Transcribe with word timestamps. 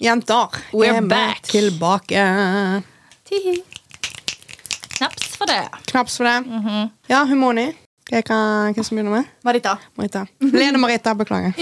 Jenter, 0.00 0.48
We're 0.72 0.94
er 0.96 1.00
vi 1.02 1.08
back. 1.08 1.42
tilbake. 1.50 2.22
Tihi. 3.28 3.56
Knaps 4.96 5.36
for 5.36 5.46
det. 5.46 5.68
Knaps 5.90 6.16
for 6.16 6.24
det. 6.24 6.38
Mhm. 6.46 6.90
Ja, 7.08 7.24
Humoni. 7.28 7.68
Hva 8.10 8.82
som 8.82 8.96
begynner 8.96 9.12
med? 9.20 9.24
Marita. 9.46 9.76
Marita. 9.96 10.24
Lene 10.40 10.78
Marita, 10.82 11.12
beklager. 11.14 11.52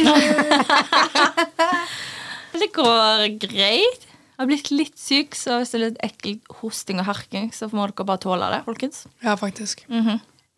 Det 2.59 2.71
går 2.75 3.27
greit. 3.43 4.07
Jeg 4.39 4.45
har 4.45 4.47
blitt 4.49 4.71
litt 4.71 4.99
syk, 4.99 5.35
så 5.37 5.59
hvis 5.61 5.71
det 5.75 5.79
er 5.79 5.85
litt 5.85 6.01
ekkel 6.07 6.39
hosting 6.61 7.01
og 7.03 7.07
harking, 7.11 7.51
så 7.55 7.69
må 7.75 7.85
dere 7.91 8.07
bare 8.07 8.23
tåle 8.23 8.49
det, 8.55 8.61
folkens. 8.67 9.05
Ja, 9.23 9.35
faktisk. 9.39 9.83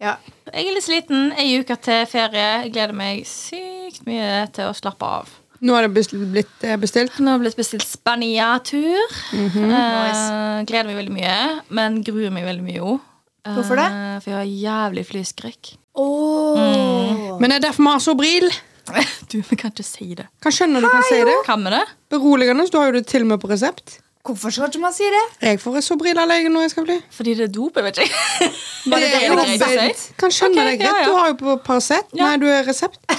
Ja. 0.01 0.15
Jeg 0.53 0.69
er 0.69 0.75
litt 0.77 0.85
sliten. 0.87 1.33
Ei 1.41 1.59
uke 1.61 1.77
til 1.81 2.05
ferie. 2.09 2.47
Jeg 2.67 2.73
gleder 2.77 2.97
meg 2.97 3.25
sykt 3.29 4.05
mye 4.09 4.47
til 4.57 4.69
å 4.71 4.77
slappe 4.77 5.05
av. 5.21 5.33
Nå 5.61 5.75
har 5.77 5.85
det 5.85 5.93
blitt 5.93 6.65
eh, 6.65 6.77
bestilt. 6.81 7.19
Nå 7.21 7.35
har 7.35 7.41
det 7.41 7.51
blitt 7.51 7.61
bestilt 7.61 7.85
Spania-tur. 7.85 9.19
Mhm. 9.37 9.67
Eh, 9.69 10.65
gleder 10.69 10.89
meg 10.89 10.99
veldig 11.03 11.15
mye, 11.15 11.37
men 11.69 12.01
gruer 12.07 12.33
meg 12.33 12.49
veldig 12.49 12.65
mye 12.65 12.81
òg. 12.81 13.07
Hvorfor 13.51 13.79
det? 13.81 13.89
for 14.21 14.31
jeg 14.31 14.37
har 14.37 14.49
jævlig 14.91 15.07
flyskrekk. 15.09 15.71
Oh. 15.97 17.39
Men 17.41 17.51
det 17.51 17.57
er 17.57 17.65
derfor 17.71 17.87
vi 17.87 17.95
har 17.95 18.05
Sobril. 18.05 18.51
Du, 19.31 19.37
vi 19.47 19.55
kan 19.55 19.71
ikke 19.71 19.85
si 19.87 20.09
det. 20.19 20.27
Kan 20.43 20.51
skjønne 20.51 20.81
du 20.83 20.89
kan 20.91 21.05
si 21.07 21.21
det. 21.23 21.35
Kan 21.47 21.63
vi 21.63 21.71
det? 21.71 21.85
Beroligende. 22.11 22.65
Du 22.73 22.79
har 22.81 22.89
jo 22.91 22.97
det 22.99 23.05
til 23.07 23.23
og 23.23 23.29
med 23.31 23.39
på 23.43 23.51
resept. 23.53 24.01
Hvorfor 24.21 24.53
skal 24.53 24.69
ikke 24.69 24.83
man 24.83 24.93
si 24.93 25.07
det? 25.09 25.23
Jeg 25.41 25.61
får 25.61 25.79
legen 26.29 26.53
når 26.53 26.61
jeg 26.61 26.71
skal 26.71 26.85
bli. 26.85 26.97
Fordi 27.11 27.35
det 27.35 27.45
er 27.45 27.53
dop? 27.53 27.77
Jeg 27.77 27.85
vet 27.85 27.99
ikke. 27.99 28.15
Bare 28.91 29.01
det 29.01 29.09
det 29.13 29.23
er 29.23 29.31
er 29.31 29.37
greit 29.37 29.63
å 29.65 29.97
si. 29.97 30.13
Kan 30.21 30.35
skjønne 30.37 30.61
okay, 30.61 30.71
deg 30.71 30.83
greit. 30.83 30.91
ja, 30.91 31.01
ja. 31.01 31.07
Du 31.09 31.17
har 31.17 31.29
jo 31.31 31.37
på 31.41 31.57
Paracet. 31.65 32.13
Ja. 32.13 32.29
Nei, 32.29 32.37
du 32.43 32.47
er 32.49 32.69
resept. 32.69 33.01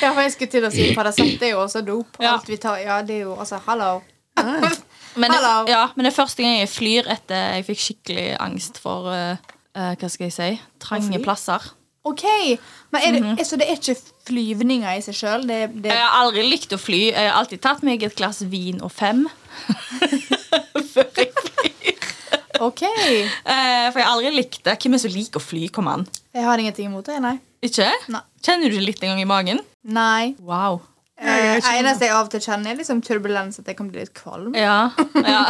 Ja, 0.00 0.14
for 0.14 0.22
jeg 0.24 0.32
skulle 0.32 0.52
til 0.52 0.64
å 0.64 0.70
si 0.72 0.86
Paracet 0.96 1.34
det 1.40 1.50
er 1.50 1.54
jo 1.54 1.62
også 1.64 1.82
dop. 1.84 2.20
Ja. 2.20 2.34
Alt 2.34 2.48
vi 2.48 2.56
tar, 2.60 2.78
ja, 2.80 3.00
det 3.04 3.18
er 3.18 3.26
jo 3.28 3.34
altså, 3.36 3.60
hallo. 3.66 4.00
Men 5.20 5.32
det, 5.34 5.40
ja, 5.66 5.88
men 5.96 6.06
det 6.06 6.12
er 6.12 6.14
første 6.14 6.44
gang 6.44 6.60
jeg 6.60 6.68
flyr 6.70 7.08
etter 7.10 7.56
jeg 7.56 7.64
fikk 7.66 7.80
skikkelig 7.82 8.26
angst 8.38 8.78
for 8.78 9.08
uh, 9.10 9.32
eh, 9.74 9.96
Hva 9.98 10.10
skal 10.12 10.28
jeg 10.28 10.34
si? 10.36 10.50
Trange 10.78 11.18
plasser. 11.24 11.66
Ok, 12.08 12.24
men 12.94 13.02
er 13.04 13.16
det, 13.36 13.46
Så 13.46 13.58
det 13.60 13.66
er 13.68 13.76
ikke 13.76 13.96
flyvninger 14.24 14.88
i 14.96 15.02
seg 15.04 15.16
sjøl? 15.18 15.42
Det, 15.48 15.58
det, 15.84 15.90
Jeg 15.92 16.00
har 16.00 16.16
aldri 16.22 16.46
likt 16.48 16.72
å 16.72 16.78
fly. 16.80 17.00
Jeg 17.10 17.28
har 17.28 17.36
alltid 17.36 17.60
tatt 17.60 17.84
meg 17.84 18.06
et 18.06 18.16
glass 18.16 18.40
vin 18.48 18.80
og 18.80 18.92
fem. 18.94 19.26
Før 20.94 21.10
jeg 21.20 21.28
flyr. 21.36 22.08
ok. 22.64 22.86
Eh, 22.88 23.90
for 23.92 24.00
jeg 24.00 24.06
har 24.06 24.14
aldri 24.14 24.32
likt 24.32 24.62
det. 24.64 24.78
Hvem 24.80 24.96
er 24.96 24.96
det 24.96 25.04
som 25.04 25.14
liker 25.18 25.42
å 25.42 25.44
fly? 25.44 25.68
Kom 25.76 25.92
an. 25.92 26.06
Jeg 26.32 26.48
har 26.48 26.62
ingenting 26.62 26.88
imot 26.88 27.10
det, 27.10 27.20
nei. 27.20 27.36
Ikke? 27.60 27.90
Nei. 28.08 28.24
Kjenner 28.40 28.72
du 28.72 28.78
det 28.78 28.86
litt 28.86 29.04
en 29.04 29.12
gang 29.12 29.20
i 29.20 29.28
magen? 29.28 29.60
Nei. 29.84 30.32
Wow. 30.40 30.80
Det 31.20 31.60
eneste 31.68 32.06
jeg 32.08 32.16
av 32.16 32.30
og 32.30 32.32
til 32.32 32.40
kjenner, 32.40 32.72
er 32.72 32.80
liksom 32.80 33.02
turbulens, 33.04 33.60
at 33.60 33.68
jeg 33.68 33.76
kan 33.76 33.92
bli 33.92 34.00
litt 34.06 34.16
kvalm. 34.16 34.54
Ja. 34.56 34.88
ja. 35.20 35.42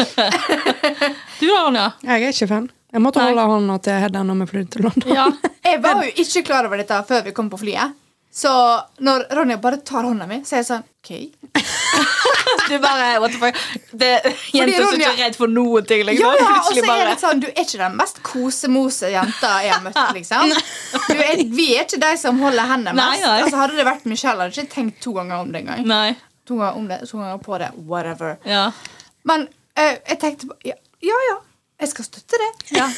du 1.42 1.44
da, 1.44 1.60
Ronja? 1.66 1.90
Jeg 2.08 2.24
er 2.24 2.32
ikke 2.32 2.48
fan. 2.48 2.70
Jeg 2.90 3.02
måtte 3.04 3.22
Nei. 3.22 3.30
holde 3.30 3.46
hånda 3.52 3.78
til 3.86 3.98
Hedda 4.02 4.22
når 4.26 4.38
vi 4.42 4.46
flydde 4.50 4.70
til 4.74 4.86
London. 4.88 5.14
Ja. 5.14 5.26
Jeg 5.70 5.82
var 5.84 6.00
jo 6.04 6.12
ikke 6.24 6.42
klar 6.48 6.66
over 6.66 6.80
dette 6.80 6.96
før 7.06 7.24
vi 7.28 7.32
kom 7.36 7.50
på 7.52 7.58
flyet. 7.60 7.96
Så 8.32 8.50
når 9.02 9.24
Ronja 9.34 9.56
bare 9.58 9.80
tar 9.86 10.06
hånda 10.06 10.26
mi, 10.30 10.36
så 10.46 10.54
er 10.54 10.60
jeg 10.62 10.66
sånn 10.68 10.84
OK. 11.02 11.10
Du 12.70 12.76
bare, 12.78 13.18
what 13.22 13.32
the 13.34 13.38
fuck 13.38 13.56
det, 13.98 14.10
Jenter 14.54 14.84
som 14.86 14.94
ikke 15.00 15.08
er 15.10 15.16
redd 15.24 15.36
for 15.38 15.50
noen 15.50 15.86
ting. 15.86 16.04
Liksom. 16.06 16.28
Ja, 16.28 16.36
ja, 16.38 16.52
og 16.66 16.78
så 16.78 16.94
er 16.94 17.10
det 17.10 17.16
sånn, 17.18 17.42
Du 17.42 17.48
er 17.50 17.58
ikke 17.64 17.80
den 17.80 17.96
mest 17.98 18.20
kosemose 18.26 19.10
jenta 19.10 19.50
jeg 19.64 19.74
har 19.74 19.82
møtt. 19.82 19.98
liksom 20.14 20.54
du 20.54 21.14
er, 21.18 21.42
Vi 21.50 21.66
er 21.74 21.86
ikke 21.88 21.98
de 22.04 22.12
som 22.22 22.38
holder 22.42 22.70
hendene 22.70 22.94
mest. 22.98 23.26
nei. 23.26 23.40
Altså, 23.42 23.58
hadde 23.64 23.78
det 23.80 23.86
vært 23.90 24.06
Michelle, 24.10 24.46
hadde 24.46 24.54
jeg 24.60 24.68
ikke 24.68 24.74
tenkt 24.76 25.02
to 25.02 25.14
ganger 25.18 25.42
om 25.42 25.50
det 25.54 25.64
engang. 25.64 25.82
Nei. 25.90 26.14
To 26.50 26.58
ganger 26.62 26.78
om 26.78 26.88
det, 26.90 27.00
to 27.10 27.18
ganger 27.22 27.42
på 27.50 27.58
det, 27.62 27.70
whatever 27.90 28.36
Ja. 28.46 28.64
Men 29.26 29.48
uh, 29.78 29.94
jeg 30.06 30.20
tenkte 30.22 30.54
ja, 30.66 30.78
ja, 31.02 31.18
ja, 31.32 31.38
jeg 31.80 31.88
skal 31.88 32.04
støtte 32.06 32.40
det. 32.40 32.50
ja. 32.78 32.88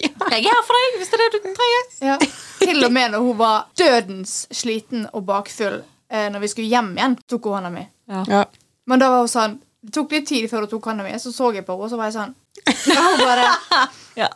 Jeg 0.00 0.44
er 0.44 0.46
her 0.46 0.62
for 0.66 0.76
deg 0.76 0.98
hvis 1.00 1.10
det 1.12 1.18
er 1.18 1.22
det 1.24 1.30
du 1.38 1.48
trenger. 1.48 1.88
Ja. 2.10 2.16
Til 2.60 2.84
og 2.86 2.92
med 2.92 3.14
når 3.14 3.24
hun 3.24 3.38
var 3.38 3.66
dødens 3.78 4.34
sliten 4.52 5.06
og 5.12 5.24
bakfull 5.28 5.80
eh, 6.12 6.28
Når 6.32 6.42
vi 6.44 6.50
skulle 6.52 6.68
hjem 6.68 6.92
igjen, 6.96 7.16
tok 7.28 7.48
hun 7.48 7.58
hånda 7.58 7.72
mi. 7.74 7.84
Ja. 8.10 8.44
Men 8.88 9.02
da 9.02 9.10
var 9.12 9.24
hun 9.24 9.30
sånn 9.32 9.58
Det 9.80 9.94
tok 9.96 10.12
litt 10.12 10.28
tid 10.28 10.48
før 10.50 10.66
hun 10.66 10.72
tok 10.74 10.90
hånda 10.90 11.06
mi, 11.06 11.12
så 11.20 11.32
så 11.32 11.52
jeg 11.56 11.64
på 11.64 11.72
henne, 11.76 11.86
og 11.86 11.92
så 11.92 12.00
var 12.00 12.10
jeg 12.10 12.18
sånn 12.18 12.34
ja, 12.86 13.00
hun 13.00 13.24
bare, 13.24 13.48
Ja. 14.18 14.28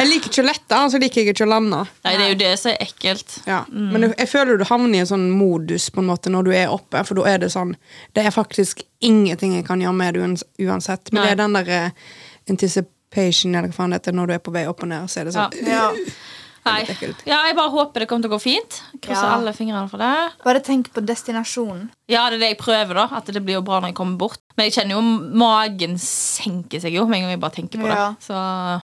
Jeg 0.00 0.08
liker 0.08 0.30
ikke 0.30 0.42
å 0.42 0.46
lette, 0.48 0.78
så 0.92 0.98
liker 1.00 1.20
jeg 1.20 1.32
ikke 1.32 1.46
å 1.46 1.50
lande. 1.50 1.82
Nei, 2.04 2.14
det 2.18 2.24
er 2.24 2.32
jo 2.32 2.38
det 2.40 2.52
som 2.60 2.72
er 2.72 2.80
ekkelt. 2.84 3.36
Ja. 3.48 3.60
Men 3.70 4.06
jeg, 4.08 4.14
jeg 4.18 4.30
føler 4.32 4.60
du 4.60 4.64
havner 4.68 4.98
i 4.98 5.02
en 5.04 5.10
sånn 5.10 5.28
modus 5.32 5.88
på 5.94 6.02
en 6.02 6.10
måte 6.10 6.32
når 6.32 6.48
du 6.48 6.52
er 6.56 6.72
oppe. 6.72 7.02
For 7.06 7.20
da 7.20 7.26
er 7.30 7.42
det 7.44 7.52
sånn 7.54 7.76
Det 8.16 8.24
er 8.26 8.34
faktisk 8.34 8.82
ingenting 9.06 9.54
jeg 9.58 9.66
kan 9.68 9.80
gjøre 9.82 9.96
med 9.96 10.18
det 10.18 10.66
uansett. 10.66 11.12
Men 11.12 11.22
Nei. 11.22 11.28
det 11.28 11.32
er 11.36 11.40
den 11.42 11.58
der 11.58 11.72
eh, 11.76 12.08
anticipation 12.50 13.54
eller 13.54 13.70
hva 13.70 13.78
faen 13.78 13.94
det 13.94 14.00
heter 14.00 14.18
når 14.18 14.30
du 14.30 14.36
er 14.36 14.44
på 14.44 14.54
vei 14.54 14.66
opp 14.70 14.84
og 14.84 14.90
ned. 14.90 15.08
Så 15.10 15.22
er 15.22 15.30
det 15.30 15.36
sånn 15.36 15.58
ja. 15.68 15.88
Nei. 16.66 16.82
Ja, 17.24 17.38
jeg 17.48 17.56
bare 17.56 17.70
håper 17.72 18.02
det 18.02 18.08
kommer 18.10 18.26
til 18.26 18.30
å 18.30 18.34
gå 18.36 18.40
fint. 18.42 18.82
Krysser 19.00 19.24
Ja. 19.24 19.36
alle 19.38 19.52
fingrene 19.56 19.88
for 19.88 19.96
det. 19.98 20.32
bare 20.44 20.60
tenk 20.60 20.90
på 20.92 21.00
destinasjonen. 21.00 21.88
Ja, 22.08 22.28
det 22.28 22.36
er 22.36 22.40
det 22.42 22.48
jeg 22.50 22.58
prøver, 22.58 22.94
da. 22.94 23.08
At 23.16 23.26
det 23.26 23.42
blir 23.42 23.54
jo 23.54 23.62
bra 23.62 23.80
når 23.80 23.88
jeg 23.88 23.94
kommer 23.94 24.18
bort. 24.18 24.38
Men 24.56 24.68
jeg 24.68 24.74
kjenner 24.74 24.98
jo 24.98 25.00
magen 25.40 25.96
senker 25.96 26.80
seg 26.80 26.92
jo 26.92 27.06
med 27.06 27.16
en 27.16 27.22
gang 27.22 27.30
jeg 27.30 27.40
bare 27.40 27.56
tenker 27.56 27.78
på 27.80 27.88
det. 27.88 27.96
Ja. 27.96 28.14
Så 28.20 28.34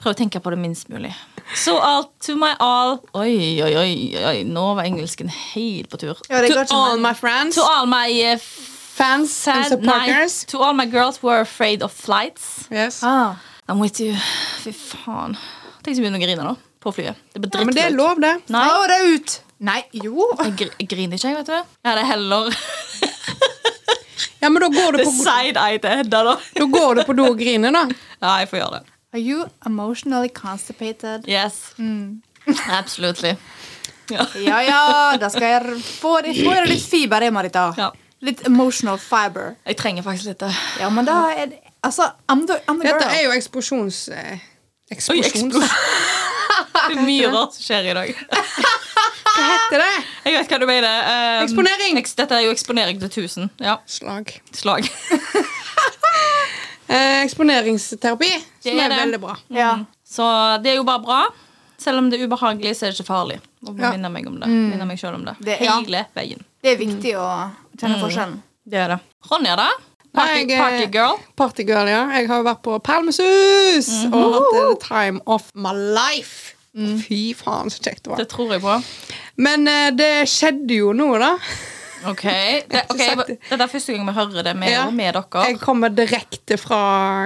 prøv 0.02 0.14
å 0.14 0.16
tenke 0.16 0.40
på 0.40 0.50
det 0.54 0.58
minst 0.58 0.88
mulig. 0.88 1.12
So 1.54 1.76
all 1.78 2.10
to 2.20 2.36
my 2.36 2.54
all 2.60 3.00
Oi, 3.14 3.60
oi, 3.62 3.74
oi, 3.74 4.14
oi. 4.24 4.44
Nå 4.44 4.74
var 4.76 4.84
engelsken 4.84 5.28
helt 5.28 5.88
på 5.90 5.98
tur. 5.98 6.16
Ja, 6.30 6.42
To 6.64 6.74
all 6.76 6.98
my 6.98 7.14
friends, 7.14 7.56
To 7.56 7.62
all 7.62 7.86
my 7.86 8.08
uh, 8.32 8.38
fans 8.38 9.30
and 9.48 9.66
sad, 9.66 9.82
nei, 9.82 10.06
supporters. 10.06 10.44
To 10.46 10.58
all 10.62 10.72
my 10.72 10.86
girls 10.86 11.18
who 11.18 11.28
are 11.28 11.40
afraid 11.40 11.82
of 11.82 11.92
flights. 11.92 12.66
Yes. 12.70 13.00
Ah. 13.02 13.40
I'm 13.68 13.80
with 13.80 13.98
you. 14.00 14.14
Fy 14.62 14.70
faen. 14.72 15.36
Tenk 15.82 15.96
så 15.96 16.02
begynner 16.02 16.18
å 16.18 16.22
grine 16.22 16.42
nå. 16.46 16.56
På 16.86 16.92
flyet. 16.94 17.18
Det 17.34 17.42
blir 17.42 17.50
Ja, 17.58 17.64
men 17.66 17.74
det 17.74 17.82
er 17.82 17.94
lov, 17.94 18.20
det. 18.22 18.32
Nei, 18.54 18.62
Ta 18.70 18.86
det 18.92 18.98
ut! 19.10 19.32
Nei, 19.66 19.80
jo. 19.96 20.26
jeg, 20.38 20.52
gr 20.60 20.68
jeg 20.78 20.88
griner 20.92 21.18
ikke, 21.18 21.30
jeg, 21.32 21.36
vet 21.40 21.48
du. 21.48 21.78
Jeg 21.82 21.90
hadde 21.90 22.04
heller 22.06 22.58
Ja, 24.44 24.50
men 24.52 24.60
da 24.62 24.68
går 24.70 24.92
du 24.92 24.98
det 25.00 25.06
på, 25.08 25.14
side-eye 25.16 25.80
til 25.82 25.96
Hedda, 25.98 26.20
da. 26.28 26.34
da 26.60 26.66
går 26.70 27.00
du 27.00 27.02
på 27.08 27.16
do 27.18 27.24
og 27.32 27.40
griner, 27.40 27.74
da. 27.74 27.82
Ja, 28.20 28.36
jeg 28.44 28.50
får 28.52 28.60
gjøre 28.60 28.78
det. 28.78 28.94
Are 29.16 29.22
you 29.22 29.46
emotionally 29.66 30.28
constipated? 30.28 31.26
Yes. 31.26 31.72
Absolutely. 32.68 33.34
Ja. 34.12 34.26
Ja, 34.38 34.60
ja, 34.62 34.82
da 35.18 35.30
skal 35.32 35.48
jeg 35.56 35.80
få, 35.82 36.20
få 36.20 36.20
deg 36.22 36.68
litt 36.70 36.84
fiber 36.86 37.24
det, 37.24 37.32
Marita. 37.34 37.70
Ja. 37.80 37.90
Litt 38.22 38.44
emotional 38.46 39.00
fiber. 39.02 39.56
Jeg 39.66 39.80
trenger 39.80 40.06
faktisk 40.06 40.30
litt 40.30 40.44
det. 40.44 40.52
Ja, 40.78 40.92
men 40.94 41.08
da 41.08 41.24
er 41.34 41.50
det 41.50 41.62
Altså, 41.86 42.02
I'm 42.32 42.46
the, 42.48 42.56
I'm 42.66 42.80
the. 42.80 42.88
Dette 42.88 43.10
er 43.14 43.26
jo 43.28 43.34
eksplosjons... 43.36 44.08
Eh, 44.10 44.38
Oi, 44.90 44.96
eksplosjons... 44.96 45.54
Det 46.56 46.96
er 46.96 47.02
mye 47.06 47.30
rart 47.32 47.54
som 47.56 47.62
skjer 47.66 47.90
i 47.90 47.94
dag. 47.96 48.14
Hva 49.36 49.46
heter 49.50 49.82
det? 49.82 49.90
Jeg 50.24 50.36
vet 50.38 50.48
hva 50.52 50.58
du 50.62 50.66
mener. 50.66 51.00
Um, 51.10 51.44
Eksponering. 51.44 51.98
eks- 52.00 52.14
Dette 52.16 52.38
er 52.38 52.46
jo 52.46 52.52
eksponering 52.54 53.00
til 53.02 53.10
1000. 53.10 53.50
Ja, 53.60 53.78
Slag. 53.86 54.32
slag. 54.52 54.88
Eh, 56.88 57.24
eksponeringsterapi, 57.24 58.28
Det 58.62 58.70
som 58.70 58.78
er 58.78 58.92
er, 58.92 59.00
veldig 59.00 59.18
bra. 59.20 59.32
Ja. 59.50 59.72
Så 60.06 60.22
det 60.62 60.70
er 60.70 60.76
jo 60.76 60.84
bare 60.86 61.02
bra. 61.02 61.16
Selv 61.82 61.98
om 61.98 62.06
det 62.10 62.20
er 62.20 62.28
ubehagelig, 62.28 62.76
så 62.78 62.86
er 62.86 62.92
det 62.92 63.00
ikke 63.00 63.08
farlig. 63.08 63.40
Å 63.66 63.74
Ja. 63.74 63.90
minne 63.90 64.08
meg 64.14 64.26
om 64.30 64.36
det. 64.38 64.46
Minne 64.48 64.86
meg 64.86 64.98
selv 65.00 65.16
om 65.18 65.24
det. 65.26 65.34
Det- 65.42 65.60
ja. 65.66 65.80
Hele 65.80 66.04
veien. 66.14 66.44
Det 66.62 66.70
er 66.72 66.76
viktig 66.78 67.12
å 67.18 67.50
kjenne 67.76 67.98
forskjellen. 68.00 68.38
Det 68.64 68.78
er 68.78 68.88
det. 68.94 69.00
Ronja, 69.28 69.56
da? 69.56 69.68
Party, 70.16 70.42
eh, 70.48 70.58
party 70.58 70.88
girl? 70.92 71.20
Partygirl, 71.36 71.88
ja. 71.92 72.02
Jeg 72.16 72.28
har 72.30 72.44
vært 72.46 72.62
på 72.64 72.78
Palmesus 72.84 73.90
og 74.10 74.36
hatt 74.38 74.52
the 74.56 74.66
time 74.86 75.20
of 75.26 75.50
my 75.54 75.72
life. 75.76 76.54
Fy 76.76 77.30
faen, 77.36 77.70
så 77.72 77.80
kjekt 77.80 78.04
det 78.04 78.10
var. 78.12 78.20
Det 78.20 78.28
tror 78.32 78.50
jeg 78.52 78.60
på. 78.64 78.74
Men 79.40 79.64
uh, 79.68 79.88
det 79.96 80.26
skjedde 80.28 80.76
jo 80.76 80.90
noe, 80.96 81.16
da. 81.22 81.30
Ok, 82.06 82.22
det, 82.70 82.82
okay 82.92 83.06
sagt 83.08 83.30
det 83.32 83.56
er 83.56 83.70
første 83.70 83.94
gang 83.94 84.04
vi 84.06 84.12
hører 84.14 84.44
det 84.46 84.52
med, 84.60 84.70
Ja. 84.70 84.82
med 84.90 85.16
dere. 85.16 85.44
Jeg 85.48 85.58
kommer 85.62 85.88
direkte 85.88 86.58
fra 86.60 86.80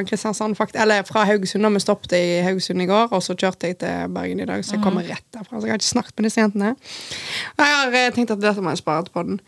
Kristiansand, 0.09 0.55
fakt 0.57 0.79
eller 0.79 1.03
fra 1.09 1.25
Haugesund. 1.29 1.67
Da 1.67 1.73
Vi 1.75 1.83
stoppet 1.83 2.15
i 2.17 2.41
Haugesund 2.47 2.83
i 2.83 2.87
går, 2.89 3.11
og 3.11 3.23
så 3.27 3.35
kjørte 3.35 3.67
jeg 3.73 3.81
til 3.83 4.15
Bergen 4.15 4.41
i 4.41 4.47
dag. 4.49 4.63
Så 4.65 4.77
jeg 4.77 4.85
kommer 4.85 5.03
rett 5.07 5.27
derfra. 5.35 5.59
Så 5.59 5.67
jeg 5.67 5.75
har 5.75 5.83
ikke 5.83 5.91
snakket 5.91 6.15
med 6.17 6.31
disse 6.31 6.41
jentene. 6.41 6.71
Og 7.59 7.65
jeg 7.67 7.75
har 7.81 7.99
eh, 8.05 8.13
tenkt 8.15 8.31
at 8.37 8.41
dette 8.47 8.63
må 8.65 8.73
jeg 8.73 8.83
spare 8.85 9.05
til 9.09 9.19
podden. 9.19 9.41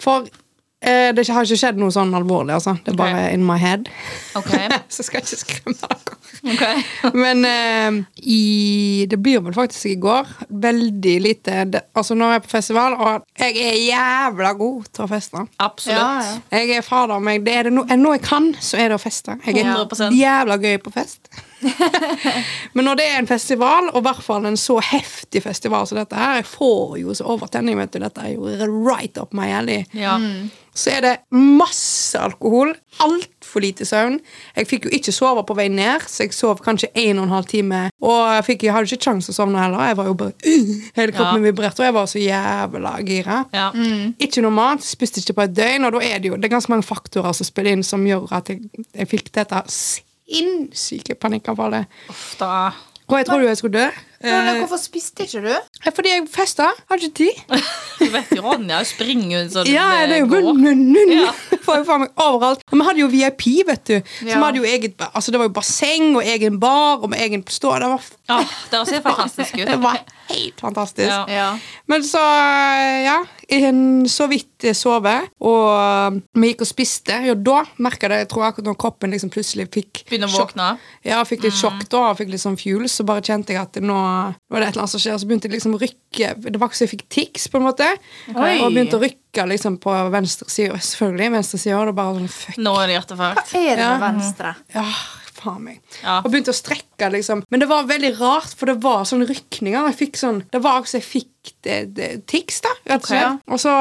For 0.00 0.30
det 0.80 1.28
har 1.28 1.44
ikke 1.44 1.58
skjedd 1.60 1.80
noe 1.80 1.92
sånn 1.92 2.14
alvorlig, 2.16 2.54
altså. 2.56 2.76
Det 2.84 2.94
er 2.94 2.96
bare 2.96 3.24
in 3.34 3.44
my 3.44 3.58
head. 3.60 3.90
Okay. 4.38 4.70
så 4.92 5.04
jeg 5.04 5.24
ikke 5.24 5.40
skremme 5.42 5.76
dere. 5.82 6.16
Okay. 6.40 6.82
Men 7.24 7.44
eh, 7.44 8.04
i 8.16 9.06
Det 9.10 9.18
blir 9.20 9.42
vel 9.44 9.54
faktisk 9.54 9.90
i 9.90 9.98
går. 10.00 10.28
Veldig 10.48 11.16
lite 11.20 11.64
det, 11.68 11.82
Altså 11.92 12.16
Nå 12.16 12.30
er 12.30 12.38
jeg 12.38 12.46
på 12.46 12.52
festival, 12.54 12.96
og 12.96 13.26
jeg 13.36 13.60
er 13.60 13.76
jævla 13.76 14.54
god 14.56 14.88
til 14.88 15.04
å 15.04 15.10
feste. 15.10 15.44
Absolutt. 15.60 16.00
Ja, 16.00 16.24
ja. 16.24 16.62
Jeg 16.62 16.80
er 16.80 16.86
fader 16.86 17.20
meg 17.20 17.44
Det 17.44 17.56
er 17.58 17.68
det 17.68 17.74
no, 17.76 17.84
noe 18.00 18.16
jeg 18.16 18.24
kan, 18.24 18.50
så 18.60 18.80
er 18.80 18.90
det 18.90 18.96
å 18.96 19.02
feste. 19.02 19.36
Jeg 19.44 19.60
er 19.60 19.72
100%. 19.74 20.16
jævla 20.16 20.60
gøy 20.60 20.80
på 20.84 20.94
fest. 20.96 21.28
Men 22.74 22.86
når 22.88 23.00
det 23.00 23.06
er 23.10 23.18
en 23.20 23.28
festival, 23.30 23.90
og 23.92 24.00
i 24.02 24.06
hvert 24.08 24.22
fall 24.24 24.46
en 24.48 24.56
så 24.60 24.78
heftig 24.90 25.42
festival 25.44 25.86
som 25.88 26.00
dette 26.00 26.16
her, 26.16 26.40
jeg 26.40 26.48
får 26.52 26.96
jo 27.02 27.14
så 27.18 27.28
overtenning, 27.36 27.78
vet 27.80 27.92
du. 27.94 28.00
Dette 28.04 28.24
er 28.24 28.34
jo 28.36 28.48
right 28.86 29.18
up 29.20 29.34
my 29.36 29.50
alley. 29.60 29.84
Ja. 29.96 30.16
Så 30.80 30.92
er 30.94 31.00
det 31.02 31.12
masse 31.34 32.16
alkohol, 32.22 32.70
altfor 33.02 33.60
lite 33.64 33.84
søvn. 33.84 34.20
Jeg 34.56 34.68
fikk 34.70 34.86
jo 34.86 34.92
ikke 34.96 35.12
sove 35.12 35.42
på 35.48 35.56
vei 35.58 35.66
ned, 35.72 36.04
så 36.08 36.22
jeg 36.24 36.32
sov 36.36 36.60
kanskje 36.64 36.88
en 36.94 37.18
og 37.18 37.26
en 37.26 37.34
halv 37.34 37.48
time. 37.50 37.80
Og 38.06 38.20
jeg, 38.36 38.44
fikk, 38.46 38.64
jeg 38.68 38.76
hadde 38.76 38.88
ikke 38.88 39.08
kjangs 39.10 39.28
å 39.32 39.34
sovne 39.34 39.60
heller. 39.60 39.82
Jeg 39.90 39.98
var 39.98 40.08
jo 40.12 40.14
bare 40.20 40.36
uh, 40.46 40.70
Hele 40.96 41.16
kroppen 41.16 41.42
Ja. 41.42 41.46
vibrerte, 41.50 41.82
og 41.82 41.88
jeg 41.90 41.96
var 41.98 42.06
så 42.12 42.22
jævla 42.22 42.94
gira. 43.08 43.40
Ja. 43.56 43.66
Ikke 44.22 44.44
noe 44.46 44.54
mat, 44.56 44.86
spiste 44.86 45.20
ikke 45.24 45.36
på 45.40 45.48
et 45.48 45.56
døgn, 45.58 45.88
og 45.90 45.98
da 45.98 46.04
er 46.06 46.22
det 46.22 46.30
jo 46.32 46.38
det 46.38 46.48
er 46.48 46.54
ganske 46.54 46.72
mange 46.72 46.86
faktorer 46.86 47.34
som 47.36 47.50
spiller 47.50 47.74
inn, 47.76 47.84
som 47.86 48.06
gjør 48.06 48.30
at 48.38 48.54
jeg, 48.54 48.62
jeg 48.94 49.10
fikk 49.10 49.32
dette 49.36 49.64
sinnssyke 50.30 51.14
panikkanfallet. 51.20 51.90
Uff 52.10 52.36
da. 52.40 52.70
Og 53.10 53.18
jeg 53.18 53.26
trodde 53.26 53.42
jo 53.42 53.48
jeg 53.50 53.58
skulle 53.58 53.78
dø. 53.78 53.90
Men 54.20 54.48
Eh, 54.48 54.58
hvorfor 54.60 54.76
spiste 54.76 55.24
ikke 55.24 55.40
du? 55.40 55.54
fordi 55.94 56.10
jeg 56.12 56.26
festa. 56.28 56.66
Hadde 56.90 57.06
ikke 57.08 57.16
tid. 57.16 57.38
Du 58.00 58.06
vet 58.12 58.28
jo, 58.36 58.42
Ronja 58.44 58.82
springer 58.84 59.42
jo 59.42 59.48
så 59.48 59.64
det 59.64 59.72
Ja, 59.72 60.06
det 60.08 60.18
er 60.18 60.26
jo. 60.26 60.52
Ja. 61.08 61.32
Får 61.64 61.80
jo 61.80 61.84
faen 61.88 62.04
meg 62.04 62.20
overalt. 62.20 62.62
Og 62.70 62.78
vi 62.78 62.84
hadde 62.84 63.00
jo 63.00 63.08
VIP, 63.12 63.46
vet 63.66 63.82
du. 63.88 63.96
Ja. 63.96 64.34
Som 64.34 64.44
hadde 64.44 64.60
jo 64.60 64.68
eget 64.68 65.00
Altså, 65.14 65.32
det 65.32 65.40
var 65.40 65.48
jo 65.48 65.54
basseng 65.56 66.14
og 66.16 66.22
egen 66.24 66.60
bar 66.60 67.00
og 67.00 67.10
med 67.10 67.20
egen 67.24 67.44
stå. 67.48 67.74
Det 67.80 67.90
var, 67.94 68.08
Ja, 68.28 68.38
det 68.70 68.86
ser 68.88 69.02
fantastisk 69.08 69.56
ut. 69.56 69.66
det 69.72 69.80
var 69.82 70.00
helt 70.30 70.60
fantastisk. 70.60 71.08
Ja. 71.08 71.24
Ja. 71.28 71.50
Men 71.88 72.04
så, 72.04 72.20
ja 73.08 73.18
en 73.24 73.39
Så 73.50 74.26
vidt 74.30 74.62
jeg 74.62 74.76
sove, 74.78 75.12
og 75.42 76.20
vi 76.38 76.52
gikk 76.52 76.62
og 76.62 76.68
spiste. 76.70 77.16
Ja, 77.26 77.34
da 77.34 77.64
merka 77.82 78.06
jeg 78.12 78.28
tror 78.30 78.46
akkurat 78.46 78.68
når 78.70 78.76
kroppen 78.78 79.10
liksom 79.10 79.30
plutselig 79.32 79.66
fikk 79.74 80.04
Begynner 80.10 80.30
å 80.30 80.44
våkne. 80.44 80.68
Ja, 81.06 81.18
fikk 81.26 81.42
litt 81.46 81.56
sjokk 81.58 81.82
da, 81.90 82.10
og 82.12 82.18
fikk 82.20 82.30
litt 82.30 82.42
sånn 82.42 82.58
fuel, 82.60 82.86
så 82.90 83.04
bare 83.08 83.24
kjente 83.26 83.54
jeg 83.54 83.60
at 83.62 83.80
nå 83.82 83.96
var 83.96 84.60
det 84.62 84.68
et 84.68 84.74
eller 84.74 84.84
annet 84.84 84.94
som 84.94 85.02
skjer. 85.02 85.18
Så 85.18 85.26
begynte 85.30 85.48
jeg 85.50 85.56
liksom 85.56 85.74
å 85.74 85.80
rykke 85.82 86.34
Det 86.46 86.58
var 86.60 86.68
ikke 86.70 86.78
så 86.80 86.86
jeg 86.86 86.94
fikk 86.94 87.06
tics, 87.10 87.48
på 87.50 87.58
en 87.60 87.66
måte. 87.66 87.86
Okay. 88.30 88.60
Og 88.62 88.70
begynte 88.74 88.98
å 88.98 89.02
rykke 89.02 89.46
liksom 89.50 89.78
på 89.82 89.94
venstre 90.14 90.48
side, 90.50 90.78
selvfølgelig. 90.90 91.30
Venstre 91.38 91.58
side, 91.62 91.78
og 91.78 91.90
det 91.90 91.96
bare 91.98 92.14
sånn 92.20 92.28
fuck. 92.34 92.58
Nå 92.60 92.76
er 92.82 92.86
det 92.90 92.98
hjertefart. 93.00 93.42
Hva 93.50 93.64
Er 93.66 93.76
det 93.76 93.82
Ja. 93.86 93.98
med 93.98 94.06
venstre? 94.14 94.54
Ja, 94.74 94.86
faen 95.40 95.62
meg. 95.64 95.80
Ja. 96.02 96.18
Og 96.24 96.30
begynte 96.30 96.52
å 96.52 96.58
strekke, 96.58 96.84
liksom. 97.08 97.44
Men 97.48 97.60
det 97.60 97.68
var 97.70 97.88
veldig 97.88 98.12
rart, 98.20 98.52
for 98.56 98.70
det 98.70 98.78
var 98.84 99.08
sånne 99.08 99.28
rykninger. 99.30 99.88
Jeg 99.90 99.98
fikk 100.04 100.20
sånn 100.20 100.42
Det 100.52 100.60
var 100.62 100.82
også 100.82 100.98
jeg 101.00 101.06
fikk 101.08 101.28
det, 101.64 101.94
det, 101.96 102.26
tics, 102.28 102.60
da, 102.60 102.68
rett 102.84 103.00
og 103.00 103.08
slett. 103.08 103.16
Okay, 103.16 103.20
ja. 103.24 103.30
Og 103.48 103.60
så 103.62 103.72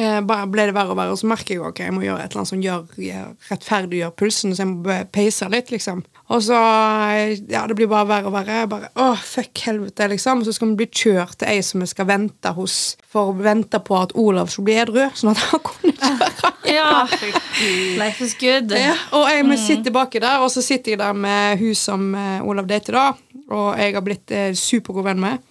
eh, 0.00 0.20
bare 0.24 0.48
ble 0.48 0.68
det 0.70 0.74
verre 0.76 0.94
og 0.94 0.98
verre, 0.98 1.12
og 1.12 1.20
så 1.20 1.28
merker 1.28 1.54
jeg 1.54 1.60
jo 1.60 1.66
ok, 1.68 1.82
jeg 1.84 1.94
må 1.94 2.04
gjøre 2.04 2.24
et 2.24 2.32
eller 2.32 2.42
annet 2.42 2.52
som 2.52 2.62
gjør, 2.64 2.86
gjør 3.06 3.50
rettferdiggjør 3.50 4.14
pulsen, 4.16 4.54
så 4.56 4.64
jeg 4.64 4.70
må 4.72 4.96
peise 5.12 5.50
litt, 5.52 5.72
liksom. 5.74 6.00
Og 6.32 6.42
så 6.42 6.56
eh, 7.12 7.36
Ja, 7.52 7.66
det 7.68 7.76
blir 7.78 7.90
bare 7.90 8.08
verre 8.08 8.30
og 8.30 8.34
verre. 8.34 8.60
Jeg 8.62 8.70
bare, 8.72 8.90
Åh, 8.98 9.20
fuck 9.22 9.62
helvete, 9.66 10.08
liksom. 10.10 10.40
Og 10.42 10.48
så 10.48 10.56
skal 10.56 10.72
vi 10.72 10.80
bli 10.80 10.88
kjørt 10.90 11.36
til 11.40 11.52
ei 11.52 11.60
som 11.62 11.84
vi 11.84 11.90
skal 11.90 12.08
vente 12.08 12.52
hos, 12.56 12.96
for 13.06 13.30
å 13.30 13.36
vente 13.36 13.80
på 13.84 13.98
at 14.00 14.16
Olav 14.18 14.50
skulle 14.50 14.72
bli 14.72 14.78
edru, 14.80 15.04
sånn 15.14 15.34
at 15.34 15.44
han 15.50 15.64
kunne 15.68 15.96
kjøre. 16.00 16.52
Ja. 16.66 17.06
Life 17.96 18.24
is 18.24 18.34
good. 18.34 18.72
Ja, 18.74 18.96
og 19.14 19.28
jeg 19.30 19.44
vi 19.46 19.56
sitter 19.60 19.94
baki 19.94 20.18
der, 20.18 20.42
og 20.42 20.50
så 20.50 20.64
sitter 20.66 20.96
jeg 20.96 20.98
der 20.98 21.14
med 21.14 21.60
hun 21.60 21.76
som 21.78 22.05
eh, 22.14 22.44
Olav 22.46 22.68
dater, 22.70 22.96
da. 22.96 23.40
Og 23.46 23.78
jeg 23.78 23.94
har 23.94 24.04
blitt 24.04 24.32
eh, 24.34 24.52
supergod 24.58 25.06
venn 25.06 25.22
med. 25.22 25.42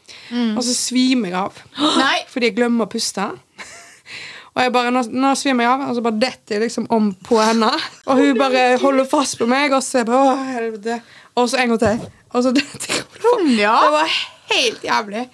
Og 0.56 0.62
så 0.66 0.76
svimer 0.76 1.32
jeg 1.32 1.40
av. 1.40 1.60
Nei. 2.02 2.18
Fordi 2.32 2.52
jeg 2.52 2.58
glemmer 2.60 2.88
å 2.88 2.92
puste. 2.92 3.28
Og 4.56 4.64
jeg 4.64 4.72
bare, 4.72 4.92
nå, 4.96 5.02
nå 5.12 5.34
svimer 5.36 5.66
jeg 5.66 5.72
av, 5.74 5.82
og 5.90 5.98
så 5.98 6.02
bare 6.06 6.16
detter 6.22 6.56
jeg 6.56 6.62
liksom 6.62 6.86
om 6.96 7.10
på 7.28 7.36
henne. 7.44 7.68
Og 8.08 8.22
hun 8.22 8.38
bare 8.40 8.62
holder 8.80 9.10
fast 9.12 9.36
på 9.36 9.50
meg, 9.52 9.74
og 9.76 9.84
så 9.84 10.00
jeg 10.00 10.08
bare, 10.08 10.30
å 10.32 10.46
helvete. 10.48 10.96
Og 11.36 11.50
så 11.52 11.60
en 11.60 11.74
gang 11.74 11.82
til. 11.82 12.06
Og 12.32 12.46
så 12.46 12.54
detter 12.56 12.94
jeg 12.94 13.26
om. 13.34 13.50
Ja. 13.60 13.76
Det 13.84 13.92
var 13.98 14.16
helt 14.54 14.86
jævlig. 14.88 15.26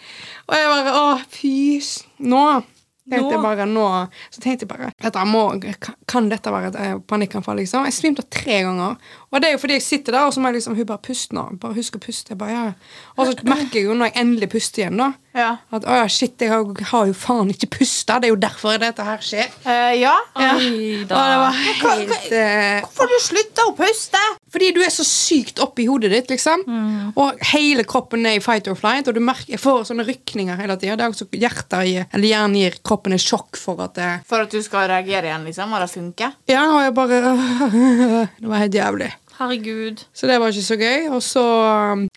Og 0.47 0.57
jeg 0.57 0.71
bare 0.74 0.94
Å, 0.97 1.03
fy 1.31 1.53
Nå 2.31 2.44
tenkte 3.12 3.35
jeg 3.35 3.44
bare 3.44 3.65
nå 3.69 3.85
Så 4.31 4.41
tenkte 4.44 4.65
jeg 4.65 4.71
bare 4.71 4.89
dette 5.01 5.24
må, 5.27 5.44
kan, 5.83 5.95
kan 6.09 6.29
dette 6.31 6.53
være 6.53 6.71
et 6.71 6.79
eh, 6.79 6.97
panikkanfall? 7.07 7.62
liksom? 7.62 7.85
Jeg 7.88 7.95
svimte 7.97 8.25
tre 8.31 8.62
ganger. 8.65 8.97
Og 9.31 9.39
det 9.39 9.47
er 9.47 9.53
jo 9.55 9.61
fordi 9.63 9.77
jeg 9.77 9.83
sitter 9.85 10.11
der, 10.17 10.25
og 10.27 10.33
så 10.35 10.41
må 10.43 10.49
jeg 10.51 10.57
liksom 10.59 10.75
Hun 10.75 10.85
bare 10.89 10.99
puste 11.07 11.35
nå. 11.35 11.45
Bare 11.61 11.77
husk 11.77 11.95
å 11.95 12.01
puste. 12.03 12.33
Jeg 12.33 12.37
bare, 12.41 12.51
ja. 12.51 12.63
Og 13.15 13.29
så 13.29 13.35
merker 13.47 13.79
jeg 13.79 13.85
jo 13.87 13.93
når 13.95 14.11
jeg 14.11 14.17
endelig 14.25 14.49
puster 14.51 14.83
igjen, 14.83 14.97
da, 14.99 15.11
Ja. 15.31 15.49
at 15.71 15.85
å 15.87 15.95
ja, 16.01 16.07
shit, 16.11 16.35
jeg 16.43 16.51
har, 16.51 16.65
har 16.91 17.05
jo 17.07 17.13
faen 17.15 17.53
ikke 17.53 17.69
pusta. 17.77 18.17
Det 18.19 18.27
er 18.27 18.33
jo 18.33 18.39
derfor 18.43 18.75
dette 18.81 19.05
her 19.07 19.23
skjer. 19.23 19.47
Uh, 19.63 19.93
ja. 19.95 20.17
Ja. 20.35 20.51
Oi, 20.59 21.05
Og 21.05 21.07
det 21.07 21.37
var 21.45 21.55
helt 21.55 22.11
uh, 22.11 22.81
Hvorfor 22.83 23.07
har 23.07 23.13
du 23.15 23.19
slutta 23.23 23.67
å 23.69 23.75
puste? 23.79 24.19
fordi 24.51 24.73
du 24.75 24.81
er 24.83 24.91
så 24.91 25.05
sykt 25.07 25.61
oppi 25.63 25.85
hodet 25.87 26.09
ditt, 26.11 26.31
liksom. 26.33 26.65
Og 27.15 27.39
hele 27.53 27.85
kroppen 27.87 28.25
er 28.27 28.35
i 28.35 28.41
fight 28.43 28.67
or 28.67 28.75
flight, 28.75 29.07
og 29.07 29.15
du 29.15 29.21
merker, 29.23 29.53
jeg 29.53 29.61
får 29.63 29.85
sånne 29.87 30.03
rykninger 30.03 30.59
hele 30.59 30.75
tida. 30.75 30.97
Det 30.99 31.05
er 31.05 31.13
også 31.13 31.27
hjertet 31.31 31.87
i, 31.87 31.93
eller 32.03 32.27
hjernen 32.27 32.57
gir 32.59 32.75
kroppen 32.83 33.15
et 33.15 33.23
sjokk 33.23 33.55
for 33.55 33.79
at 33.85 33.95
det 33.95 34.09
For 34.27 34.43
at 34.43 34.51
du 34.51 34.59
skal 34.65 34.89
reagere 34.91 35.29
igjen, 35.31 35.47
liksom? 35.47 35.71
Og 35.71 35.79
det 35.85 35.89
funker? 35.93 36.35
Ja, 36.51 36.65
og 36.67 36.83
jeg 36.83 36.95
bare 36.99 37.21
Det 38.41 38.51
var 38.51 38.65
helt 38.65 38.75
jævlig. 38.75 39.11
Herregud. 39.39 40.03
Så 40.13 40.27
det 40.27 40.39
var 40.39 40.51
ikke 40.53 40.65
så 40.65 40.77
gøy. 40.79 41.07
Og 41.15 41.21
så 41.25 41.43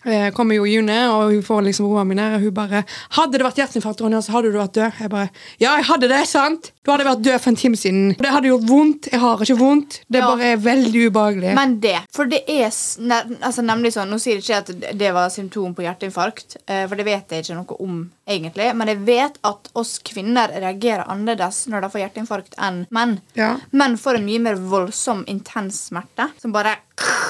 eh, 0.05 0.29
kommer 0.35 0.55
jo 0.59 0.65
June, 0.69 0.97
og 1.11 1.31
hun 1.33 1.43
får 1.45 1.61
liksom 1.69 1.87
roa 1.89 2.03
mi 2.07 2.15
ned. 2.15 2.35
Og 2.37 2.41
hun 2.47 2.53
bare 2.53 2.83
'Hadde 3.15 3.37
det 3.37 3.45
vært 3.45 3.59
hjerteinfarkt, 3.61 4.01
Ronja, 4.01 4.21
så 4.21 4.31
hadde 4.35 4.51
du 4.51 4.57
vært 4.59 4.75
død.' 4.75 4.99
Jeg 5.01 5.09
bare 5.09 5.29
'Ja, 5.59 5.75
jeg 5.77 5.85
hadde 5.85 6.07
det, 6.09 6.27
sant?' 6.27 6.71
Du 6.85 6.91
hadde 6.91 7.05
vært 7.05 7.23
død 7.25 7.39
for 7.41 7.49
en 7.49 7.55
time 7.55 7.75
siden. 7.75 8.15
Det 8.17 8.29
hadde 8.29 8.47
gjort 8.51 8.67
vondt. 8.69 9.07
Jeg 9.11 9.19
har 9.19 9.37
ikke 9.41 9.57
vondt. 9.57 10.01
Det 10.11 10.19
Ja. 10.21 10.27
bare 10.27 10.43
er 10.53 10.57
veldig 10.57 11.09
ubehagelig. 11.09 11.55
Men 11.55 11.79
det. 11.79 11.97
For 12.13 12.25
det 12.25 12.43
er 12.47 12.69
ne- 12.99 13.37
altså, 13.41 13.61
nemlig 13.63 13.93
sånn 13.93 14.05
Nå 14.09 14.19
sier 14.19 14.35
jeg 14.35 14.43
ikke 14.43 14.57
at 14.57 14.97
det 14.97 15.13
var 15.13 15.29
symptom 15.29 15.73
på 15.73 15.81
hjerteinfarkt, 15.81 16.57
eh, 16.67 16.85
for 16.87 16.95
det 16.95 17.05
vet 17.05 17.27
jeg 17.29 17.43
ikke 17.43 17.55
noe 17.55 17.75
om 17.81 18.11
egentlig. 18.27 18.75
Men 18.75 18.87
jeg 18.87 18.99
vet 19.05 19.37
at 19.43 19.69
oss 19.75 19.99
kvinner 19.99 20.47
reagerer 20.49 21.07
annerledes 21.09 21.67
når 21.67 21.81
de 21.81 21.89
får 21.89 22.01
hjerteinfarkt 22.03 22.53
enn 22.59 22.85
menn. 22.91 23.19
Ja. 23.35 23.57
Menn 23.73 23.97
får 23.97 24.15
en 24.17 24.25
mye 24.25 24.39
mer 24.39 24.55
voldsom, 24.55 25.25
intens 25.27 25.89
smerte 25.89 26.29
som 26.39 26.51
bare 26.51 26.75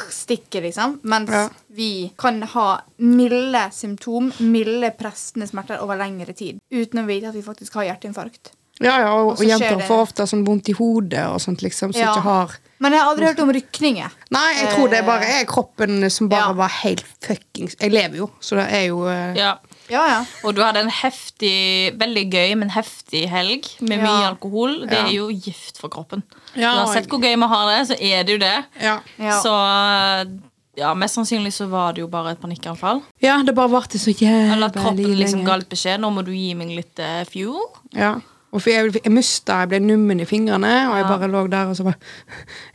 stikker, 0.09 0.62
liksom. 0.62 1.00
Mens 1.03 1.29
Ja. 1.29 1.50
vi 1.67 2.12
kan 2.17 2.41
ha 2.44 2.81
milde 2.97 3.69
symptom, 3.71 4.31
milde 4.39 4.91
prestende 4.97 5.47
smerter 5.47 5.81
over 5.81 5.97
lengre 5.97 6.33
tid 6.35 6.59
uten 6.71 7.01
å 7.04 7.06
vite 7.07 7.30
at 7.30 7.35
vi 7.35 7.42
faktisk 7.42 7.73
har 7.73 7.83
hjerteinfarkt. 7.90 8.51
Ja, 8.80 8.99
ja, 8.99 9.11
og, 9.13 9.28
Og 9.31 9.40
og 9.40 9.45
jenter 9.47 9.78
det- 9.78 9.87
får 9.87 10.01
ofte 10.04 10.23
sånn 10.28 10.45
vondt 10.45 10.68
i 10.69 10.73
hodet 10.73 11.25
og 11.31 11.40
sånt, 11.40 11.61
liksom, 11.61 11.94
Så 11.94 11.99
Ja. 11.99 12.11
ikke 12.13 12.21
har 12.23 12.51
Men 12.80 12.92
jeg 12.92 13.01
har 13.01 13.09
aldri 13.16 13.25
hørt 13.25 13.40
om 13.40 13.49
rykninger. 13.49 14.11
Nei, 14.31 14.54
jeg 14.56 14.69
tror 14.75 14.90
det 14.90 15.06
bare 15.06 15.23
er 15.23 15.45
kroppen 15.45 16.11
som 16.11 16.28
bare 16.28 16.47
Ja. 16.49 16.54
var 16.54 16.68
helt 16.68 17.06
fuckings 17.21 17.75
Jeg 17.80 17.92
lever 17.94 18.18
jo, 18.18 18.31
så 18.42 18.57
det 18.57 18.68
er 18.73 18.87
jo 18.87 19.06
eh, 19.07 19.33
Ja. 19.33 19.56
Ja, 19.89 20.04
ja. 20.09 20.19
Og 20.44 20.56
du 20.57 20.61
hadde 20.65 20.81
en 20.81 20.89
heftig, 20.89 21.94
veldig 21.99 22.23
gøy, 22.33 22.56
men 22.57 22.71
heftig 22.73 23.27
helg 23.30 23.68
med 23.81 23.99
Ja. 23.99 24.04
mye 24.06 24.27
alkohol. 24.31 24.80
Det 24.89 24.97
Ja. 24.97 25.06
er 25.06 25.11
jo 25.13 25.27
gift 25.30 25.77
for 25.77 25.89
kroppen. 25.89 26.23
Ja, 26.56 26.73
Uansett 26.83 27.07
hvor 27.07 27.21
gøy 27.21 27.35
vi 27.35 27.47
har 27.47 27.65
det, 27.69 27.87
så 27.89 27.95
er 28.01 28.23
det 28.23 28.33
jo 28.33 28.37
det. 28.39 28.65
ja. 28.81 28.99
Ja. 29.19 29.39
Så 29.42 30.39
ja, 30.77 30.94
mest 30.94 31.15
sannsynlig 31.15 31.54
så 31.54 31.68
var 31.69 31.94
det 31.94 32.01
jo 32.01 32.07
bare 32.07 32.31
et 32.31 32.42
panikkanfall. 32.42 33.01
ja, 33.21 33.42
det 33.45 33.56
bare 33.56 33.69
varte 33.71 33.97
så 33.99 34.11
Eller 34.21 34.65
at 34.65 34.73
kroppen 34.73 34.97
jævlig 34.97 35.18
liksom 35.18 35.45
ga 35.45 35.56
litt 35.57 35.69
beskjed. 35.69 35.99
Nå 35.99 36.09
må 36.11 36.23
du 36.25 36.31
gi 36.31 36.54
meg 36.54 36.68
litt 36.69 36.99
uh, 36.99 37.23
fuel. 37.25 37.68
Ja. 37.94 38.15
Og 38.51 38.61
for 38.61 38.69
jeg, 38.69 38.94
jeg 39.04 39.11
mista, 39.11 39.59
jeg 39.59 39.69
ble 39.69 39.80
nummen 39.80 40.19
i 40.19 40.25
fingrene, 40.25 40.89
og 40.89 40.95
jeg 40.95 41.06
bare 41.09 41.27
lå 41.27 41.47
der 41.51 41.68
og 41.68 41.75
så 41.75 41.83
bare 41.83 41.97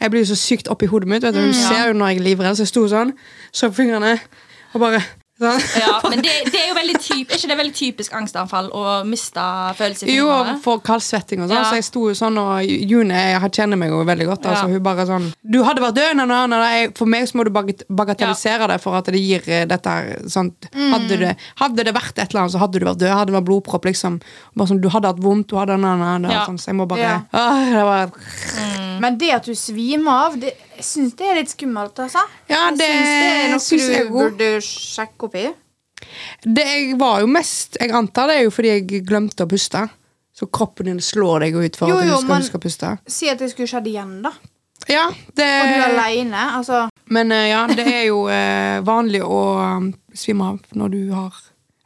Jeg 0.00 0.10
blir 0.10 0.20
jo 0.20 0.34
så 0.34 0.36
sykt 0.36 0.68
oppi 0.68 0.86
hodet 0.86 1.08
mitt. 1.08 1.22
Vet 1.22 1.34
du. 1.34 1.40
Mm, 1.40 1.46
du 1.46 1.52
ser 1.56 1.86
jo 1.88 1.92
når 1.96 2.06
jeg 2.12 2.18
er 2.18 2.22
livredd, 2.22 2.56
så 2.56 2.66
jeg 2.66 2.68
sto 2.68 2.82
sånn, 2.88 3.14
så 3.52 3.70
på 3.70 3.74
fingrene 3.80 4.18
og 4.74 4.80
bare. 4.80 5.00
Ja, 5.40 6.00
men 6.08 6.20
det, 6.20 6.32
det 6.52 6.58
er 6.60 6.68
jo 6.68 6.74
veldig 6.76 6.96
typ, 7.00 7.30
ikke 7.32 7.48
det 7.48 7.56
veldig 7.58 7.74
typisk 7.78 8.12
angstanfall 8.18 8.68
å 8.76 8.82
miste 9.08 9.40
følelser? 9.78 10.10
Jo, 10.12 10.28
for 10.62 10.82
kaldsvetting 10.84 11.40
og 11.44 11.48
sånn, 11.48 11.56
Ja. 11.62 11.64
så 11.70 11.78
jeg 11.78 11.86
sto 11.86 12.02
jo 12.10 12.14
sånn, 12.18 12.36
og 12.38 12.60
June 12.68 13.14
jeg 13.16 13.50
kjenner 13.56 13.78
meg 13.80 13.88
jo 13.94 14.02
veldig 14.04 14.26
godt. 14.28 14.46
Altså, 14.50 14.66
Ja. 14.68 14.74
hun 14.74 14.82
bare 14.82 15.06
sånn 15.08 15.32
Du 15.50 15.62
hadde 15.64 15.80
vært 15.80 15.94
død! 15.96 16.16
Nei, 16.20 16.46
nei. 16.46 16.88
For 16.94 17.06
meg 17.06 17.24
så 17.28 17.36
må 17.40 17.44
du 17.44 17.50
bagat- 17.50 17.84
bagatellisere 17.90 18.68
det 18.68 18.80
for 18.82 18.94
at 18.96 19.04
det 19.06 19.20
gir 19.20 19.42
eh, 19.48 19.64
dette 19.64 19.88
her 19.88 20.18
sånt. 20.28 20.68
Mm. 20.74 20.92
Hadde, 20.92 21.16
det, 21.18 21.36
hadde 21.56 21.84
det 21.84 21.94
vært 21.94 22.18
et 22.18 22.30
eller 22.30 22.42
annet, 22.44 22.52
så 22.52 22.58
hadde 22.60 22.78
du 22.78 22.84
vært 22.86 22.98
død. 23.00 23.08
Hadde 23.16 23.32
det 23.32 23.38
vært 23.40 23.48
blodpropp, 23.48 23.84
liksom. 23.88 24.20
Bare 24.56 24.68
sånn, 24.68 24.80
Du 24.80 24.88
hadde 24.88 25.06
hatt 25.08 25.20
vondt, 25.24 25.48
du 25.48 25.56
hadde 25.56 25.78
nei, 25.80 25.96
nei, 26.18 26.30
Ja. 26.30 26.44
sånn, 26.46 26.58
Så 26.60 26.66
jeg 26.70 26.76
må 26.76 26.86
bare 26.86 26.98
Ja. 27.00 27.20
Åh, 27.32 27.72
det 27.72 27.84
var, 27.84 28.10
Men 29.00 29.16
det 29.16 29.30
at 29.32 29.44
du 29.44 29.52
svimer 29.52 30.10
av, 30.26 30.38
det, 30.40 30.54
jeg 30.80 30.86
syns 30.88 31.16
det 31.18 31.28
er 31.30 31.38
litt 31.40 31.52
skummelt. 31.52 31.98
altså. 32.06 32.22
Ja, 32.50 32.66
det, 32.74 32.88
jeg 32.90 33.60
syns 33.62 33.86
det 33.86 33.98
er 34.00 34.10
noe 34.10 34.28
du 34.30 34.36
burde 34.36 34.50
sjekke 34.64 35.28
opp 35.28 35.36
i. 35.38 35.46
Det 36.42 36.64
jeg 36.64 36.94
var 36.98 37.20
jo 37.20 37.26
mest 37.28 37.76
Jeg 37.76 37.92
antar 37.92 38.30
det 38.30 38.36
er 38.40 38.46
jo 38.46 38.52
fordi 38.54 38.70
jeg 38.72 39.02
glemte 39.06 39.44
å 39.44 39.50
puste. 39.50 39.82
Så 40.32 40.46
kroppen 40.48 40.88
din 40.88 41.00
slår 41.04 41.44
deg 41.44 41.58
ut 41.58 41.76
for 41.76 41.90
Jo, 41.90 41.98
at 42.00 42.06
du 42.06 42.12
jo, 42.14 42.20
skal 42.22 42.38
men- 42.38 42.56
å 42.56 42.62
puste. 42.62 42.92
Si 43.06 43.28
at 43.28 43.38
det 43.42 43.50
skulle 43.52 43.68
skjedd 43.68 43.86
igjen, 43.90 44.22
da. 44.24 44.32
Ja, 44.88 45.10
det 45.36 45.44
Og 45.60 45.66
du 45.68 45.74
er 45.76 45.90
aleine. 45.90 46.44
Altså, 46.56 46.88
Men 47.12 47.32
eh, 47.32 47.50
ja, 47.50 47.66
det 47.68 47.84
er 47.86 48.04
jo 48.08 48.22
eh, 48.32 48.80
vanlig 48.86 49.20
å 49.22 49.40
um, 49.60 49.90
svime 50.16 50.46
av 50.54 50.60
når 50.72 50.94
du 50.94 51.00
har 51.12 51.34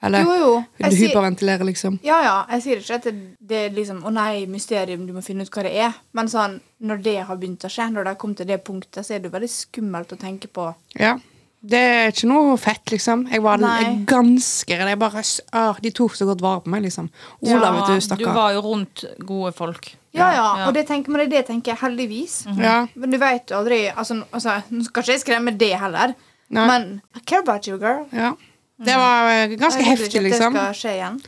Eller 0.04 0.24
jo, 0.26 0.34
jo. 0.40 0.52
du 0.78 0.84
sier, 0.90 1.08
hyperventilerer, 1.08 1.64
liksom. 1.64 1.98
ja, 2.04 2.18
ja. 2.22 2.34
Jeg 2.54 2.62
sier 2.66 2.82
ikke 2.82 2.94
at 3.00 3.04
det, 3.08 3.14
det 3.40 3.60
er 3.66 3.70
liksom 3.76 4.02
Å 4.04 4.12
nei, 4.12 4.46
mysterium, 4.50 5.06
du 5.08 5.12
må 5.16 5.22
finne 5.24 5.46
ut 5.46 5.50
hva 5.54 5.62
det 5.66 5.74
er. 5.86 5.92
Men 6.12 6.28
sånn, 6.28 6.58
når 6.84 7.02
det 7.02 7.18
har 7.28 7.36
begynt 7.40 7.64
å 7.64 7.70
skje, 7.72 7.86
når 7.94 8.04
det 8.04 8.12
har 8.14 8.20
kommet 8.20 8.36
til 8.42 8.50
det 8.52 8.60
punktet, 8.66 9.04
så 9.06 9.14
er 9.16 9.22
det 9.24 9.30
jo 9.30 9.36
veldig 9.38 9.50
skummelt 9.54 10.12
å 10.12 10.20
tenke 10.20 10.50
på. 10.52 10.66
Ja. 11.00 11.16
Det 11.64 11.78
er 11.80 12.10
ikke 12.12 12.28
noe 12.28 12.58
fett, 12.60 12.90
liksom. 12.92 13.22
Jeg 13.32 13.40
var 13.40 13.56
Nei. 13.62 14.04
ganske 14.04 14.76
redd. 14.76 14.90
Jeg 14.92 14.98
bare, 15.00 15.22
s- 15.24 15.40
ah, 15.56 15.72
de 15.80 15.90
tok 15.96 16.12
så 16.12 16.26
godt 16.28 16.42
vare 16.44 16.60
på 16.60 16.68
meg, 16.74 16.82
liksom. 16.84 17.06
Olav, 17.40 17.62
Ja, 17.64 17.70
vet 17.94 18.08
du, 18.10 18.16
du 18.20 18.26
var 18.36 18.52
jo 18.52 18.60
rundt 18.66 19.04
gode 19.24 19.54
folk. 19.56 19.94
Ja, 20.12 20.26
ja. 20.34 20.42
Ja. 20.58 20.66
Og 20.68 20.74
det 20.76 20.84
tenker, 20.86 21.08
men 21.10 21.22
det 21.24 21.26
er 21.26 21.30
det 21.38 21.46
jeg 21.46 21.46
Mm 21.78 21.80
heldigvis. 21.80 22.34
Ja. 22.60 22.86
Men 22.94 23.10
du 23.10 23.16
vet 23.18 23.48
jo 23.48 23.56
aldri 23.62 23.80
altså, 23.96 24.20
altså, 24.30 24.58
Nå 24.70 24.84
skal 24.84 25.02
ikke 25.02 25.12
jeg 25.16 25.20
skremme 25.24 25.56
det 25.58 25.72
heller, 25.80 26.12
Nei. 26.50 26.66
men 26.68 27.00
I 27.16 27.20
care 27.24 27.40
about 27.40 27.66
you, 27.66 27.78
girl. 27.78 28.04
ja. 28.12 28.34
Det 28.86 28.96
var 29.00 29.30
eh, 29.32 29.54
ganske 29.60 29.80
Jeg 29.82 29.88
heftig, 29.90 30.08
ikke 30.10 30.22
at 30.22 30.26
liksom. 30.28 30.56
Det 30.58 30.62
skal 30.64 30.78
skje 30.80 30.94
igjen. 30.98 31.18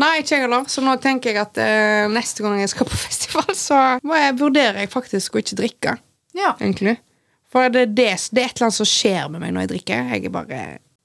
Nei, 0.00 0.10
ikke 0.22 0.36
jeg 0.36 0.44
heller. 0.46 0.64
Så 0.72 0.84
nå 0.84 0.96
tenker 1.02 1.30
jeg 1.34 1.40
at 1.42 1.60
uh, 1.60 2.06
neste 2.12 2.44
gang 2.44 2.60
jeg 2.62 2.72
skal 2.72 2.88
på 2.88 3.00
festival, 3.06 3.50
så 3.56 3.80
må 4.06 4.16
jeg, 4.16 4.36
vurderer 4.40 4.82
jeg 4.84 4.92
faktisk 4.92 5.34
å 5.36 5.42
ikke 5.44 5.58
drikke, 5.62 5.96
Ja. 6.38 6.54
egentlig. 6.60 6.96
For 7.50 7.66
det, 7.68 7.88
det, 7.98 8.06
det 8.30 8.44
er 8.44 8.46
et 8.52 8.56
eller 8.60 8.68
annet 8.68 8.78
som 8.78 8.86
skjer 8.86 9.26
med 9.32 9.42
meg 9.42 9.52
når 9.56 9.66
jeg 9.66 9.72
drikker. 9.74 10.12
Jeg 10.14 10.24
er 10.30 10.34
bare 10.34 10.46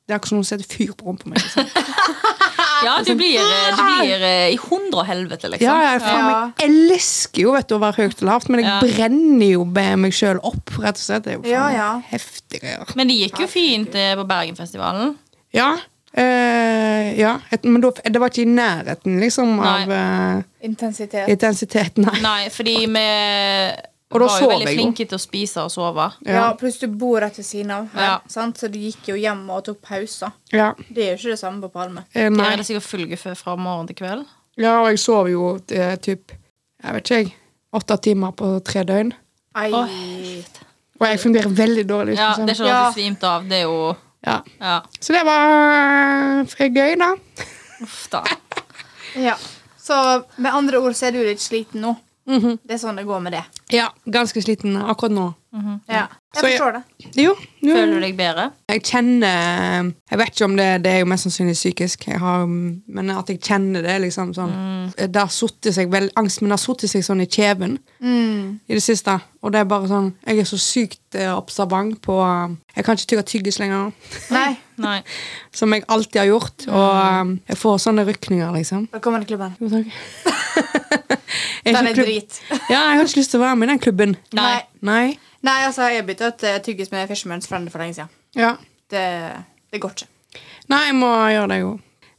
Det 0.06 0.14
er 0.14 0.20
akkurat 0.20 0.30
som 0.30 0.38
noen 0.38 0.46
setter 0.52 0.68
fyr 0.70 0.92
på 0.94 1.08
rumpa 1.10 1.32
mi. 1.32 1.40
Liksom. 1.42 1.66
Ja, 2.86 3.00
du 3.06 3.16
blir, 3.16 3.40
du 3.78 3.82
blir 4.02 4.24
eh, 4.26 4.52
i 4.54 4.58
hundre 4.60 5.02
og 5.02 5.08
helvete, 5.08 5.50
liksom. 5.50 5.66
Ja, 5.66 5.94
jeg, 5.94 6.02
faen, 6.04 6.28
Ja. 6.28 6.40
jeg 6.60 6.74
elsker 6.92 7.42
jo 7.46 7.54
vet 7.56 7.70
du, 7.70 7.76
å 7.78 7.82
være 7.82 8.04
høyt 8.04 8.22
og 8.22 8.28
lavt, 8.30 8.50
men 8.52 8.62
jeg 8.62 8.68
Ja. 8.70 8.80
brenner 8.84 9.50
jo 9.56 9.64
med 9.66 10.00
meg 10.04 10.16
sjøl 10.16 10.40
opp, 10.44 10.74
rett 10.84 11.00
og 11.00 11.04
slett. 11.06 11.24
Det 11.26 11.34
er 11.34 11.38
jo 11.40 11.44
faen 11.48 11.74
Ja, 11.74 11.90
greier. 12.52 12.94
Men 13.00 13.08
det 13.10 13.18
gikk 13.18 13.42
jo 13.42 13.48
fint 13.50 13.96
eh, 13.96 14.14
på 14.20 14.28
Bergenfestivalen. 14.30 15.16
Ja. 15.56 15.72
Eh, 16.18 17.20
ja. 17.20 17.40
Et, 17.52 17.64
men 17.64 17.82
da, 17.84 17.92
det 18.04 18.20
var 18.22 18.32
ikke 18.32 18.46
i 18.46 18.52
nærheten, 18.52 19.20
liksom, 19.22 19.60
av 19.60 19.92
uh, 19.92 20.44
Intensitet. 20.66 21.28
intensiteten, 21.30 22.08
nei. 22.08 22.22
Nei, 22.24 22.50
fordi 22.54 22.76
vi 22.86 23.04
Og 24.16 24.20
da 24.22 24.28
var 24.30 24.40
jo 24.42 24.50
veldig 24.54 24.74
flinke 24.74 25.06
til 25.10 25.18
å 25.18 25.20
spise 25.22 25.64
og 25.66 25.72
sove. 25.74 26.06
Ja, 26.30 26.46
pluss 26.60 26.78
du 26.80 26.88
bor 26.88 27.20
rett 27.20 27.36
ved 27.38 27.46
siden 27.46 27.72
av 27.76 27.88
her, 27.94 28.04
Ja. 28.06 28.16
sant? 28.32 28.58
så 28.62 28.70
du 28.72 28.78
gikk 28.80 29.10
jo 29.12 29.16
hjem 29.20 29.44
og 29.50 29.64
tok 29.66 29.82
pauser. 29.82 30.32
Ja. 30.54 30.74
Det 30.88 31.04
er 31.04 31.10
jo 31.16 31.18
ikke 31.20 31.34
det 31.36 31.40
samme 31.42 31.62
på 31.66 31.72
Palme. 31.74 32.06
eh, 32.14 32.30
nei. 32.30 32.52
er 32.54 32.58
det 32.62 32.66
sikkert 32.70 32.88
følgefø 32.88 33.36
fra 33.36 33.56
morgen 33.56 33.88
til 33.88 33.96
kveld. 34.00 34.26
Ja, 34.58 34.78
og 34.82 34.90
jeg 34.94 35.00
sov 35.04 35.28
jo 35.28 35.56
eh, 35.70 35.96
typ 36.00 36.32
Jeg 36.86 36.94
vet 36.94 37.04
ikke, 37.10 37.16
jeg. 37.24 37.34
Åtte 37.74 37.98
timer 37.98 38.32
på 38.32 38.54
tre 38.64 38.84
døgn. 38.88 39.12
Ai. 39.56 39.72
Og 41.00 41.08
jeg 41.10 41.20
fungerer 41.20 41.50
veldig 41.50 41.84
dårlig. 41.90 42.16
Ja, 42.16 42.30
liksom. 42.30 42.46
det 42.46 42.54
er 42.54 42.60
ikke 42.62 42.72
noe 42.72 42.92
du 42.92 42.94
svimte 43.02 43.28
av. 43.28 43.48
Det 43.50 43.58
er 43.58 43.64
jo 43.66 43.96
ja. 44.26 44.40
Ja, 44.60 44.82
Så 45.00 45.14
det 45.14 45.24
var 45.26 46.46
gøy, 46.46 46.96
da. 47.00 47.12
uff 47.82 48.08
da. 48.12 48.24
Ja. 49.16 49.36
Så 49.78 49.94
med 50.42 50.52
andre 50.54 50.80
ord 50.82 50.96
så 50.98 51.08
er 51.08 51.12
du 51.16 51.22
litt 51.24 51.40
sliten 51.44 51.82
nå. 51.86 51.96
Mhm. 52.28 52.58
Det 52.66 52.74
er 52.74 52.78
sånn 52.82 52.98
det 52.98 53.06
går 53.06 53.20
med 53.22 53.36
det. 53.38 53.44
Ja, 53.70 53.92
ganske 54.10 54.42
sliten 54.42 54.78
akkurat 54.82 55.14
nå. 55.14 55.28
Ja. 55.88 56.08
Jeg 56.36 56.44
forstår 56.44 56.72
det. 56.76 56.82
Jo, 57.24 57.32
jo. 57.64 57.74
Føler 57.76 57.94
du 57.96 58.04
deg 58.04 58.16
bedre? 58.18 58.46
Jeg 58.70 58.82
kjenner 58.84 59.92
Jeg 60.12 60.20
vet 60.20 60.32
ikke 60.34 60.46
om 60.50 60.56
det, 60.58 60.68
det 60.84 60.92
er 60.92 61.00
jo 61.00 61.08
mest 61.10 61.24
sannsynlig 61.28 61.56
psykisk, 61.56 62.08
jeg 62.12 62.20
har, 62.20 62.44
men 62.48 63.10
at 63.16 63.30
jeg 63.32 63.40
kjenner 63.46 63.82
det 63.86 63.96
liksom 64.04 64.34
sånn 64.36 64.54
Det 64.98 65.16
har 65.22 65.32
sittet 65.34 65.74
seg 65.78 65.90
vel, 65.94 66.10
Angsten 66.20 66.46
min 66.46 66.54
har 66.56 66.62
sittet 66.62 66.92
seg 66.92 67.06
sånn 67.08 67.24
i 67.24 67.30
kjeven 67.32 67.78
Mm. 68.06 68.60
i 68.70 68.74
det 68.76 68.84
siste. 68.84 69.16
Og 69.42 69.52
det 69.54 69.60
er 69.64 69.66
bare 69.70 69.88
sånn 69.90 70.12
Jeg 70.28 70.40
er 70.44 70.46
så 70.50 70.58
sykt 70.62 71.16
eh, 71.18 71.32
observant 71.34 71.98
på 72.04 72.18
Jeg 72.76 72.86
kan 72.86 72.96
ikke 73.00 73.08
tygge 73.14 73.24
tyggis 73.32 73.60
lenger, 73.60 73.92
Nei. 74.36 74.58
Nei. 74.86 75.00
som 75.56 75.72
jeg 75.74 75.86
alltid 75.88 76.20
har 76.20 76.28
gjort. 76.34 76.68
Og 76.68 76.92
eh, 77.00 77.36
jeg 77.50 77.58
får 77.58 77.78
sånne 77.88 78.06
rykninger, 78.06 78.52
liksom. 78.60 78.90
Velkommen 78.94 79.24
til 79.24 79.34
klubben. 79.38 79.56
Jo, 79.62 79.72
takk. 79.72 79.88
Den 81.66 81.76
er 81.90 81.94
drit. 81.98 82.42
Ja, 82.70 82.82
jeg 82.92 83.00
har 83.00 83.08
ikke 83.08 83.20
lyst 83.22 83.32
til 83.34 83.40
å 83.42 83.46
være 83.46 83.56
med 83.58 83.68
i 83.68 83.72
den 83.74 83.82
klubben. 83.82 84.12
Nei. 84.38 84.60
Nei. 84.86 85.06
Nei, 85.46 85.60
altså, 85.68 85.90
jeg 85.94 86.06
bytta 86.08 86.32
ut 86.32 86.40
tygges 86.42 86.64
tyggis 86.66 86.92
med 86.94 87.10
Fisherman's 87.12 87.48
Friend 87.50 87.70
for 87.72 87.84
lenge 87.84 87.98
siden. 88.00 88.14
Ja. 88.38 88.56
Det, 88.92 89.06
det 89.72 89.82
går 89.84 89.94
ikke. 89.98 90.08
Nei, 90.72 90.86
jeg 90.90 90.96
må 90.98 91.12
gjøre 91.30 91.50
det, 91.54 91.60
jo. 91.62 91.74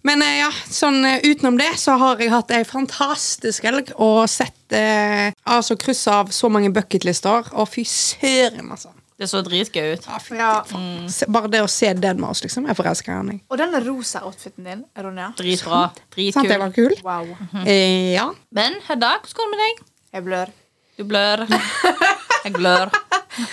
Men 0.06 0.23
eh, 0.23 0.37
ja, 0.38 0.50
sånn 0.71 1.00
eh, 1.06 1.25
utenom 1.26 1.56
det 1.59 1.73
så 1.83 1.97
har 1.99 2.21
jeg 2.23 2.30
hatt 2.30 2.52
ei 2.54 2.62
fantastisk 2.68 3.64
helg 3.66 3.88
og 3.97 4.21
sett 4.30 4.75
eh, 4.76 5.33
Altså 5.50 5.75
kryss 5.80 6.04
av 6.12 6.30
så 6.35 6.50
mange 6.52 6.71
bucketlister. 6.75 7.49
Og 7.59 7.66
fy 7.73 7.83
søren, 7.90 8.71
altså. 8.71 8.92
Det 9.16 9.26
så 9.30 9.40
dritgøy 9.42 9.95
ut. 9.97 10.06
Ja, 10.06 10.18
fy 10.21 10.37
Ja. 10.37 10.50
Mm. 10.76 11.09
Se- 11.11 11.26
Bare 11.33 11.49
det 11.50 11.62
å 11.64 11.71
se 11.73 11.88
den 11.97 12.21
med 12.21 12.28
oss, 12.28 12.45
liksom. 12.45 12.68
Jeg 12.68 12.76
forelsker 12.78 13.16
henne. 13.16 13.38
Og 13.50 13.59
denne 13.59 13.80
rosa 13.87 14.21
outfiten 14.28 14.68
din, 14.68 14.85
Ronja. 14.95 15.30
Dritbra. 15.40 15.87
Dritkul. 16.14 16.37
Sant 16.37 16.52
jeg 16.52 16.61
var 16.62 16.75
kul? 16.76 16.95
Wow. 17.02 17.33
Eh, 17.64 18.12
ja. 18.14 18.28
Men 18.54 18.78
Hedda, 18.87 19.16
hvordan 19.25 19.40
går 19.40 19.50
det 19.50 19.56
med 19.56 19.64
deg? 19.64 19.83
Jeg 20.18 20.28
blør. 20.28 20.54
Du 20.97 21.04
blør. 21.09 21.47
Jeg 22.45 22.54
blør. 22.61 22.95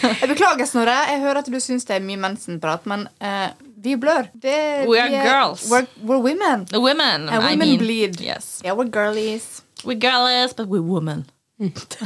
Jeg 0.04 0.30
beklager, 0.30 0.66
Snorre. 0.70 0.96
Jeg 1.12 1.20
hører 1.24 1.42
at 1.44 1.50
du 1.52 1.60
syns 1.60 1.86
det 1.90 1.98
er 1.98 2.04
mye 2.06 2.20
mensenprat, 2.22 2.86
men 2.90 3.08
uh, 3.20 3.50
vi 3.84 3.96
blør. 4.00 4.30
Det, 4.34 4.56
We 4.88 5.00
are 5.02 5.10
vi 5.12 5.20
girls. 5.28 5.66
We're, 5.72 5.88
we're 6.02 6.22
women. 6.24 6.66
The 6.72 6.80
women. 6.80 7.28
And 7.30 7.44
I 7.44 7.52
women 7.54 7.68
mean. 7.68 7.80
bleed. 7.80 8.22
Yes. 8.22 8.62
Yeah, 8.64 8.78
we're 8.78 8.90
girlies. 8.90 9.62
We 9.84 9.96
girlies, 9.96 10.54
but 10.56 10.68
we 10.68 10.80
women. 10.80 11.26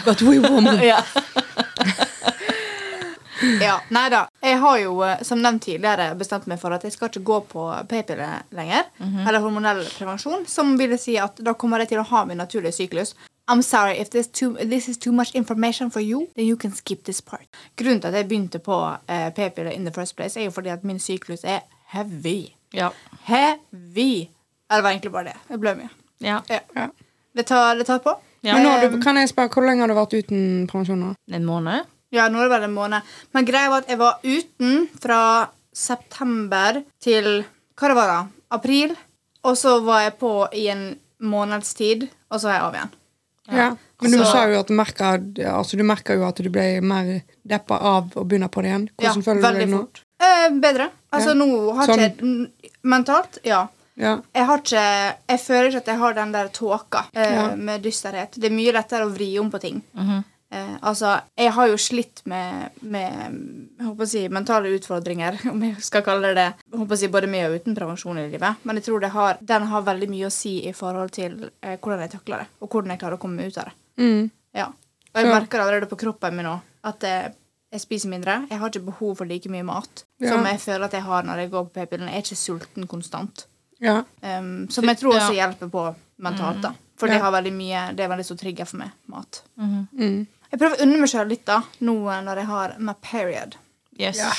But 0.05 0.21
we 0.21 0.39
women. 0.39 0.79
Ja. 0.91 1.03
Ja, 3.61 3.75
nei 3.93 4.09
da. 4.09 4.23
Jeg 4.41 4.57
har 4.57 4.77
jo, 4.81 4.95
eh, 5.05 5.19
som 5.21 5.37
nevnt 5.41 5.61
tidligere, 5.67 6.15
bestemt 6.17 6.47
meg 6.49 6.57
for 6.57 6.73
at 6.73 6.81
jeg 6.87 6.95
skal 6.95 7.11
ikke 7.11 7.21
gå 7.27 7.35
på 7.51 7.65
p-piller 7.89 8.47
lenger. 8.57 8.87
Eller 9.27 9.43
hormonell 9.43 9.83
prevensjon. 9.93 10.47
Som 10.49 10.73
vil 10.79 10.95
si 10.99 11.19
at 11.21 11.37
da 11.45 11.53
kommer 11.53 11.83
jeg 11.83 11.91
til 11.93 12.01
å 12.01 12.07
ha 12.09 12.23
min 12.25 12.41
naturlige 12.41 12.73
syklus. 12.79 13.13
I'm 13.49 13.61
sorry, 13.61 13.97
if 14.01 14.09
this, 14.09 14.27
too, 14.27 14.53
this 14.59 14.87
is 14.89 14.97
too 14.97 15.11
much 15.11 15.31
information 15.35 15.89
for 15.91 16.01
you, 16.01 16.27
then 16.35 16.45
you 16.45 16.57
can 16.57 16.71
skip 16.75 17.03
this 17.03 17.21
part. 17.21 17.47
Grunnen 17.77 18.01
til 18.01 18.07
at 18.07 18.13
jeg 18.13 18.27
begynte 18.27 18.59
på 18.59 18.75
uh, 18.75 19.29
p-piller 19.35 19.71
in 19.71 19.85
the 19.85 19.93
first 19.93 20.15
place, 20.15 20.39
er 20.39 20.43
jo 20.45 20.51
fordi 20.51 20.69
at 20.69 20.83
min 20.83 20.99
syklus 20.99 21.43
er 21.43 21.59
heavy. 21.93 22.49
Ja. 22.73 22.89
Heavy! 23.23 24.27
Ja, 24.69 24.75
Det 24.75 24.83
var 24.83 24.89
egentlig 24.89 25.11
bare 25.11 25.23
det. 25.23 25.35
Jeg 25.49 25.59
blør 25.59 25.75
mye. 25.75 25.89
ja. 26.21 26.39
Ja. 26.49 26.59
Ja. 26.75 26.87
Det 27.37 27.45
tar, 27.45 27.75
det 27.75 27.85
tar 27.85 27.97
på. 27.99 28.17
Ja. 28.43 28.53
Men 28.53 28.63
nå, 28.63 28.97
du, 28.97 29.01
kan 29.01 29.17
jeg 29.17 29.29
spørre, 29.29 29.47
hvor 29.53 29.63
lenge 29.65 29.81
har 29.81 29.87
du 29.87 29.93
vært 29.95 30.13
uten 30.17 30.67
prevensjon 30.67 30.99
nå? 30.99 31.13
En 31.31 31.45
måned? 31.45 31.85
Ja, 32.11 32.27
nå 32.29 32.39
er 32.39 32.47
det 32.47 32.53
vel 32.55 32.63
en 32.67 32.73
måned. 32.75 33.01
Men 33.35 33.45
greia 33.45 33.69
var 33.69 33.83
at 33.85 33.89
jeg 33.91 33.99
var 33.99 34.19
uten 34.23 34.87
fra 35.01 35.21
september 35.73 36.81
til 37.03 37.45
Hva 37.77 37.91
det 37.91 37.97
var 37.97 38.09
da? 38.11 38.19
April. 38.57 38.95
Og 39.45 39.57
så 39.57 39.77
var 39.85 40.01
jeg 40.07 40.15
på 40.19 40.31
i 40.57 40.67
en 40.73 40.87
måneds 41.21 41.73
tid, 41.77 42.07
og 42.31 42.41
så 42.41 42.49
er 42.49 42.57
jeg 42.57 42.65
av 42.65 42.77
igjen. 42.79 42.95
Ja. 43.51 43.75
Men 44.01 44.11
du 44.11 44.17
Så- 44.19 44.25
sa 44.31 44.47
jo 44.47 44.59
at 44.59 44.67
du 44.67 44.73
merka 44.73 45.13
altså, 45.17 45.77
jo 45.77 46.23
at 46.27 46.35
du 46.35 46.49
ble 46.49 46.81
mer 46.81 47.21
deppa 47.47 47.79
av 47.81 48.11
å 48.15 48.23
begynne 48.27 48.49
på 48.49 48.61
det 48.61 48.69
igjen. 48.69 48.89
Hvordan 48.99 49.23
føler 49.23 49.41
du 49.53 49.59
deg 49.59 49.69
nå? 49.69 49.77
fort. 49.79 50.03
Eh, 50.19 50.49
bedre. 50.59 50.89
Altså, 51.13 51.27
Ja. 51.29 51.33
nå 51.33 51.75
har 51.75 51.87
Sånn. 51.87 51.99
ikke 51.99 52.51
Mentalt, 52.83 53.39
ja. 53.43 53.67
Ja. 53.97 54.21
Jeg 54.35 54.45
har 54.45 54.57
ikke 54.59 55.15
Jeg 55.29 55.39
føler 55.39 55.67
ikke 55.71 55.77
at 55.77 55.85
jeg 55.87 55.97
har 55.97 56.13
den 56.13 56.31
der 56.31 56.47
tåka 56.49 57.05
eh, 57.15 57.33
Ja. 57.33 57.55
med 57.55 57.81
dysterhet. 57.83 58.31
Det 58.39 58.45
er 58.51 58.55
mye 58.55 58.71
lettere 58.73 59.05
å 59.05 59.11
vri 59.13 59.39
om 59.39 59.49
på 59.49 59.59
ting. 59.59 59.81
Eh, 60.49 60.75
altså, 60.81 61.21
jeg 61.35 61.51
har 61.51 61.67
jo 61.67 61.75
slitt 61.77 62.21
med, 62.25 62.69
med 62.81 63.79
håper 63.83 64.05
å 64.05 64.07
si, 64.07 64.21
mentale 64.31 64.69
utfordringer, 64.77 65.39
om 65.51 65.63
jeg 65.65 65.75
skal 65.83 66.03
kalle 66.05 66.29
det 66.31 66.35
det. 66.39 66.77
Håper 66.77 66.95
å 66.95 66.99
si, 67.01 67.07
både 67.11 67.27
med 67.31 67.49
og 67.49 67.57
uten 67.59 67.75
prevensjon 67.75 68.17
i 68.21 68.27
livet. 68.31 68.55
Men 68.63 68.79
jeg 68.79 68.85
tror 68.87 69.03
det 69.03 69.09
har, 69.15 69.37
den 69.41 69.67
har 69.71 69.81
veldig 69.89 70.09
mye 70.13 70.29
å 70.29 70.31
si 70.33 70.53
i 70.69 70.71
forhold 70.73 71.11
til 71.17 71.49
eh, 71.61 71.75
hvordan 71.81 72.05
jeg 72.05 72.13
takler 72.15 72.45
det, 72.45 72.47
og 72.61 72.69
hvordan 72.71 72.93
jeg 72.95 72.99
klarer 73.03 73.19
å 73.19 73.23
komme 73.25 73.41
meg 73.41 73.51
ut 73.51 73.59
av 73.59 73.67
det. 73.71 73.75
Mm. 73.99 74.31
Ja. 74.55 74.69
Og 75.13 75.19
jeg 75.23 75.33
merker 75.33 75.59
allerede 75.63 75.89
på 75.89 75.97
kroppen 75.99 76.35
min 76.37 76.45
nå 76.45 76.55
at 76.87 77.03
jeg, 77.03 77.33
jeg 77.73 77.81
spiser 77.83 78.09
mindre. 78.13 78.39
Jeg 78.51 78.59
har 78.61 78.69
ikke 78.71 78.85
behov 78.87 79.15
for 79.19 79.27
like 79.27 79.49
mye 79.51 79.65
mat 79.67 80.05
Ja. 80.21 80.29
som 80.31 80.45
jeg 80.47 80.59
føler 80.63 80.85
at 80.87 80.93
jeg 80.95 81.03
har 81.03 81.23
når 81.27 81.41
jeg 81.43 81.49
går 81.51 81.65
på 81.67 81.73
p-pillen. 81.81 82.07
Jeg 82.07 82.21
er 82.21 82.23
ikke 82.27 82.39
sulten 82.39 82.87
konstant. 82.87 83.47
ja. 83.83 84.03
Um, 84.23 84.67
som 84.71 84.85
jeg 84.87 84.97
tror 85.01 85.17
også 85.17 85.33
Ja. 85.35 85.47
hjelper 85.47 85.69
på 85.73 85.83
mentalt. 86.23 86.61
da 86.61 86.71
For 86.97 87.07
Ja. 87.09 87.13
det 87.17 87.21
har 87.21 87.31
veldig 87.35 87.51
mye 87.53 87.81
Det 87.95 88.05
er 88.05 88.09
veldig 88.09 88.25
stor 88.25 88.37
trigger 88.37 88.65
for 88.65 88.77
meg. 88.77 88.91
Mat. 89.07 89.41
Mm. 89.59 90.27
Jeg 90.51 90.59
prøver 90.61 90.77
å 90.77 90.83
unne 90.85 90.99
meg 91.01 91.09
sjøl 91.11 91.27
litt 91.31 91.45
da 91.47 91.61
nå 91.83 91.95
når 92.23 92.41
jeg 92.43 92.49
har 92.51 92.75
my 92.79 92.93
period. 93.03 93.57
Yes. 93.99 94.19
Ja. 94.21 94.31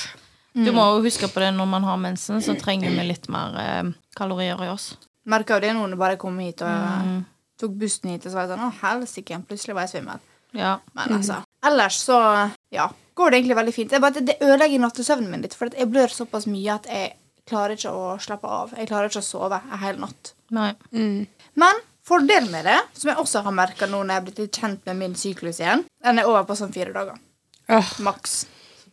Du 0.58 0.70
må 0.74 0.84
jo 0.96 1.02
huske 1.04 1.28
på 1.30 1.42
det 1.42 1.50
når 1.54 1.68
man 1.70 1.84
har 1.86 1.98
mensen, 2.00 2.40
så 2.42 2.54
trenger 2.58 2.90
vi 2.96 3.04
litt 3.06 3.28
mer 3.30 3.54
eh, 3.62 3.90
kalorier 4.18 4.58
i 4.64 4.70
oss. 4.72 4.94
Merka 5.28 5.58
jo 5.58 5.60
det 5.66 5.74
nå 5.76 5.82
når 5.84 5.94
jeg 5.96 6.00
bare 6.04 6.16
kom 6.22 6.38
hit 6.40 6.62
og 6.64 6.86
Mm. 7.04 7.24
tok 7.60 7.72
bussen 7.78 8.10
hit. 8.10 8.24
Og 8.26 8.32
så 8.32 8.38
var 8.38 8.46
jeg 8.46 8.56
sånn, 8.56 8.64
å 8.66 8.78
helsike, 8.80 9.38
plutselig 9.46 9.74
var 9.76 9.86
jeg 9.86 9.92
svimmel. 9.98 10.20
Ja. 10.56 10.78
Men 10.96 11.18
altså, 11.18 11.42
ellers 11.62 11.98
så 12.00 12.18
ja, 12.72 12.88
går 13.18 13.30
det 13.30 13.38
egentlig 13.42 13.56
veldig 13.58 13.74
fint. 13.74 13.90
Det, 13.90 14.00
bare 14.00 14.22
det 14.24 14.38
ødelegger 14.40 14.80
nattesøvnen 14.80 15.30
min 15.30 15.42
litt, 15.44 15.54
for 15.58 15.68
jeg 15.74 15.90
blør 15.92 16.08
såpass 16.14 16.46
mye 16.48 16.74
at 16.78 16.86
jeg 16.88 17.12
klarer 17.50 17.76
ikke 17.76 17.92
å 17.92 18.14
slappe 18.22 18.48
av. 18.48 18.72
Jeg 18.78 18.88
klarer 18.88 19.10
ikke 19.12 19.20
å 19.20 19.26
sove 19.28 19.60
en 19.60 19.78
hel 19.82 19.98
natt. 20.00 20.32
Nei. 20.54 20.72
Mm. 20.92 21.26
Men 21.60 21.82
fordelen 22.08 22.50
med 22.52 22.64
det, 22.68 22.78
som 22.98 23.10
jeg 23.12 23.20
også 23.22 23.42
har 23.46 23.54
merka 23.54 23.86
nå 23.88 24.00
når 24.02 24.14
jeg 24.14 24.20
er 24.22 24.26
blitt 24.28 24.38
litt 24.44 24.60
kjent 24.62 24.86
med 24.88 24.96
min 25.04 25.14
syklus 25.18 25.60
igjen, 25.62 25.84
den 26.04 26.18
er 26.22 26.28
over 26.30 26.46
på 26.48 26.56
sånn 26.58 26.72
fire 26.74 26.92
dager. 26.96 27.18
Oh. 27.68 27.90
Maks. 28.06 28.40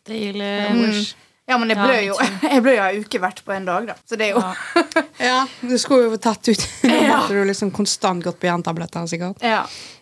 Deilig. 0.06 0.50
Mm. 0.76 0.98
Ja, 1.46 1.56
men 1.62 1.70
jeg 1.70 1.78
Ja, 1.78 1.84
blør 1.86 2.00
jo 2.02 2.14
Jeg 2.52 2.62
blør 2.64 2.74
jo 2.76 2.84
ei 2.88 3.00
uke 3.04 3.18
hvert 3.22 3.40
på 3.46 3.52
en 3.54 3.66
dag, 3.68 3.84
da. 3.86 3.94
Så 4.06 4.16
det 4.18 4.28
er 4.28 4.32
jo 4.34 4.40
Ja. 4.42 5.02
ja, 5.22 5.36
du 5.62 5.76
skulle 5.78 6.08
jo 6.10 6.16
tatt 6.18 6.48
ut 6.50 6.64
Nå 6.82 6.94
Ja. 6.96 7.20
måtte 7.20 7.36
du 7.38 7.44
liksom 7.46 7.70
konstant 7.74 8.24
gått 8.26 8.40
på 8.42 8.48
jerntabletter, 8.50 9.06
sikkert. 9.10 9.42
Ja. 9.42 9.60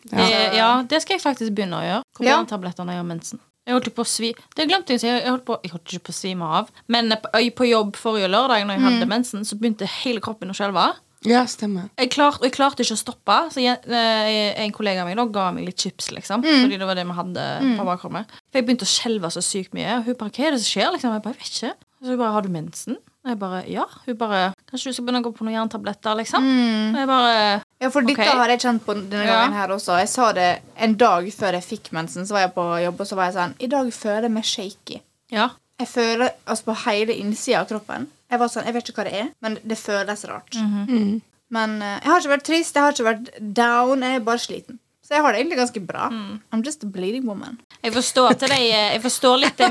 Det, 0.09 0.29
ja, 0.57 0.71
det 0.89 1.03
skal 1.05 1.19
jeg 1.19 1.23
faktisk 1.25 1.53
begynne 1.57 1.81
å 1.81 1.85
gjøre. 1.85 2.01
Ja. 2.01 2.17
Kopiantabletter 2.19 2.85
når 2.89 2.97
jeg 2.97 3.03
har 3.05 3.11
mensen. 3.13 3.41
Jeg 3.65 3.73
holdt 3.79 3.95
på 3.97 4.05
å 4.05 4.09
svi 4.09 4.35
Det 4.57 4.67
glemte 4.69 4.93
jeg 4.93 5.01
å 5.01 5.03
si. 5.05 5.09
Jeg 5.09 5.31
holdt, 5.31 5.45
på, 5.49 5.57
jeg 5.65 5.73
holdt 5.73 5.93
ikke 5.95 6.07
på 6.09 6.13
å 6.13 6.17
svime 6.19 6.49
av. 6.61 6.73
Men 6.93 7.13
eh, 7.15 7.21
på, 7.23 7.41
på 7.61 7.69
jobb 7.71 7.95
forrige 7.97 8.29
lørdag 8.33 8.67
når 8.69 8.77
jeg 8.77 8.85
hadde 8.89 9.09
mensen, 9.09 9.45
så 9.49 9.57
begynte 9.61 9.89
hele 10.03 10.21
kroppen 10.25 10.53
å 10.53 10.57
skjelve. 10.57 10.91
Ja, 11.25 11.47
stemmer. 11.49 11.89
Jeg, 11.97 12.11
klart, 12.13 12.43
jeg 12.45 12.53
klarte 12.53 12.85
ikke 12.85 12.97
å 12.99 13.01
stoppe, 13.01 13.37
så 13.55 13.63
jeg, 13.63 13.81
eh, 13.89 14.53
en 14.61 14.73
kollega 14.77 15.01
av 15.01 15.09
meg 15.09 15.17
da 15.17 15.25
ga 15.25 15.47
meg 15.57 15.65
litt 15.71 15.81
chips. 15.81 16.11
liksom 16.13 16.45
Fordi 16.45 16.77
det 16.77 16.87
var 16.87 16.95
det 16.99 17.07
vi 17.09 17.17
hadde 17.17 17.47
på 17.79 17.87
bakrommet. 17.89 18.29
For 18.51 18.61
jeg 18.61 18.67
begynte 18.67 18.85
å 18.85 18.93
skjelve 18.93 19.31
så 19.33 19.41
sykt 19.45 19.73
mye. 19.73 19.99
Og 19.99 20.05
hun 20.05 20.15
bare 20.21 20.31
'Hva 20.31 20.47
er 20.47 20.51
det 20.53 20.61
som 20.61 20.71
skjer?' 20.75 20.93
liksom 20.93 21.13
Jeg 21.15 21.23
bare, 21.23 21.35
jeg 21.35 21.41
vet 21.41 21.55
ikke. 21.55 21.75
Så 22.05 22.09
hun 22.11 22.19
bare 22.19 22.33
'Har 22.33 22.43
du 22.43 22.49
mensen?' 22.49 22.97
Og 23.25 23.31
jeg 23.31 23.39
bare 23.39 23.63
'Ja'. 23.65 23.89
Hun 24.07 24.17
bare 24.17 24.55
'Kanskje 24.69 24.85
du 24.85 24.93
skal 24.93 25.05
begynne 25.07 25.23
å 25.23 25.25
gå 25.25 25.33
på 25.33 25.45
noen 25.45 25.57
jerntabletter', 25.57 26.17
liksom. 26.21 26.45
Og 26.93 26.99
jeg 27.01 27.07
bare 27.07 27.63
Ja, 27.81 27.89
for 27.89 28.01
dette 28.03 28.21
okay. 28.21 28.37
har 28.37 28.49
jeg 28.49 28.61
kjent 28.61 28.81
på 28.85 28.95
denne 28.95 29.25
Ja. 29.25 29.47
gangen 29.47 29.53
her 29.55 29.69
også. 29.69 29.99
Jeg 29.99 30.09
sa 30.09 30.33
det 30.33 30.61
en 30.77 30.95
dag 30.95 31.25
før 31.33 31.53
jeg 31.53 31.65
fikk 31.65 31.93
mensen, 31.93 32.27
så 32.27 32.33
var 32.33 32.41
jeg 32.41 32.55
på 32.55 32.85
jobb, 32.85 33.01
og 33.01 33.07
så 33.07 33.17
var 33.17 33.25
jeg 33.31 33.35
sånn 33.35 33.55
I 33.61 33.67
dag 33.67 33.87
føler 33.93 34.23
jeg 34.23 34.31
meg 34.31 34.45
shaky. 34.45 35.01
Ja. 35.31 35.51
Jeg 35.81 35.89
føler 35.89 36.31
altså 36.47 36.65
på 36.65 36.77
hele 36.85 37.15
innsida 37.19 37.61
av 37.61 37.69
kroppen. 37.69 38.07
Jeg 38.35 38.43
var 38.43 38.51
sånn, 38.51 38.67
jeg 38.67 38.75
vet 38.75 38.89
ikke 38.91 38.99
hva 38.99 39.07
det 39.07 39.19
er, 39.21 39.31
men 39.47 39.57
det 39.63 39.79
føles 39.79 40.27
rart. 40.31 40.59
Mhm. 40.59 41.21
Men 41.55 41.75
eh, 41.85 41.99
jeg 42.03 42.11
har 42.11 42.23
ikke 42.23 42.33
vært 42.33 42.47
trist, 42.49 42.75
jeg 42.75 42.83
har 42.83 42.95
ikke 42.97 43.07
vært 43.07 43.29
down, 43.55 44.03
jeg 44.03 44.19
er 44.19 44.25
bare 44.27 44.43
sliten. 44.43 44.81
Så 45.05 45.13
jeg 45.13 45.21
har 45.21 45.35
det 45.35 45.41
egentlig 45.43 45.59
ganske 45.59 45.81
bra. 45.85 46.07
Mm. 46.09 46.39
I'm 46.51 46.63
just 46.65 46.85
a 46.85 46.87
bleeding 46.89 47.27
woman. 47.29 47.59
Jeg 47.85 47.93
forstår 47.93 48.39
til 48.41 48.49
deg 48.49 48.63
Jeg 48.65 49.01
forstår 49.05 49.35
litt 49.43 49.59
det 49.61 49.67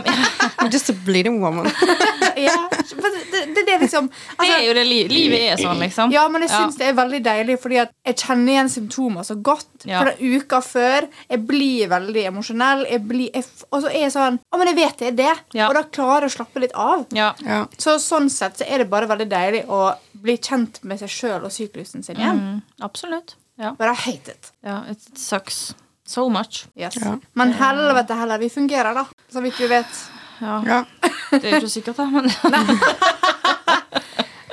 I'm 0.62 0.70
just 0.70 0.92
a 0.92 0.96
bleeding 1.08 1.40
woman. 1.42 1.66
ja, 2.48 2.54
for 2.70 3.08
det, 3.08 3.24
det, 3.32 3.42
det 3.56 3.64
liksom, 3.82 3.82
liksom 3.82 4.10
Det 4.14 4.36
altså, 4.38 4.60
er 4.60 4.68
jo 4.68 4.76
det 4.78 4.84
li 4.86 5.00
Livet 5.10 5.46
er 5.48 5.58
sånn, 5.58 5.82
liksom. 5.82 6.14
Ja, 6.14 6.28
men 6.30 6.46
jeg 6.46 6.54
syns 6.54 6.78
det 6.78 6.92
er 6.92 7.00
veldig 7.00 7.24
deilig, 7.26 7.58
fordi 7.64 7.82
at 7.82 7.96
jeg 8.06 8.20
kjenner 8.22 8.54
igjen 8.54 8.72
symptomer 8.76 9.26
så 9.26 9.40
godt. 9.50 9.72
Ja. 9.90 10.06
Fra 10.06 10.14
uka 10.22 10.62
før. 10.62 11.10
Jeg 11.34 11.46
blir 11.50 11.90
veldig 11.92 12.30
emosjonell. 12.30 12.86
Jeg 12.94 13.06
blir, 13.10 13.34
jeg, 13.34 13.50
og 13.72 13.82
så 13.82 13.90
er 13.90 14.06
jeg 14.06 14.14
sånn 14.14 14.38
Å, 14.38 14.62
men 14.62 14.70
jeg 14.70 14.82
vet 14.84 15.02
det 15.02 15.12
er 15.12 15.20
det. 15.24 15.36
Ja. 15.58 15.72
Og 15.72 15.78
da 15.80 15.88
klarer 15.90 16.28
jeg 16.28 16.36
å 16.36 16.38
slappe 16.38 16.62
litt 16.62 16.78
av. 16.78 17.08
Ja. 17.18 17.34
Ja. 17.42 17.64
Så 17.82 17.98
sånn 18.04 18.30
sett 18.30 18.62
så 18.62 18.70
er 18.70 18.86
det 18.86 18.92
bare 18.94 19.10
veldig 19.10 19.32
deilig 19.34 19.66
å 19.66 19.86
bli 20.24 20.38
kjent 20.38 20.84
med 20.86 21.02
seg 21.02 21.10
sjøl 21.12 21.40
og 21.42 21.52
syklusen 21.52 22.06
sin 22.06 22.22
igjen. 22.22 22.38
Mm, 22.38 22.60
absolutt. 22.86 23.40
Ja. 23.60 23.76
But 23.78 23.88
I 23.88 23.96
hate 24.10 24.32
it. 24.32 24.52
ja. 24.64 24.84
It 24.92 25.18
sucks 25.18 25.76
so 26.06 26.30
much. 26.30 26.66
Yes. 26.76 26.96
Ja. 26.96 27.18
Men 27.34 27.54
helvete 27.54 28.14
heller, 28.18 28.38
vi 28.38 28.50
fungerer, 28.50 28.94
da. 28.94 29.06
Så 29.34 29.42
vidt 29.42 29.60
vi 29.60 29.68
vet. 29.68 30.10
Ja. 30.42 30.64
Ja. 30.68 30.84
Det 31.32 31.44
er 31.46 31.52
jo 31.52 31.58
ikke 31.64 31.70
sikkert, 31.70 31.98
da, 31.98 32.06
men 32.06 32.30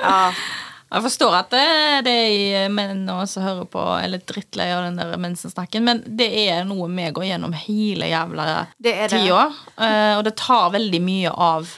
Ja. 0.01 0.31
Jeg 0.91 1.03
forstår 1.05 1.35
at 1.37 1.51
det, 1.53 1.65
det 2.03 2.13
er 2.59 2.71
menn 2.73 3.05
som 3.29 3.45
hører 3.45 3.67
på 3.71 3.79
er 3.95 4.09
litt 4.11 4.25
drittlei 4.27 4.65
av 4.75 4.81
den 4.89 4.97
der 4.99 5.13
mensensnakken, 5.21 5.85
men 5.87 6.01
det 6.19 6.27
er 6.49 6.65
noe 6.67 6.89
vi 6.91 7.05
går 7.15 7.27
gjennom 7.29 7.53
hele 7.55 8.09
jævla 8.11 8.47
Det 8.81 8.95
tida. 9.13 9.45
eh, 9.79 10.17
Og 10.17 10.25
det 10.27 10.33
tar 10.41 10.73
veldig 10.73 10.99
mye 11.05 11.31
av 11.31 11.69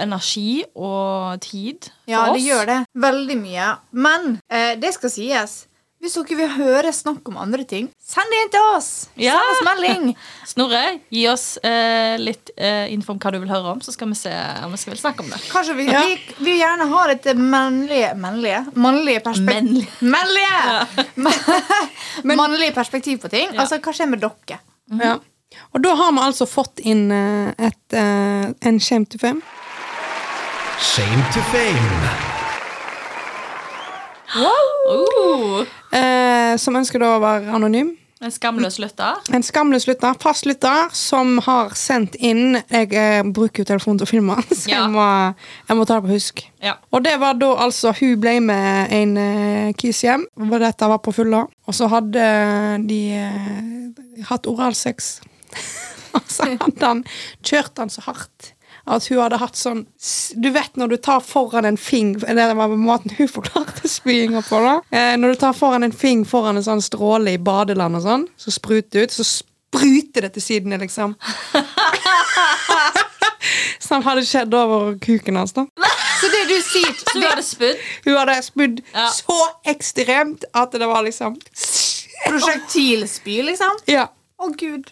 energi 0.00 0.64
og 0.74 1.40
tid 1.44 1.90
for 1.90 2.10
Ja, 2.14 2.22
oss. 2.30 2.38
det 2.38 2.46
gjør 2.48 2.66
det. 2.72 2.78
Veldig 3.04 3.36
mye. 3.42 3.66
Men 3.92 4.40
eh, 4.48 4.78
det 4.80 4.94
skal 4.96 5.10
sies. 5.12 5.66
Hvis 6.04 6.18
dere 6.18 6.36
vil 6.36 6.50
høre 6.58 6.90
snakk 6.92 7.24
om 7.30 7.38
andre 7.40 7.64
ting, 7.64 7.86
send 7.96 8.28
det 8.28 8.40
inn 8.42 8.50
til 8.52 8.64
oss! 8.74 8.88
Ja. 9.16 9.38
Send 9.38 9.52
oss 9.54 9.62
melding! 9.64 10.10
Snorre, 10.50 10.82
gi 11.08 11.22
oss 11.30 11.44
eh, 11.64 12.18
litt 12.20 12.50
eh, 12.60 12.90
info 12.92 13.14
om 13.14 13.20
hva 13.22 13.32
du 13.32 13.38
vil 13.40 13.48
høre 13.48 13.70
om, 13.72 13.80
så 13.80 13.94
skal 13.94 14.10
vi 14.12 14.18
se 14.18 14.32
om 14.66 14.74
vi 14.74 14.80
skal 14.82 14.92
vil 14.92 15.00
snakke 15.00 15.24
om 15.24 15.32
det. 15.32 15.38
Kanskje 15.48 15.78
vi, 15.78 15.86
Ja. 15.88 16.02
vi, 16.04 16.18
vi 16.44 16.58
gjerne 16.58 16.90
har 16.92 17.14
et 17.14 17.30
mannlige 17.38 18.10
Mannlige? 18.20 18.60
Mannlige 18.84 19.22
perspektiv 19.24 19.96
Mannlige. 20.14 21.08
Mannlige! 21.16 22.36
Mannlige 22.36 22.76
perspektiv 22.76 23.24
på 23.24 23.32
ting. 23.32 23.48
Ja. 23.54 23.62
Altså, 23.64 23.80
hva 23.80 23.96
skjer 23.96 24.12
med 24.12 24.20
dere? 24.26 24.60
Ja. 25.00 25.16
Og 25.72 25.80
da 25.86 25.94
har 25.96 26.12
vi 26.12 26.26
altså 26.26 26.44
fått 26.50 26.84
inn 26.84 27.06
eh, 27.16 27.48
et, 27.70 27.96
eh, 27.96 28.52
en 28.60 28.76
shame 28.76 29.08
to 29.08 29.24
fame. 29.24 29.40
Shame 30.84 31.24
to 31.32 31.48
fame. 31.48 32.32
Uh, 34.34 35.64
eh, 35.94 36.54
som 36.60 36.76
ønsker 36.80 37.00
da 37.02 37.14
å 37.16 37.20
være 37.22 37.54
anonym. 37.54 37.92
en 38.24 38.32
skamløs 38.32 38.78
lytter. 38.80 39.18
En 39.36 39.42
skamløs 39.44 39.84
lytter, 39.86 40.14
fast 40.22 40.46
lytter, 40.48 40.88
som 40.96 41.38
har 41.44 41.74
sendt 41.76 42.14
inn 42.16 42.54
Jeg 42.70 42.92
eh, 42.96 43.22
bruker 43.22 43.60
jo 43.60 43.66
telefonen 43.68 43.98
til 44.00 44.06
å 44.06 44.08
filme, 44.08 44.36
så 44.50 44.70
Ja. 44.70 44.78
jeg, 44.80 44.90
må, 44.94 45.04
jeg 45.68 45.76
må 45.76 45.84
ta 45.84 45.98
det 45.98 46.06
på 46.06 46.14
husk. 46.14 46.40
Ja. 46.64 46.76
Og 46.90 47.04
det 47.04 47.18
var 47.20 47.34
da 47.36 47.50
altså 47.66 47.92
Hun 48.00 48.14
ble 48.22 48.38
med 48.40 48.92
en 48.96 49.16
eh, 49.20 49.72
kis 49.76 50.00
hjem. 50.06 50.24
hvor 50.40 50.58
Dette 50.62 50.88
var 50.88 50.98
på 51.04 51.12
fulla, 51.12 51.44
Og 51.66 51.74
så 51.76 51.88
hadde 51.92 52.24
de 52.88 53.00
eh, 53.12 54.24
hatt 54.30 54.46
oralsex. 54.48 55.18
og 56.16 56.22
så 56.30 56.48
hadde 56.54 56.80
han 56.86 57.04
kjørt 57.44 57.76
han 57.82 57.90
så 57.92 58.00
hardt 58.08 58.53
at 58.86 59.06
hun 59.08 59.18
hadde 59.22 59.38
hatt 59.40 59.56
sånn 59.56 59.86
Du 60.36 60.50
vet 60.52 60.76
når 60.76 60.88
du 60.92 60.96
tar 61.00 61.20
foran 61.24 61.64
en 61.64 61.76
fing 61.80 62.14
Det 62.20 62.46
var 62.58 62.68
måten 62.76 63.14
hun 63.16 63.28
forklarte 63.36 63.88
spyinga 63.88 64.42
på. 64.44 64.58
da 64.60 64.74
eh, 64.92 65.14
Når 65.16 65.28
du 65.34 65.40
tar 65.40 65.52
foran 65.56 65.82
en 65.86 65.92
fing 65.92 66.24
foran 66.28 66.56
en 66.60 66.66
sånn 66.66 66.82
stråle 66.84 67.32
i 67.34 67.38
badeland 67.40 67.96
og 67.96 68.02
sånn, 68.04 68.26
så 68.36 68.52
spruter 68.52 69.06
ut, 69.06 69.14
så 69.14 69.24
spruter 69.24 70.26
det 70.28 70.34
til 70.36 70.42
sidene, 70.44 70.78
liksom. 70.84 71.16
Som 73.84 74.02
hadde 74.06 74.22
skjedd 74.26 74.54
over 74.56 74.94
kuken 75.02 75.36
hans. 75.36 75.52
da 75.56 75.64
Så 76.20 76.28
det 76.32 76.44
du 76.48 76.56
sier 76.64 76.92
Så 76.96 77.16
hun 77.18 77.24
hadde 77.26 77.42
spydd? 77.44 77.80
Hun 78.06 78.16
hadde 78.16 78.36
spydd 78.46 78.82
Ja. 78.94 79.08
så 79.12 79.38
ekstremt 79.74 80.44
at 80.56 80.72
det 80.72 80.86
var 80.88 81.02
liksom 81.04 81.36
Prosjektilspy, 82.24 83.42
liksom? 83.50 83.74
Ja. 83.90 84.06
Å, 84.40 84.48
gud. 84.56 84.88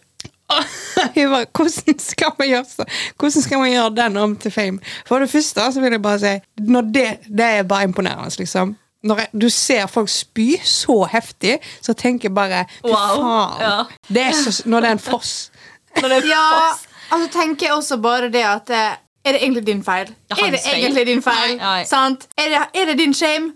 Hun 1.14 1.30
bare, 1.32 1.46
hvordan 1.56 1.98
skal 1.98 2.32
man 2.38 2.48
gjøre 2.48 2.64
så? 2.68 2.84
Hvordan 3.18 3.42
skal 3.46 3.58
man 3.58 3.70
gjøre 3.70 3.90
den 3.96 4.16
om 4.16 4.36
til 4.36 4.50
fame? 4.54 4.78
For 5.08 5.18
det 5.22 5.30
første 5.30 5.66
så 5.72 5.80
vil 5.80 5.92
jeg 5.96 6.02
bare 6.02 6.18
si 6.22 6.32
når 6.72 6.80
det, 6.94 7.06
det 7.28 7.44
er 7.58 7.62
bare 7.68 7.84
imponerende, 7.88 8.30
liksom. 8.38 8.76
Når 9.02 9.18
jeg, 9.18 9.28
du 9.42 9.48
ser 9.50 9.86
folk 9.90 10.08
spy 10.08 10.52
så 10.64 11.00
heftig, 11.10 11.56
så 11.82 11.92
tenker 11.98 12.28
jeg 12.28 12.34
bare 12.36 12.64
Fy 12.70 12.86
Wow. 12.92 13.16
faen. 13.18 13.56
Ja. 13.60 13.72
Det 14.14 14.22
er 14.28 14.32
så, 14.38 14.62
når 14.70 14.80
det 14.84 14.88
er 14.88 14.92
en 14.92 14.98
foss. 15.10 15.32
Når 16.02 16.08
det 16.08 16.18
er 16.22 16.28
Ja, 16.30 16.44
foss. 16.70 16.84
altså 17.10 17.28
tenker 17.40 17.66
jeg 17.66 17.74
også 17.74 17.96
bare 18.00 18.30
det 18.32 18.44
at 18.46 18.70
eh, 18.70 18.92
Er 19.24 19.32
det 19.36 19.42
egentlig 19.42 19.66
din 19.66 19.82
feil? 19.84 20.06
Er 20.30 20.34
det 20.34 20.60
feil. 20.62 20.78
egentlig 20.84 21.06
din 21.06 21.22
feil? 21.22 21.56
Nei, 21.56 21.64
nei. 21.64 21.82
Sant? 21.86 22.24
Er 22.38 22.48
det, 22.54 22.62
er 22.80 22.84
det 22.92 22.98
din 22.98 23.12
shame? 23.14 23.52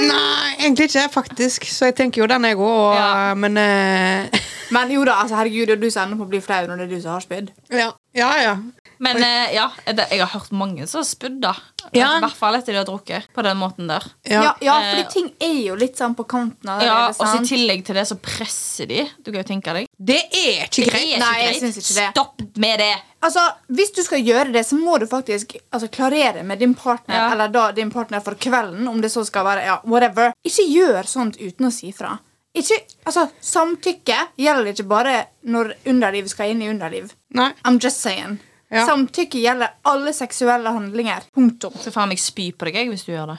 Nei, 0.00 0.54
egentlig 0.58 0.88
ikke, 0.88 1.08
faktisk. 1.12 1.64
Så 1.68 1.90
jeg 1.90 1.96
tenker 1.98 2.22
jo 2.22 2.28
den, 2.30 2.44
jeg 2.48 2.56
òg. 2.56 2.94
Ja. 2.96 3.34
Men 3.34 3.56
eh, 3.60 4.40
Men 4.70 4.92
jo 4.94 5.04
da, 5.04 5.18
altså 5.22 5.36
herregud, 5.36 5.74
du 5.76 5.90
som 5.90 6.06
ender 6.06 6.20
på 6.20 6.28
å 6.28 6.30
bli 6.30 6.40
flau 6.44 6.66
når 6.68 6.82
det 6.82 6.86
er 6.86 6.92
du 6.94 7.00
som 7.02 7.16
har 7.16 7.24
spydd. 7.24 7.50
ja. 7.74 7.90
ja, 8.16 8.30
ja. 8.42 8.54
Men 9.00 9.16
eh, 9.24 9.54
ja, 9.56 9.66
det, 9.86 10.06
jeg 10.12 10.20
har 10.20 10.28
hørt 10.34 10.50
mange 10.52 10.84
som 10.86 11.00
har 11.00 11.06
spydd, 11.08 11.38
da. 11.40 11.54
Ja. 11.96 12.10
I 12.18 12.20
hvert 12.20 12.36
fall 12.36 12.58
etter 12.58 12.74
de 12.76 12.80
har 12.82 12.86
drukket. 12.88 13.30
På 13.34 13.42
den 13.42 13.56
måten 13.56 13.88
der. 13.88 14.04
Ja, 14.28 14.42
ja. 14.44 14.50
ja, 14.60 14.74
Eh, 14.80 14.90
fordi 14.90 15.06
ting 15.14 15.30
er 15.40 15.54
jo 15.70 15.76
litt 15.80 15.96
sånn 15.96 16.12
på 16.18 16.26
kanten 16.28 16.68
Ja, 16.68 16.76
allerede. 16.76 17.16
Og 17.24 17.40
i 17.40 17.48
tillegg 17.48 17.84
til 17.88 17.96
det 17.96 18.04
så 18.10 18.18
presser 18.20 18.90
de. 18.90 19.06
Du 19.24 19.30
kan 19.32 19.40
jo 19.40 19.46
tenke 19.48 19.74
deg. 19.78 19.88
Det 19.96 20.18
er 20.28 20.66
ikke 20.66 20.84
greit. 20.90 21.00
er 21.00 21.06
ikke 21.16 21.22
Nei, 21.24 21.32
jeg 21.40 21.48
greit. 21.54 21.62
syns 21.64 21.80
ikke 21.80 21.96
det. 21.96 22.08
Stopp 22.12 22.44
med 22.66 22.84
det! 22.84 22.92
Altså, 23.24 23.46
Hvis 23.68 23.90
du 23.96 24.02
skal 24.04 24.22
gjøre 24.24 24.52
det, 24.52 24.62
så 24.68 24.76
må 24.80 24.98
du 25.00 25.06
faktisk 25.08 25.56
altså, 25.70 25.88
klarere 25.92 26.44
med 26.44 26.60
din 26.60 26.74
partner 26.74 27.16
Ja. 27.16 27.32
Eller 27.32 27.48
da 27.52 27.70
din 27.76 27.90
partner 27.92 28.20
for 28.24 28.34
kvelden, 28.34 28.86
om 28.88 29.00
det 29.00 29.10
så 29.12 29.24
skal 29.24 29.44
være 29.48 29.64
ja, 29.64 29.80
whatever. 29.84 30.32
Ikke 30.44 30.64
gjør 30.68 31.08
sånt 31.08 31.40
uten 31.40 31.68
å 31.68 31.72
si 31.72 31.92
fra. 31.92 32.18
Ikke, 32.56 32.80
altså, 33.06 33.28
Samtykke 33.40 34.16
gjelder 34.40 34.72
ikke 34.72 34.88
bare 34.90 35.16
når 35.46 35.74
underliv 35.86 36.28
skal 36.32 36.50
inn 36.52 36.62
i 36.64 36.68
underliv. 36.72 37.12
Nei. 37.36 37.52
I'm 37.64 37.78
just 37.82 38.00
saying. 38.04 38.40
Ja. 38.70 38.84
Samtykke 38.86 39.40
gjelder 39.42 39.72
alle 39.90 40.12
seksuelle 40.14 40.70
handlinger. 40.70 41.24
Punktum. 41.34 41.74
Så 41.82 41.90
faen 41.90 42.12
meg 42.12 42.20
spy 42.22 42.52
på 42.54 42.68
deg 42.68 42.78
jeg, 42.78 42.90
hvis 42.92 43.02
du 43.08 43.10
gjør 43.10 43.32
det. 43.32 43.38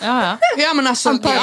Ja, 0.00 0.14
ja. 0.24 0.30
Ja, 0.58 0.70
men 0.74 0.88
altså 0.90 1.12
da, 1.20 1.34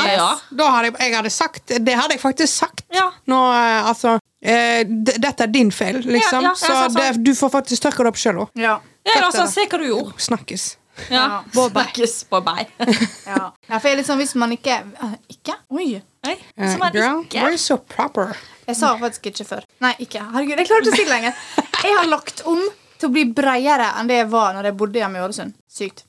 da 0.49 0.69
hadde 0.73 0.89
jeg, 0.89 0.95
jeg 0.99 1.13
hadde 1.15 1.29
sagt 1.31 1.71
Det 1.79 1.93
hadde 1.95 2.17
jeg 2.17 2.19
faktisk 2.19 2.51
sagt. 2.51 2.83
Ja. 2.91 3.05
Nå, 3.29 3.37
eh, 3.53 3.87
altså 3.87 4.17
eh, 4.41 4.81
Dette 4.89 5.45
er 5.45 5.53
din 5.53 5.71
feil, 5.71 6.01
liksom. 6.01 6.41
Ja, 6.43 6.49
ja, 6.49 6.51
ja, 6.51 6.55
så 6.59 6.73
sant. 6.73 6.97
det, 6.97 7.23
du 7.23 7.31
får 7.37 7.53
faktisk 7.53 7.85
tørke 7.85 8.03
det 8.03 8.11
opp 8.11 8.19
sjøl 8.19 8.43
òg. 8.43 8.59
Ja. 8.59 8.79
ja 9.07 9.21
altså, 9.23 9.45
se 9.51 9.69
hva 9.69 9.79
du 9.79 9.87
gjorde. 9.87 10.17
Snakkes. 10.25 10.67
Ja. 11.07 11.21
Ja. 11.53 11.69
Snakkes. 11.69 12.17
på 12.27 12.41
meg 12.43 12.67
ja. 13.29 13.53
ja, 13.69 13.77
for 13.77 13.87
jeg 13.87 13.93
er 13.93 13.99
litt 14.01 14.07
sånn 14.09 14.19
hvis 14.19 14.33
man 14.35 14.51
ikke 14.51 14.81
eh, 14.83 15.13
Ikke? 15.31 15.55
Oi. 15.71 15.93
Nei, 16.25 16.35
Uh, 16.59 16.65
er 16.67 16.91
girl, 16.91 17.21
ikke. 17.23 17.39
you're 17.39 17.55
so 17.55 17.77
proper. 17.77 18.33
Jeg 18.67 18.75
sa 18.75 18.89
faktisk 18.99 19.29
ikke 19.31 19.45
før. 19.47 19.63
Nei, 19.79 19.93
ikke. 20.03 20.19
Herregud, 20.33 20.59
jeg 20.59 20.67
klarer 20.67 20.83
ikke 20.83 20.91
å 20.91 20.97
si 20.97 21.05
det 21.05 21.13
lenger. 21.13 21.37
Jeg 21.85 21.95
har 21.95 22.09
lagt 22.11 22.41
om 22.43 22.59
til 22.99 23.09
å 23.09 23.13
bli 23.15 23.25
bredere 23.35 23.93
enn 23.99 24.09
det 24.11 24.21
jeg 24.23 24.29
var 24.31 24.53
når 24.57 24.69
jeg 24.69 24.77
bodde 24.79 24.99
hjemme 25.01 25.19
i 25.21 25.23
Ålesund. 25.25 25.53
Sykt. 25.71 26.05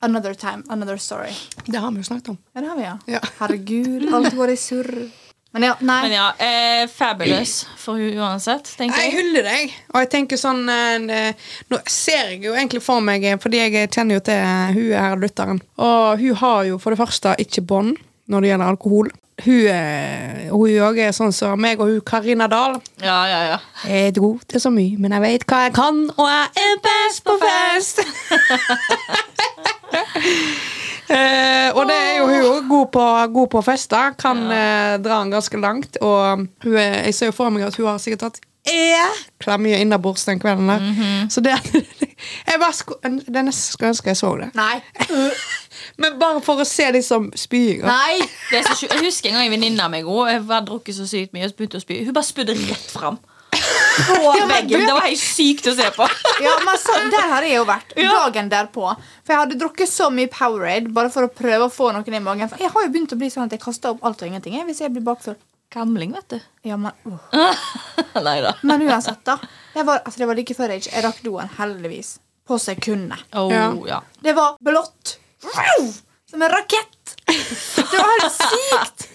Another 0.00 0.34
time, 0.38 0.62
another 0.70 0.96
story. 1.02 1.32
Det 1.66 1.78
har 1.82 1.90
vi 1.90 1.98
jo 2.04 2.06
snakket 2.06 2.28
om. 2.32 2.38
Ja, 2.54 2.60
det 2.62 2.68
har 2.70 2.76
vi, 2.78 2.84
ja. 2.86 2.98
Ja. 3.16 3.20
Herregud, 3.40 4.06
alt 4.14 4.36
går 4.38 4.52
i 4.54 4.56
surr. 4.60 4.92
Men 5.50 5.64
ja, 5.66 5.72
nei. 5.82 5.96
Men 6.04 6.12
ja, 6.14 6.26
eh, 6.38 6.84
fabulous 6.86 7.64
for 7.76 7.98
hun 7.98 8.14
uansett, 8.22 8.68
tenker 8.78 9.00
Jeg 9.02 9.10
jeg. 9.10 9.16
hyller 9.18 9.42
deg. 9.48 9.72
Og 9.90 10.04
jeg 10.04 10.10
tenker 10.12 10.38
sånn 10.38 10.60
eh, 10.70 11.32
Nå 11.72 11.80
ser 11.90 12.30
jeg 12.36 12.44
jo 12.44 12.52
egentlig 12.54 12.78
for 12.86 13.02
meg 13.02 13.26
eh, 13.26 13.34
Fordi 13.42 13.58
jeg 13.64 13.88
kjenner 13.90 14.20
jo 14.20 14.22
til 14.28 14.44
hun 14.76 14.92
her 14.94 15.18
lytteren. 15.18 15.58
Og 15.82 16.22
hun 16.22 16.38
har 16.44 16.62
jo 16.70 16.78
for 16.78 16.94
det 16.94 17.00
første 17.02 17.34
ikke 17.42 17.66
bånd 17.66 17.98
når 18.30 18.44
det 18.46 18.52
gjelder 18.52 18.70
alkohol. 18.76 19.10
Hun 19.44 20.80
òg 20.88 21.00
er 21.00 21.14
sånn 21.16 21.32
som 21.34 21.60
meg 21.60 21.80
og 21.80 21.90
hun 21.90 22.02
Karina 22.06 22.48
Dahl. 22.50 22.78
Ja, 23.02 23.20
ja, 23.30 23.40
ja. 23.52 23.58
Jeg 23.86 24.10
er 24.10 24.20
god 24.20 24.44
til 24.50 24.60
så 24.62 24.72
mye, 24.74 24.98
men 25.00 25.16
jeg 25.16 25.24
vet 25.24 25.46
hva 25.50 25.64
jeg 25.66 25.74
kan, 25.76 26.02
og 26.16 26.28
jeg 26.28 26.66
er 26.66 26.84
best 26.86 27.24
på 27.26 27.38
fest! 27.44 28.04
Eh, 31.10 31.74
og 31.74 31.88
det 31.90 31.94
er 31.98 32.12
jo 32.20 32.26
hun 32.28 32.44
òg 32.46 32.66
god 32.70 32.90
på, 32.94 33.04
god 33.34 33.48
på 33.50 33.62
fester. 33.66 34.12
Kan 34.14 34.44
Kan 34.44 34.52
eh, 34.54 34.92
dra 35.02 35.16
den 35.24 35.32
ganske 35.34 35.58
langt. 35.58 35.96
Og 36.00 36.46
hun 36.62 36.76
jeg 36.78 37.14
ser 37.14 37.32
jo 37.32 37.34
for 37.34 37.50
meg 37.50 37.66
at 37.66 37.74
hun 37.74 37.88
har 37.88 37.98
sikkert 37.98 38.20
tatt 38.28 38.38
ekla 38.68 39.56
mye 39.60 39.80
innabords 39.80 40.24
den 40.28 40.40
kvelden 40.40 40.68
der. 40.68 40.84
Så 41.32 41.40
det 41.44 41.56
jeg 42.48 42.60
bare 42.60 42.72
er 43.08 43.42
nesten 43.46 43.72
skulle 43.72 43.92
ønske 43.94 44.12
jeg 44.12 44.20
så 44.20 44.34
det. 44.40 44.50
Nei. 44.58 44.80
Men 46.00 46.18
bare 46.20 46.42
for 46.44 46.60
å 46.60 46.68
se 46.68 46.90
liksom 46.92 47.30
spying. 47.38 47.82
Nei. 47.86 48.20
Det 48.50 48.60
er 48.60 48.68
så. 48.68 48.86
Jeg 48.86 49.04
husker 49.06 49.30
en 49.30 49.40
gang 49.40 49.48
en 49.48 49.56
venninne 49.56 49.84
av 49.84 49.92
meg 49.92 50.08
hun 50.08 50.28
hadde 50.28 50.64
drukket 50.68 50.96
så 50.98 51.08
sykt 51.08 51.34
mye 51.36 51.48
og 51.48 51.56
begynte 51.56 51.80
å 51.80 51.84
spy. 51.84 52.02
Hun 52.04 52.16
bare 52.16 52.28
spydde 52.28 52.56
rett 52.60 52.88
fram. 52.92 53.20
På 53.50 54.32
veggen. 54.52 54.86
Det 54.86 54.94
var 54.94 55.06
helt 55.08 55.22
sykt 55.22 55.68
å 55.70 55.74
se 55.76 55.88
på. 55.96 56.06
Ja, 56.44 56.54
men 56.66 56.80
så, 56.80 56.96
Der 57.12 57.28
har 57.32 57.46
jeg 57.46 57.58
jo 57.58 57.66
vært 57.68 57.94
dagen 57.96 58.50
derpå. 58.52 58.86
For 59.24 59.34
jeg 59.34 59.44
hadde 59.44 59.60
drukket 59.60 59.90
så 59.90 60.10
mye 60.14 60.30
Powerade 60.32 60.92
bare 60.94 61.12
for 61.12 61.26
å 61.26 61.32
prøve 61.32 61.66
å 61.68 61.72
få 61.72 61.92
noen 61.96 62.16
i 62.20 62.22
magen. 62.24 62.50
For 62.50 62.62
jeg 62.62 62.72
har 62.74 62.86
jo 62.86 62.92
begynt 62.92 63.16
å 63.16 63.20
bli 63.20 63.32
sånn 63.32 63.48
at 63.48 63.56
jeg 63.56 63.64
kaster 63.64 63.94
opp 63.94 64.04
alt 64.06 64.22
og 64.22 64.30
ingenting 64.30 64.60
hvis 64.68 64.84
jeg 64.84 64.92
blir 64.94 65.06
bakfull. 65.06 65.38
Gamling, 65.70 66.12
vet 66.12 66.28
du. 66.28 66.40
Ja, 66.66 66.76
men, 66.76 66.92
uh. 67.06 67.54
Nei 68.26 68.40
da. 68.42 68.54
men 68.66 68.82
uansett, 68.88 69.20
da. 69.24 69.36
Det 69.74 69.84
var, 69.86 70.00
altså, 70.04 70.18
det 70.18 70.26
var 70.26 70.34
like 70.40 70.54
før 70.58 70.72
jeg, 70.74 70.82
ikke- 70.82 70.94
jeg 70.96 71.04
rakk 71.04 71.20
doen, 71.22 71.50
heldigvis. 71.58 72.18
På 72.48 72.58
sekundet. 72.58 73.20
Oh, 73.38 73.52
Ja. 73.52 73.68
ja. 73.86 74.00
Det 74.20 74.32
var 74.34 74.56
blått. 74.60 75.18
Som 76.30 76.42
en 76.42 76.50
rakett. 76.50 77.14
Det 77.26 77.98
var 77.98 78.16
helt 78.20 78.34
sykt. 78.34 79.06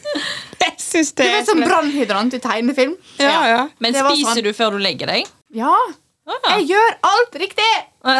Jeg 0.61 0.79
syns 0.79 1.11
det 1.13 1.23
Det 1.27 1.33
var 1.35 1.45
som 1.45 1.61
brannhydrant 1.61 2.33
i 2.33 2.39
tegnefilm. 2.39 2.95
Ja, 3.19 3.47
ja. 3.47 3.61
Men 3.83 3.93
spiser 3.93 4.39
sånn. 4.39 4.43
du 4.47 4.53
før 4.55 4.71
du 4.71 4.79
legger 4.79 5.11
deg? 5.11 5.27
Ja. 5.55 5.75
Ah. 6.25 6.55
Jeg 6.55 6.71
gjør 6.71 6.95
alt 7.11 7.35
riktig. 7.37 7.67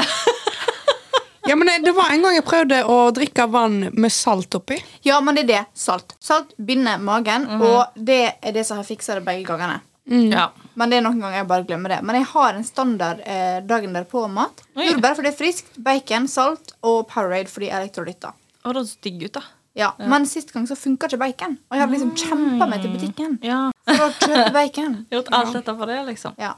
ja 1.48 1.56
men 1.56 1.68
det, 1.70 1.80
det 1.86 1.94
var 1.98 2.12
en 2.14 2.22
gang 2.26 2.36
jeg 2.38 2.46
prøvde 2.48 2.80
å 2.92 3.00
drikke 3.16 3.48
vann 3.52 3.90
med 3.94 4.14
salt 4.14 4.56
oppi. 4.58 4.78
Ja, 5.06 5.20
men 5.22 5.36
det 5.38 5.46
er 5.46 5.52
det. 5.52 5.64
Salt. 5.78 6.16
Salt 6.20 6.56
binder 6.58 7.02
magen, 7.02 7.48
og 7.62 7.96
det 7.96 8.22
er 8.42 8.56
det 8.56 8.66
som 8.68 8.80
har 8.82 8.88
fiksa 8.88 9.20
det 9.20 9.26
begge 9.28 9.46
gangene. 9.50 9.82
Ja. 10.06 10.52
Men 10.78 10.92
det 10.92 11.00
er 11.00 11.06
noen 11.06 11.18
ganger 11.22 11.40
jeg 11.40 11.48
bare 11.50 11.66
glemmer 11.66 11.96
det. 11.96 12.00
Men 12.06 12.20
jeg 12.20 12.28
har 12.30 12.54
en 12.54 12.66
standard 12.68 13.22
eh, 13.26 13.60
dagen 13.66 13.96
derpå-mat. 13.96 14.62
Jordbær 14.78 15.16
fordi 15.18 15.32
det 15.32 15.34
er 15.34 15.40
friskt, 15.40 15.72
bacon, 15.82 16.28
salt 16.30 16.76
og 16.86 17.08
Powerade 17.10 17.50
fordi 17.50 17.72
elektrolytter. 17.74 18.36
Å, 18.66 18.74
det 18.76 18.86
digg 19.06 19.24
ut, 19.26 19.40
da. 19.40 19.46
Ja. 19.76 19.90
Men 20.00 20.24
sist 20.30 20.54
gang 20.56 20.68
så 20.70 20.78
funka 20.80 21.10
ikke 21.10 21.20
bacon. 21.20 21.58
Og 21.68 21.76
jeg 21.76 21.84
hadde 21.84 21.98
liksom 21.98 22.14
kjempa 22.22 22.68
meg 22.70 22.84
til 22.86 22.94
butikken 22.96 23.34
Ja. 23.44 23.60
for 23.90 24.06
å 24.08 24.12
kjøpe 24.14 24.54
bacon. 24.56 24.94
Gjort 25.14 25.34
alt 25.36 25.58
dette 25.58 25.76
for 25.82 25.92
det, 25.92 25.98
liksom. 26.12 26.38
Ja. 26.40 26.54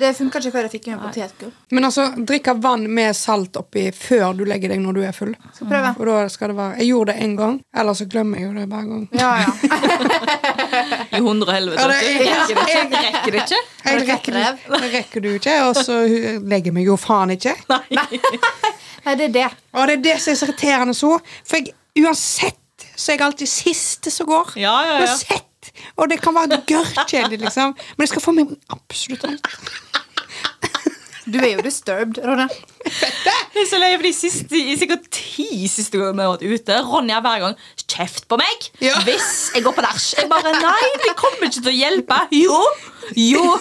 Det 0.00 0.10
funka 0.18 0.40
ikke 0.42 0.52
før 0.54 0.66
jeg 0.66 0.72
fikk 0.76 0.88
i 0.88 0.94
meg 0.94 1.02
potetgull. 1.06 1.52
Men 1.72 1.86
altså, 1.88 2.04
drikke 2.28 2.52
vann 2.62 2.84
med 2.92 3.16
salt 3.16 3.56
oppi 3.60 3.86
før 3.96 4.34
du 4.36 4.44
legger 4.48 4.72
deg 4.74 4.80
når 4.84 4.98
du 4.98 5.00
er 5.08 5.14
full. 5.16 5.32
Skal 5.56 5.70
prøve. 5.70 5.92
Og 5.98 6.06
da 6.10 6.16
skal 6.32 6.52
det 6.52 6.56
være 6.58 6.78
Jeg 6.82 6.90
gjorde 6.90 7.12
det 7.14 7.22
en 7.26 7.36
gang, 7.40 7.56
ellers 7.82 8.02
så 8.02 8.08
glemmer 8.12 8.38
jeg 8.42 8.48
jo 8.48 8.52
det 8.58 8.66
hver 8.72 8.90
gang. 8.90 9.06
Ja, 9.16 9.30
ja. 9.44 9.50
I 11.16 11.22
hundre 11.24 11.48
og 11.48 11.54
helvete. 11.56 11.80
Ja, 11.80 11.88
det- 11.88 12.02
jeg, 12.26 12.48
du. 12.50 13.00
Rekker 13.06 13.30
det 13.32 13.42
ikke? 13.46 13.62
Jeg 13.86 14.08
rekker, 14.10 14.32
det 14.82 14.92
rekker 14.94 15.20
du 15.24 15.28
ikke, 15.36 15.56
og 15.68 15.76
så 15.80 16.00
legger 16.42 16.70
jeg 16.72 16.74
meg 16.76 16.86
jo 16.90 16.96
faen 17.00 17.32
ikke. 17.36 17.54
Nei, 19.06 19.14
det 19.14 19.28
er 19.30 19.34
det. 19.38 19.48
Og 19.72 19.86
det 19.88 19.98
er 19.98 20.04
det 20.10 20.16
som 20.20 20.32
er 20.32 20.38
så 20.40 20.46
irriterende 20.48 20.94
så. 20.98 21.12
For 21.46 21.60
jeg, 21.60 21.74
uansett 22.02 22.86
så 22.96 23.12
er 23.12 23.18
jeg 23.18 23.26
alltid 23.28 23.50
siste 23.50 24.10
som 24.12 24.26
går. 24.28 24.56
Ja, 24.60 24.72
ja, 24.84 24.96
ja. 25.00 25.06
Uansett. 25.06 25.42
Og 25.98 26.08
det 26.10 26.20
kan 26.22 26.34
være 26.36 26.60
gørrkjedelig, 26.68 27.40
liksom. 27.44 27.72
Men 27.96 28.04
jeg 28.06 28.08
skal 28.14 28.22
få 28.24 28.32
med 28.36 28.52
absolutt 28.72 29.24
alt. 29.28 29.48
Du 31.26 31.38
er 31.42 31.56
jo 31.56 31.62
disturbed, 31.66 32.18
Ronja. 32.22 32.46
Jeg 32.86 33.62
er 33.62 33.66
så 33.66 33.78
lei 33.82 33.88
for 33.96 34.06
de 34.06 34.12
siste, 34.14 34.60
sikkert 34.78 35.08
ti 35.10 35.66
siste 35.70 35.98
gangene 35.98 36.20
vi 36.20 36.26
har 36.26 36.36
vært 36.36 36.60
ute. 36.60 36.76
Ronja 36.86 37.18
hver 37.24 37.40
gang 37.42 37.56
'kjeft 37.86 38.28
på 38.28 38.36
meg' 38.38 38.68
Ja. 38.80 38.94
hvis 39.06 39.50
jeg 39.54 39.64
går 39.64 39.72
på 39.74 39.82
nach. 39.82 39.98
Jeg 40.18 40.28
bare 40.30 40.52
'nei, 40.52 40.90
det 41.02 41.16
kommer 41.16 41.48
ikke 41.48 41.62
til 41.62 41.72
å 41.72 41.78
hjelpe'. 41.82 42.20
Jo, 42.30 42.60
jo. 43.16 43.58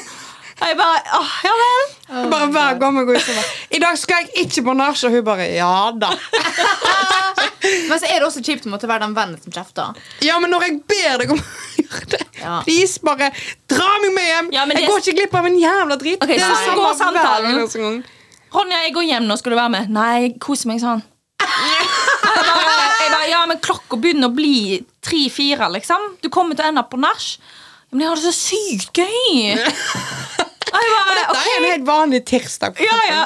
Jeg 0.56 0.78
bare 0.80 1.00
åh, 1.20 1.32
Ja 1.44 1.52
vel. 1.60 2.30
Bare 2.32 2.48
hver 2.54 2.78
gang 2.80 2.96
vi 3.00 3.04
går 3.10 3.18
ut 3.20 3.30
og 3.30 3.36
bare 3.36 3.76
I 3.76 3.80
dag 3.84 3.98
skal 4.00 4.22
jeg 4.24 4.46
ikke 4.46 4.64
på 4.70 4.76
nach, 4.78 5.02
og 5.04 5.12
hun 5.12 5.24
bare 5.28 5.48
Ja 5.52 5.72
da. 6.00 6.12
Men 7.90 8.00
så 8.00 8.06
er 8.08 8.20
det 8.22 8.28
også 8.28 8.44
kjipt 8.46 8.68
å 8.68 8.72
måtte 8.72 8.88
være 8.88 9.04
den 9.08 9.16
vennen 9.18 9.40
som 9.42 9.52
kjefter. 9.56 9.98
Ja, 10.24 10.36
men 10.40 10.52
når 10.54 10.68
jeg 10.68 10.76
ber 10.86 11.16
deg 11.24 11.32
om 11.34 11.40
å 11.42 11.46
gjøre 11.82 12.10
det, 12.14 12.20
Ja. 12.40 12.60
please, 12.66 13.00
bare 13.02 13.32
dra 13.72 13.88
meg 14.04 14.14
med 14.14 14.28
hjem! 14.30 14.50
Ja, 14.54 14.66
jeg 14.70 14.78
det- 14.78 14.88
går 14.92 15.00
ikke 15.02 15.16
glipp 15.18 15.34
av 15.40 15.48
en 15.50 15.58
jævla 15.60 15.98
drit. 15.98 16.22
Ok, 16.22 16.28
Det 16.30 16.38
er 16.38 16.46
så 16.46 16.60
samme 16.62 16.76
går 16.78 16.94
samtalen. 17.00 18.04
Ronja, 18.54 18.84
jeg 18.86 18.94
går 18.94 19.08
hjem 19.10 19.26
nå. 19.28 19.38
Skal 19.42 19.56
du 19.56 19.58
være 19.58 19.74
med? 19.74 19.90
Nei, 19.90 20.30
kos 20.40 20.66
meg 20.70 20.80
sånn. 20.84 21.02
Jeg 21.42 21.50
bare, 22.46 22.86
jeg 23.02 23.12
bare, 23.16 23.30
ja, 23.34 23.42
men 23.50 23.58
klokka 23.66 23.98
begynner 24.02 24.30
å 24.30 24.36
bli 24.36 24.86
tre-fire, 25.04 25.68
liksom. 25.74 26.18
Du 26.22 26.30
kommer 26.30 26.56
til 26.56 26.66
å 26.66 26.70
ende 26.70 26.86
opp 26.86 26.92
på 26.94 27.02
nach. 27.02 27.28
Men 27.92 28.02
jeg 28.06 28.10
har 28.10 28.16
det 28.22 28.30
så 28.30 28.36
sykt 28.38 28.94
gøy. 28.94 30.45
Og 30.76 31.12
dette 31.16 31.28
bare, 31.34 31.44
er 31.52 31.58
en 31.60 31.68
helt 31.72 31.86
vanlig 31.88 32.24
tirsdag. 32.30 32.80
Ja, 32.84 32.98
ja. 33.10 33.26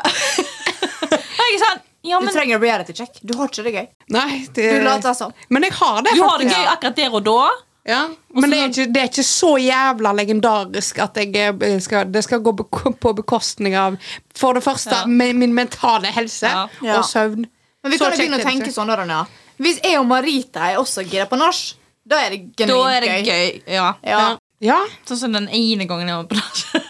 Jeg 1.39 1.55
er 1.55 1.61
sånn, 1.63 1.79
ja, 2.05 2.19
Du 2.21 2.27
trenger 2.31 2.59
å 2.59 2.61
reality 2.61 2.93
check. 2.95 3.17
Du 3.25 3.33
har 3.39 3.49
ikke 3.49 3.65
det 3.65 3.73
gøy. 3.75 3.87
Nei, 4.15 4.45
det, 4.55 4.67
Du 4.77 4.85
later 4.85 5.15
som. 5.17 5.33
Men 5.49 5.65
jeg 5.67 5.75
har 5.79 6.03
det, 6.05 6.13
du 6.15 6.23
har 6.23 6.39
det 6.41 6.51
gøy 6.51 6.69
akkurat 6.73 6.99
der 6.99 7.17
og 7.17 7.25
da. 7.25 7.49
Ja. 7.89 8.01
Men 8.35 8.51
det 8.51 8.57
er, 8.59 8.67
ikke, 8.69 8.85
det 8.93 9.01
er 9.01 9.07
ikke 9.09 9.25
så 9.25 9.53
jævla 9.57 10.11
legendarisk 10.13 10.99
at 11.01 11.15
jeg 11.17 11.31
eh, 11.39 11.77
skal, 11.81 12.09
det 12.13 12.21
skal 12.25 12.43
gå 12.45 12.53
på 12.53 13.13
bekostning 13.17 13.73
av 13.79 13.95
For 14.37 14.53
det 14.53 14.61
første 14.65 14.93
Ja. 14.93 15.05
min, 15.07 15.39
min 15.39 15.55
mentale 15.55 16.11
helse 16.13 16.51
Ja. 16.51 16.67
Og 16.99 17.07
søvn. 17.07 17.47
Men 17.81 17.91
vi 17.91 17.97
Så 17.97 18.09
kan 18.09 18.13
jo 18.13 18.19
begynne 18.21 18.41
å 18.41 18.45
tenke 18.45 18.71
sånn 18.75 18.91
da. 19.09 19.23
Hvis 19.57 19.79
jeg 19.83 19.97
og 19.99 20.05
Marita 20.11 20.69
er 20.69 20.77
også 20.77 21.03
gira 21.07 21.25
på 21.25 21.39
nach, 21.39 21.63
da 22.05 22.19
er 22.27 22.35
det 22.35 22.67
Da 22.67 22.79
er 22.91 23.01
det 23.07 23.17
gøy. 23.25 23.61
Ja. 23.67 23.93
Ja. 24.03 24.37
Ja, 24.61 24.81
Sånn 25.07 25.17
som 25.17 25.31
den 25.31 25.47
ene 25.55 25.85
gangen 25.87 26.09
jeg 26.09 26.17
var 26.19 26.27
på 26.27 26.35
nach. 26.35 26.85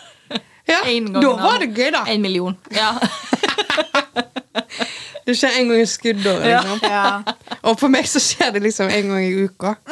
Ja. 0.70 0.80
Da 1.22 1.34
var 1.42 1.60
det 1.64 1.72
gøy, 1.76 1.90
da. 1.96 2.04
En 2.08 2.22
million. 2.22 2.58
Ja. 2.76 2.94
Det 5.30 5.36
skjer 5.38 5.60
en 5.60 5.68
gang 5.70 5.82
i 5.84 5.86
skuddåret. 5.90 6.48
Ja. 6.50 6.62
Liksom. 6.64 6.80
Ja. 6.90 7.58
Og 7.70 7.76
for 7.80 7.92
meg 7.94 8.08
så 8.10 8.22
skjer 8.24 8.56
det 8.56 8.64
liksom 8.66 8.90
en 8.90 9.12
gang 9.14 9.26
i 9.28 9.44
uka. 9.46 9.76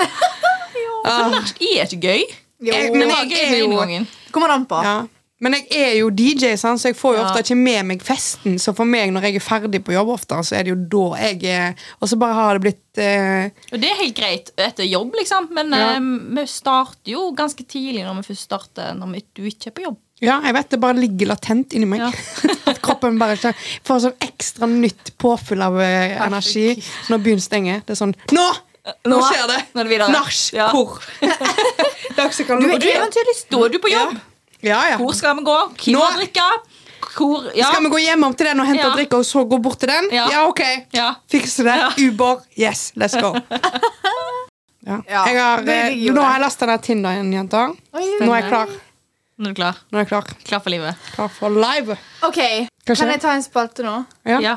For 1.08 1.30
nach 1.32 1.52
er 1.62 1.86
ikke 1.86 2.00
gøy. 2.04 2.24
Jo. 2.66 2.74
Jeg- 2.74 2.90
men 2.96 3.08
jeg 3.14 3.38
er 3.38 3.60
jo- 3.62 4.06
Kommer 4.34 4.50
an 4.52 4.66
på. 4.66 4.80
Ja. 4.84 4.96
Men 5.40 5.54
jeg 5.54 5.68
er 5.78 5.94
jo 6.00 6.10
DJ, 6.10 6.56
sant? 6.58 6.82
så 6.82 6.88
jeg 6.90 6.96
får 6.98 7.16
jo 7.16 7.22
ofte 7.22 7.40
ikke 7.44 7.56
med 7.56 7.84
meg 7.86 8.02
festen. 8.02 8.58
Så 8.60 8.74
for 8.76 8.84
meg, 8.90 9.12
når 9.14 9.22
jeg 9.28 9.36
er 9.36 9.40
ferdig 9.46 9.84
på 9.86 9.94
jobb, 9.94 10.10
ofte, 10.10 10.40
så 10.44 10.56
er 10.58 10.64
det 10.66 10.74
jo 10.74 10.80
da 10.90 11.18
jeg 11.22 11.44
er 11.54 11.76
Og 12.02 12.10
så 12.10 12.18
bare 12.18 12.34
har 12.34 12.58
det 12.58 12.62
blitt 12.66 12.98
uh... 12.98 13.46
Og 13.72 13.80
det 13.80 13.92
er 13.92 14.02
helt 14.02 14.16
greit 14.18 14.50
etter 14.58 14.84
jobb, 14.90 15.14
liksom. 15.20 15.48
Men 15.54 15.70
Ja. 15.78 16.00
uh, 16.00 16.36
vi 16.36 16.48
starter 16.50 17.12
jo 17.14 17.32
ganske 17.38 17.64
tidlig 17.70 18.04
når 18.04 18.16
vi 18.24 18.34
først 18.34 18.42
starter 18.50 18.94
når 18.98 19.14
vi, 19.14 19.24
du 19.38 19.44
ikke 19.46 19.68
er 19.70 19.78
på 19.78 19.86
jobb. 19.86 20.00
Ja, 20.24 20.40
jeg 20.42 20.56
vet 20.58 20.72
det 20.74 20.80
bare 20.82 20.98
ligger 20.98 21.30
latent 21.30 21.76
inni 21.78 21.86
meg. 21.90 22.02
Ja. 22.02 22.12
At 22.72 22.80
kroppen 22.86 23.20
bare 23.22 23.36
ikke 23.38 23.52
får 23.86 24.06
sånn 24.08 24.24
ekstra 24.26 24.70
nytt 24.72 25.14
påfyll 25.22 25.62
av 25.66 25.78
eh, 25.84 26.16
energi 26.26 26.72
når 27.12 27.22
byen 27.28 27.44
stenger. 27.44 27.84
Det 27.86 27.94
er 27.94 28.02
sånn 28.02 28.16
Nå! 28.34 28.48
Nå 29.12 29.20
skjer 29.20 29.50
det! 29.52 29.60
Nå 29.76 29.84
er 29.84 29.90
det. 29.92 30.10
Nach! 30.16 30.42
Ja. 30.56 30.72
Hvor? 30.74 30.98
Du 32.18 32.24
er 32.24 32.32
eventuelt, 32.34 33.52
er 33.54 33.70
du 33.70 33.78
på 33.84 33.90
jobb. 33.92 34.16
Ja, 34.66 34.80
ja. 34.90 34.96
Hvor 34.98 35.14
skal 35.14 35.36
vi 35.38 35.44
gå? 35.46 35.58
Hvem 35.84 36.00
må 36.00 36.08
drikke? 36.16 36.46
Hvor 37.14 37.46
ja. 37.54 37.68
Skal 37.70 37.84
vi 37.84 37.92
gå 37.94 38.00
hjemom 38.02 38.34
til 38.34 38.50
den 38.50 38.64
og 38.64 38.66
hente 38.66 38.88
Ja. 38.88 38.94
drikke, 38.96 39.20
og 39.20 39.28
så 39.28 39.44
gå 39.46 39.60
bort 39.62 39.78
til 39.84 39.92
den? 39.92 40.10
Ja. 40.16 40.26
Ja, 40.34 40.48
ok. 40.50 40.64
Ja. 40.98 41.12
Fikse 41.30 41.68
det. 41.68 41.76
Ja. 41.78 41.92
Uber. 42.08 42.42
Yes, 42.58 42.92
let's 42.98 43.20
go. 43.22 43.36
Jeg 44.88 45.36
har, 45.36 45.62
det 45.68 45.76
eh, 45.92 46.12
nå 46.16 46.22
har 46.24 46.38
jeg 46.38 46.42
lasta 46.46 46.68
ned 46.70 46.84
Tinder 46.86 47.18
igjen, 47.18 47.32
jenter. 47.36 47.74
Nå 47.92 48.30
er 48.32 48.38
jeg 48.40 48.46
klar. 48.48 48.70
Nå 49.38 49.52
er 49.52 49.54
du 49.54 49.60
klar. 49.60 49.78
Nå 49.92 50.00
er 50.00 50.02
jeg 50.02 50.10
klar. 50.10 50.30
Klar 50.50 50.62
for 50.66 50.74
livet. 50.74 51.02
Klar 51.14 51.28
for 51.30 51.54
live. 51.54 51.94
Ok? 52.26 52.40
Kan 52.90 53.12
jeg 53.12 53.22
ta 53.22 53.36
en 53.38 53.44
spalte 53.46 53.84
nå? 53.86 54.00
Ja. 54.26 54.40
Ja. 54.42 54.56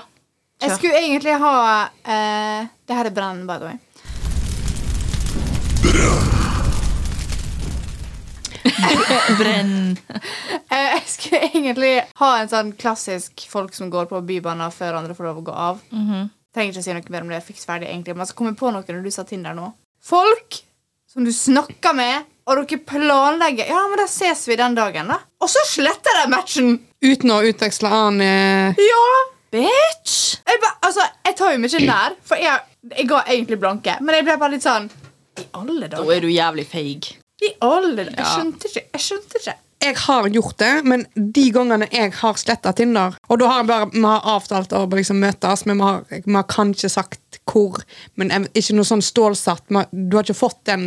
Jeg 0.61 0.77
skulle 0.77 1.01
egentlig 1.01 1.35
ha 1.41 1.53
uh, 1.85 2.69
Det 2.89 2.97
her 2.97 3.09
er 3.09 3.15
Brenn, 3.17 3.47
by 3.49 3.59
the 3.61 3.69
way. 3.69 3.79
Brenn. 9.41 9.99
Eh, 10.71 10.93
jeg 10.95 11.07
skulle 11.11 11.39
egentlig 11.49 11.89
ha 12.21 12.27
en 12.39 12.49
sånn 12.49 12.69
klassisk 12.79 13.43
folk 13.51 13.75
som 13.75 13.89
går 13.91 14.07
på 14.07 14.21
bybaner 14.23 14.71
før 14.71 15.01
andre 15.01 15.17
får 15.19 15.27
lov 15.27 15.41
å 15.41 15.47
gå 15.49 15.55
av. 15.67 15.81
Trenger 16.55 16.71
ikke 16.71 16.83
å 16.85 16.85
si 16.85 16.95
noe 16.95 17.11
mer 17.11 17.27
om 17.27 17.33
det. 17.35 17.41
Fiks 17.43 17.67
ferdig 17.67 17.89
egentlig 17.89 18.15
Men 18.15 18.23
jeg 18.23 18.31
skal 18.31 18.39
komme 18.39 18.59
på 18.61 18.71
noe 18.71 18.87
når 18.87 19.03
du 19.03 19.11
sa 19.11 19.25
Tinder 19.27 19.57
nå. 19.59 19.73
Folk 19.99 20.61
som 21.11 21.27
du 21.27 21.33
snakker 21.35 21.97
med, 21.99 22.30
og 22.51 22.61
dere 22.61 22.81
planlegger 22.87 23.71
Ja, 23.71 23.83
men 23.91 24.01
da 24.01 24.07
ses 24.11 24.47
vi 24.49 24.57
den 24.59 24.75
dagen, 24.79 25.13
da. 25.13 25.21
Og 25.41 25.51
så 25.51 25.63
sletter 25.69 26.23
de 26.23 26.25
matchen! 26.33 26.73
Uten 27.01 27.33
å 27.33 27.41
utveksle 27.49 27.91
annen 27.91 28.27
eh, 28.27 28.83
Ja! 28.91 29.07
Bitch! 29.51 30.37
Jeg, 30.47 30.61
ba, 30.63 30.75
altså, 30.87 31.07
jeg 31.27 31.35
tar 31.39 31.55
jo 31.57 31.63
mye 31.63 31.81
nær, 31.83 32.15
for 32.27 32.39
jeg, 32.39 32.67
jeg 32.93 33.09
ga 33.11 33.25
egentlig 33.25 33.59
blanke. 33.59 33.97
Men 33.99 34.21
jeg 34.21 34.29
ble 34.29 34.37
bare 34.39 34.55
litt 34.55 34.67
sånn 34.67 34.87
I 35.41 35.49
alle 35.59 35.89
dager. 35.89 36.05
Da 36.05 36.15
er 36.15 36.23
du 36.23 36.31
jævlig 36.31 36.67
feig. 36.71 37.11
I 37.41 37.51
alle 37.67 37.97
dager. 37.97 38.15
Jeg 38.21 38.31
skjønte 38.31 38.71
ikke. 38.71 38.85
Jeg 38.95 39.07
skjønte 39.07 39.43
ikke. 39.43 39.57
Jeg 39.81 39.97
har 39.97 40.27
gjort 40.29 40.59
det, 40.61 40.73
men 40.85 41.07
de 41.17 41.47
gangene 41.55 41.87
jeg 41.89 42.13
har 42.19 42.37
sletta 42.37 42.75
Tinder 42.77 43.15
Og 43.33 43.39
da 43.41 43.47
har 43.49 43.63
jeg 43.63 43.69
bare, 43.71 43.87
vi 43.95 44.03
har 44.05 44.27
avtalt 44.29 44.75
å 44.77 44.83
liksom 44.93 45.23
møtes, 45.25 45.63
men 45.65 45.81
vi 45.81 45.87
har, 45.87 46.03
vi 46.11 46.37
har 46.37 46.49
kanskje 46.53 46.91
sagt 46.93 47.30
hvor. 47.51 47.83
Men 48.21 48.31
ikke 48.55 48.75
noe 48.79 48.87
sånn 48.89 49.03
stålsatt. 49.05 49.67
Du 49.93 50.17
har 50.17 50.25
ikke 50.27 50.37
fått 50.39 50.61
den 50.71 50.87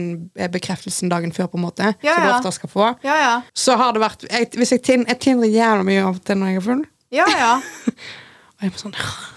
bekreftelsen 0.53 1.11
dagen 1.11 1.31
før, 1.35 1.47
på 1.53 1.59
en 1.59 1.65
måte. 1.67 1.93
Ja, 2.05 2.15
som 2.15 2.23
du 2.27 2.33
ofte 2.37 2.55
skal 2.59 2.71
få. 2.73 2.89
Ja, 3.05 3.15
ja. 3.21 3.33
Så 3.53 3.75
har 3.79 3.93
det 3.95 4.01
vært 4.03 4.25
jeg, 4.29 4.49
Hvis 4.57 4.71
jeg, 4.75 4.83
tin, 4.87 5.05
jeg 5.09 5.19
tindrer 5.23 5.51
jævla 5.51 5.83
mye 5.87 6.03
av 6.07 6.19
det 6.19 6.25
til 6.31 6.39
når 6.41 6.53
jeg 6.53 6.61
er 6.61 6.67
full. 6.71 6.83
Ja, 7.13 7.25
ja. 7.37 7.53
Og 8.63 8.65
jeg 8.67 8.71
blir 8.71 8.79
sånn 8.85 8.93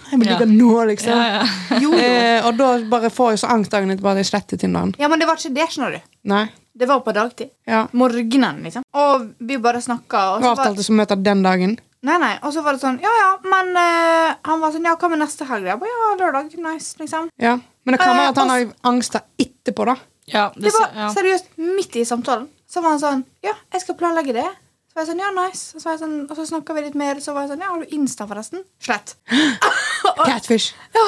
Jeg 0.07 0.19
vil 0.21 0.27
Ja. 0.29 0.37
ligge 0.37 0.45
nå, 0.53 0.71
liksom. 0.87 1.11
Ja, 1.11 1.41
ja. 1.41 1.79
Jo, 1.83 1.89
jo. 1.91 1.99
Eh, 1.99 2.45
og 2.47 2.55
da 2.57 2.67
bare 2.87 3.09
får 3.11 3.33
jeg 3.33 3.39
så 3.43 3.49
angst 3.51 3.73
dagen 3.73 3.91
etterpå 3.91 4.13
at 4.13 4.21
jeg 4.21 4.29
sletter 4.29 4.57
Tinderen. 4.61 4.93
Ja, 5.01 5.09
men 5.11 5.19
det 5.19 5.27
var 5.27 5.35
ikke 5.41 5.51
det, 5.57 5.65
skjønner 5.73 5.97
du. 5.97 6.05
Nei. 6.31 6.45
Det 6.77 6.85
var 6.89 6.99
på 7.05 7.13
dagtid. 7.15 7.49
Ja. 7.65 7.87
Morgenen, 7.97 8.59
liksom. 8.63 8.83
Og 8.93 9.27
vi 9.39 9.57
bare 9.61 9.81
snakka. 9.81 10.23
Og 10.35 10.41
Vi 10.41 10.45
så 10.45 10.51
var, 10.51 10.59
avtalte 10.67 10.85
å 10.85 10.97
møte 10.99 11.17
den 11.25 11.41
dagen. 11.45 11.77
nei, 12.05 12.17
nei. 12.21 12.33
og 12.45 12.53
så 12.53 12.61
var 12.63 12.75
det 12.77 12.81
sånn 12.83 12.99
Ja, 13.01 13.09
ja, 13.19 13.29
men 13.43 13.71
uh, 13.75 14.35
Han 14.45 14.61
var 14.61 14.71
sånn 14.75 14.85
Ja, 14.85 14.93
hva 15.01 15.09
med 15.09 15.19
neste 15.23 15.47
helg? 15.49 15.65
Jeg 15.65 15.79
bare, 15.81 15.89
ja, 15.95 16.11
lørdag. 16.21 16.53
Nice, 16.61 16.93
liksom. 17.01 17.31
Ja. 17.41 17.55
Men 17.83 17.95
det 17.95 17.99
kan 18.03 18.13
Eh, 18.13 18.19
være 18.21 18.29
at 18.35 18.37
han 18.43 18.49
har 18.53 18.67
angsta 18.91 19.21
etterpå, 19.41 19.85
da. 19.89 19.95
Ja, 20.27 20.51
Det 20.55 20.71
var 20.75 20.89
ja. 20.93 21.09
seriøst 21.15 21.49
midt 21.57 21.95
i 21.95 22.05
samtalen. 22.05 22.47
Så 22.69 22.81
var 22.83 22.93
han 22.93 22.99
sånn 23.01 23.25
Ja, 23.43 23.53
jeg 23.73 23.81
skal 23.81 23.95
planlegge 23.95 24.33
det. 24.37 24.45
Så 24.91 24.93
var 24.99 25.05
jeg 25.05 25.09
sånn, 25.15 25.23
ja, 25.25 25.31
nice. 25.41 25.73
Og 25.75 25.81
så, 25.81 25.89
var 25.89 25.97
sånn, 26.01 26.15
og 26.29 26.35
så 26.37 26.45
snakka 26.51 26.73
vi 26.77 26.81
litt 26.87 26.95
mer. 26.99 27.19
Så 27.23 27.33
var 27.33 27.45
jeg 27.47 27.55
sånn, 27.55 27.63
ja, 27.65 27.71
har 27.73 27.79
du 27.81 27.95
Insta, 27.97 28.27
forresten? 28.29 28.63
Slett. 28.83 29.15
Catfish. 30.27 30.73
Ja, 30.93 31.05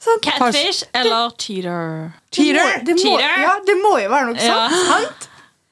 sant. 0.00 0.22
Catfish 0.24 0.84
eller 0.96 1.30
cheater? 1.38 2.12
Cheater. 2.32 2.80
Det 2.86 2.94
må, 2.96 3.02
Cheater? 3.02 3.40
ja, 3.44 3.54
det 3.66 3.76
må 3.82 3.94
jo 4.00 4.10
være 4.12 4.30
noe 4.30 4.44
Ja. 4.44 4.68
Sant? 4.88 5.26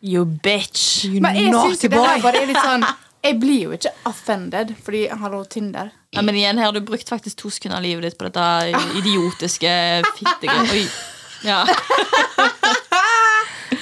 You 0.05 0.25
bitch. 0.25 1.05
You 1.09 1.21
Men 1.25 1.35
jeg 1.37 1.53
synes 1.55 1.79
det 1.83 1.91
der 1.91 2.21
bare 2.23 2.43
er 2.43 2.51
litt 2.51 2.61
sånn 2.62 2.85
Jeg 3.27 3.35
blir 3.43 3.64
jo 3.64 3.73
ikke 3.75 3.91
offended 4.07 4.77
fordi 4.87 5.07
hallo, 5.11 5.41
Tinder. 5.51 5.88
Ja, 6.14 6.23
men 6.23 6.37
igjen, 6.38 6.57
her 6.61 6.71
har 6.71 6.77
du 6.77 6.81
brukt 6.87 7.09
faktisk 7.11 7.41
to 7.41 7.51
sekunder 7.51 7.81
av 7.81 7.83
livet 7.85 8.05
ditt 8.07 8.19
på 8.21 8.29
dette 8.29 8.45
idiotiske 9.01 9.73
fittegreiet. 10.21 10.71
Oi. 10.79 10.85
Ja. 11.43 11.64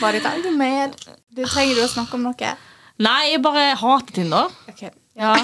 Bare 0.00 0.20
ta 0.24 0.32
det 0.42 0.52
med. 0.56 0.96
Du 1.36 1.44
trenger 1.44 1.76
du 1.76 1.84
å 1.84 1.90
snakke 1.90 2.16
om 2.16 2.24
noe? 2.30 2.54
Nei, 3.04 3.20
jeg 3.34 3.42
bare 3.44 3.74
hater 3.76 4.16
Tinder. 4.16 4.48
Ok. 4.72 4.86
Ja. 5.16 5.34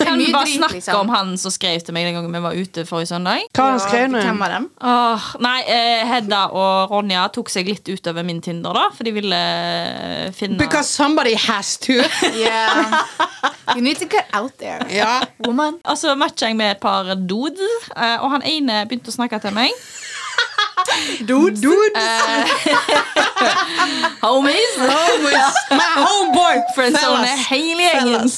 Kan 0.00 0.18
vi 0.18 0.32
bare 0.32 0.46
snakke 0.46 0.74
liksom. 0.78 1.00
om 1.00 1.08
han 1.12 1.32
som 1.38 1.50
skrev 1.54 1.80
til 1.84 1.94
meg 1.96 2.06
den 2.08 2.14
gangen 2.18 2.32
vi 2.34 2.40
var 2.44 2.54
ute 2.56 2.84
forrige 2.88 3.10
søndag? 3.12 3.38
Hva 3.56 3.64
han 3.68 3.78
Ja, 3.78 3.82
skrevet? 3.84 4.24
Hvem 4.24 4.42
av 4.46 4.50
dem? 4.54 4.64
Åh, 4.80 5.20
nei, 5.44 5.58
eh, 5.68 6.02
Hedda 6.08 6.40
og 6.56 6.90
Ronja 6.94 7.26
tok 7.34 7.48
seg 7.52 7.68
litt 7.70 7.88
utover 7.90 8.22
min 8.26 8.40
Tinder, 8.44 8.72
da. 8.76 8.84
For 8.96 9.02
de 9.08 9.12
ville 9.16 9.40
eh, 9.40 10.30
finne 10.36 10.58
Because 10.60 10.88
somebody 10.88 11.34
has 11.48 11.76
to. 11.86 11.94
Yeah. 12.40 13.02
You 13.74 13.82
need 13.82 13.96
to 13.98 14.06
get 14.06 14.26
out 14.32 14.52
there, 14.58 14.80
ja. 14.90 15.20
woman. 15.46 15.74
Og 15.84 15.96
så 15.98 16.14
matcha 16.18 16.46
jeg 16.48 16.56
med 16.56 16.70
et 16.76 16.80
par 16.82 17.14
dudes, 17.14 17.60
eh, 17.96 18.16
og 18.22 18.30
han 18.36 18.42
ene 18.46 18.84
begynte 18.88 19.10
å 19.12 19.14
snakke 19.14 19.38
til 19.42 19.52
meg. 19.54 19.70
Dudes? 21.28 21.60
Dudes? 21.60 21.94
Homies! 24.24 24.72
homies. 24.78 25.54
My 25.70 25.88
homeboy. 26.04 26.56
Friendzone 26.74 27.26
hele 27.50 27.82
gjengen. 27.82 28.30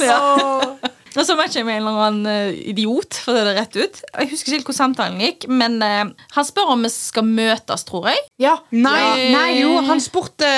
Og 1.12 1.26
så 1.28 1.34
matcher 1.36 1.60
jeg 1.60 1.66
med 1.68 1.76
en 1.76 1.82
eller 1.86 2.02
annen 2.06 2.28
eh, 2.30 2.60
idiot, 2.72 3.18
for 3.24 3.36
det 3.36 3.42
er 3.52 3.58
rett 3.60 3.74
ut. 3.76 3.98
Jeg 4.16 4.30
husker 4.30 4.48
ikke 4.48 4.56
helt 4.60 4.68
hvor 4.70 4.76
samtalen 4.78 5.20
gikk, 5.20 5.44
men 5.52 5.76
uh, 5.84 6.12
han 6.36 6.46
spør 6.48 6.72
om 6.72 6.86
vi 6.86 6.90
skal 6.94 7.26
møtes, 7.28 7.84
tror 7.88 8.08
jeg. 8.12 8.22
Ja. 8.40 8.54
Nei, 8.72 8.96
Ja. 9.02 9.26
nei, 9.36 9.50
jo, 9.60 9.74
han 9.88 10.00
spurte 10.00 10.48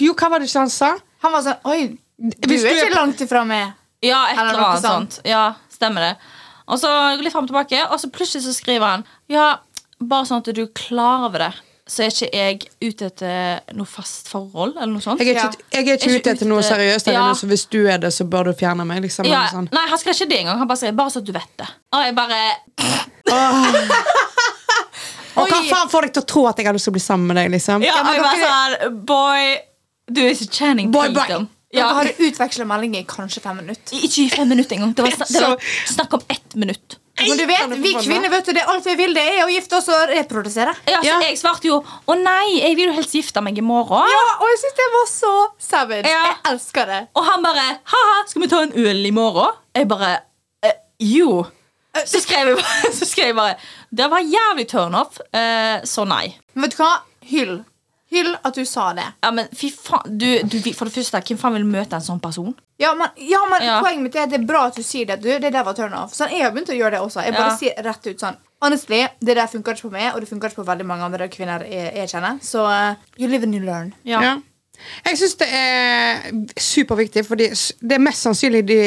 Jo, 0.00 0.14
hva 0.16 0.30
var 0.32 0.40
det 0.42 0.48
ikke 0.48 0.62
han 0.64 0.72
sa? 0.72 0.94
Han 1.24 1.34
var 1.34 1.44
sånn 1.44 1.68
Oi, 1.68 1.80
du 2.16 2.48
Hvis 2.48 2.64
er 2.64 2.72
du 2.72 2.80
er 2.80 2.88
ikke 2.88 2.96
langt 2.96 3.22
ifra 3.26 3.44
meg. 3.48 3.74
Ja, 4.04 4.22
et 4.30 4.38
Eller 4.40 4.62
annet 4.70 4.84
sånt. 4.84 5.20
Ja, 5.26 5.44
stemmer 5.72 6.04
det. 6.10 6.12
Og 6.66 6.80
så 6.82 6.90
litt 7.20 7.32
frem 7.34 7.46
og 7.46 7.50
tilbake, 7.52 7.84
og 7.92 8.00
så 8.02 8.10
plutselig 8.12 8.44
så 8.46 8.54
skriver 8.56 8.86
han 8.96 9.04
Ja, 9.32 9.58
bare 10.00 10.26
sånn 10.28 10.42
at 10.42 10.50
du 10.56 10.62
er 10.64 10.72
klar 10.76 11.28
over 11.28 11.44
det, 11.46 11.52
så 11.86 12.02
er 12.02 12.10
ikke 12.10 12.28
jeg 12.34 12.56
ute 12.82 13.06
etter 13.06 13.74
noe 13.78 13.86
fast 13.86 14.26
forhold, 14.32 14.72
eller 14.74 14.90
noe 14.90 15.04
sånt. 15.04 15.20
Jeg 15.22 15.36
er 15.36 15.44
ikke, 15.46 15.66
jeg 15.70 15.86
er 15.86 16.00
ikke 16.00 16.16
ute 16.18 16.32
etter 16.34 16.48
noe 16.50 16.64
seriøst. 16.66 17.06
Ja. 17.12 17.20
noe, 17.28 17.36
Så 17.38 17.46
hvis 17.46 17.62
du 17.70 17.78
er 17.86 18.00
det, 18.02 18.10
så 18.14 18.26
bør 18.26 18.48
du 18.50 18.56
fjerne 18.58 18.82
meg. 18.88 19.04
Liksom, 19.04 19.24
Ja, 19.28 19.44
eller 19.44 19.54
sånn. 19.54 19.68
nei, 19.70 19.84
han 19.92 19.98
skrev 20.02 20.16
ikke 20.18 20.28
det 20.32 20.40
engang. 20.40 20.58
Han 20.58 20.66
bare 20.72 20.80
sier 20.82 20.96
bare 20.98 21.14
så 21.14 21.22
du 21.22 21.30
vet 21.36 21.52
det. 21.62 21.68
Og 21.94 22.02
jeg 22.02 22.14
bare 22.18 22.40
Og 25.36 25.50
hva 25.50 25.58
faen 25.68 25.90
får 25.92 26.06
deg 26.06 26.12
til 26.16 26.22
å 26.24 26.28
tro 26.32 26.44
at 26.48 26.60
jeg 26.60 26.66
har 26.66 26.74
lyst 26.76 26.88
til 26.88 26.94
å 26.94 26.96
bli 26.96 27.04
sammen 27.04 27.28
med 27.30 27.36
deg? 27.36 27.50
liksom? 27.52 27.84
Ja, 27.84 27.98
men 28.02 28.16
jeg 28.16 28.24
bare 28.24 28.40
sånn 28.42 29.00
Boy, 29.06 29.50
du 30.08 30.22
er 30.24 30.30
ikke 30.32 30.48
tjening 30.48 30.90
Boy, 30.94 31.10
boy. 31.12 31.22
Tatum. 31.28 31.48
Dere 31.76 31.92
hadde 31.98 32.14
utveksla 32.24 32.64
meldinger 32.70 33.02
i 33.02 33.08
kanskje 33.10 33.42
fem 33.44 33.58
minutter. 33.60 33.98
ikke 34.00 34.22
i 34.22 34.28
fem 34.32 34.48
minutter 34.48 34.78
engang. 34.78 34.94
Det 34.96 35.04
var, 35.04 35.26
det 35.34 35.42
var 35.42 35.66
snakk 35.92 36.14
om 36.16 36.22
ett 36.32 36.54
minutt. 36.56 36.96
Men 37.16 37.38
du 37.38 37.46
vet, 37.48 37.74
vi 37.80 37.92
kvinner 37.96 38.28
vet 38.30 38.44
du, 38.44 38.52
det 38.52 38.62
alt 38.68 38.84
vi 38.86 38.94
vil, 38.98 39.14
det 39.16 39.22
er 39.24 39.44
å 39.46 39.48
gifte 39.48 39.78
oss 39.78 39.88
og 39.88 40.10
reprodusere. 40.12 40.74
Ja, 40.86 40.98
så 41.00 41.06
Ja. 41.08 41.18
Jeg 41.24 41.38
svarte 41.40 41.68
jo 41.70 41.78
å 41.80 42.16
nei, 42.20 42.58
jeg 42.60 42.76
vil 42.76 42.90
jo 42.90 42.96
helst 42.98 43.14
gifte 43.16 43.40
meg 43.44 43.56
i 43.58 43.64
morgen. 43.64 44.04
Ja, 44.12 44.24
og 44.36 44.46
jeg 44.52 44.58
syns 44.62 44.76
det 44.76 44.88
var 44.92 45.06
så 45.10 45.32
savage. 45.58 46.10
Ja. 46.12 46.22
Jeg 46.28 46.36
elsker 46.52 46.86
det. 46.92 47.00
Og 47.16 47.24
han 47.24 47.42
bare 47.46 47.66
ha-ha, 47.92 48.18
skal 48.28 48.42
vi 48.42 48.48
ta 48.52 48.60
en 48.66 48.74
øl 48.76 49.06
i 49.08 49.14
morgen? 49.16 49.56
Jeg 49.74 49.88
bare 49.88 50.10
eh, 50.62 50.76
jo. 51.00 51.46
Så 52.04 52.20
skrev 52.20 52.52
jeg 52.52 52.58
bare, 52.60 52.92
så 52.98 53.08
skrev 53.08 53.30
jeg 53.32 53.36
bare 53.38 53.56
Det 53.96 54.10
var 54.12 54.20
jævlig 54.20 54.68
turn 54.68 54.94
off, 54.94 55.16
eh, 55.32 55.80
så 55.88 56.04
nei. 56.04 56.34
Men 56.54 56.68
vet 56.68 56.76
du 56.76 56.82
hva? 56.82 56.92
Hyll. 57.32 57.56
Hyll 58.16 58.32
at 58.42 58.54
du 58.56 58.64
sa 58.64 58.88
det. 58.96 59.04
Ja, 59.22 59.30
men 59.36 59.48
fy 59.52 59.68
faen 59.70 60.16
du, 60.18 60.26
du, 60.48 60.56
For 60.72 60.88
det 60.88 60.94
første, 60.96 61.20
hvem 61.20 61.38
faen 61.40 61.56
vil 61.58 61.68
møte 61.68 61.98
en 61.98 62.04
sånn 62.06 62.20
person? 62.24 62.54
Ja, 62.80 62.94
men, 62.96 63.12
ja, 63.16 63.42
men 63.50 63.62
Ja. 63.64 63.78
poenget 63.84 64.02
mitt 64.02 64.16
er 64.16 64.24
at 64.26 64.32
det 64.32 64.40
er 64.40 64.48
bra 64.48 64.66
at 64.70 64.76
du 64.76 64.82
sier 64.82 65.06
det. 65.06 65.20
Du, 65.22 65.28
det 65.38 65.52
der 65.52 65.64
var 65.64 65.76
turn 65.76 65.94
off. 65.96 66.12
Sånn, 66.16 66.32
jeg 66.32 66.44
har 66.44 66.52
begynt 66.56 66.72
å 66.72 66.76
gjøre 66.76 66.96
det 66.96 67.00
også. 67.04 67.22
Jeg 67.24 67.36
bare 67.36 67.52
Ja. 67.52 67.56
sier 67.56 67.82
rett 67.84 68.06
ut 68.06 68.20
sånn 68.20 68.36
Honestly, 68.64 69.02
det 69.20 69.34
der 69.36 69.46
funker 69.52 69.74
ikke 69.76 69.90
på 69.90 69.92
meg, 69.92 70.14
og 70.14 70.20
det 70.20 70.28
funker 70.30 70.48
ikke 70.48 70.62
på 70.62 70.64
veldig 70.66 70.86
mange 70.88 71.04
andre 71.04 71.26
kvinner 71.28 71.60
jeg, 71.68 71.90
jeg 71.94 72.08
kjenner. 72.08 72.38
Så 72.40 72.62
uh, 72.64 72.94
you 73.18 73.28
live 73.28 73.44
and 73.44 73.54
you 73.54 73.60
learn. 73.60 73.92
Ja. 74.02 74.22
Ja. 74.24 74.38
Jeg 75.04 75.18
syns 75.20 75.34
det 75.36 75.48
er 75.52 76.22
superviktig, 76.56 77.24
for 77.28 77.36
det 77.36 77.50
er 77.52 78.00
mest 78.02 78.24
sannsynlig 78.24 78.64
de 78.66 78.80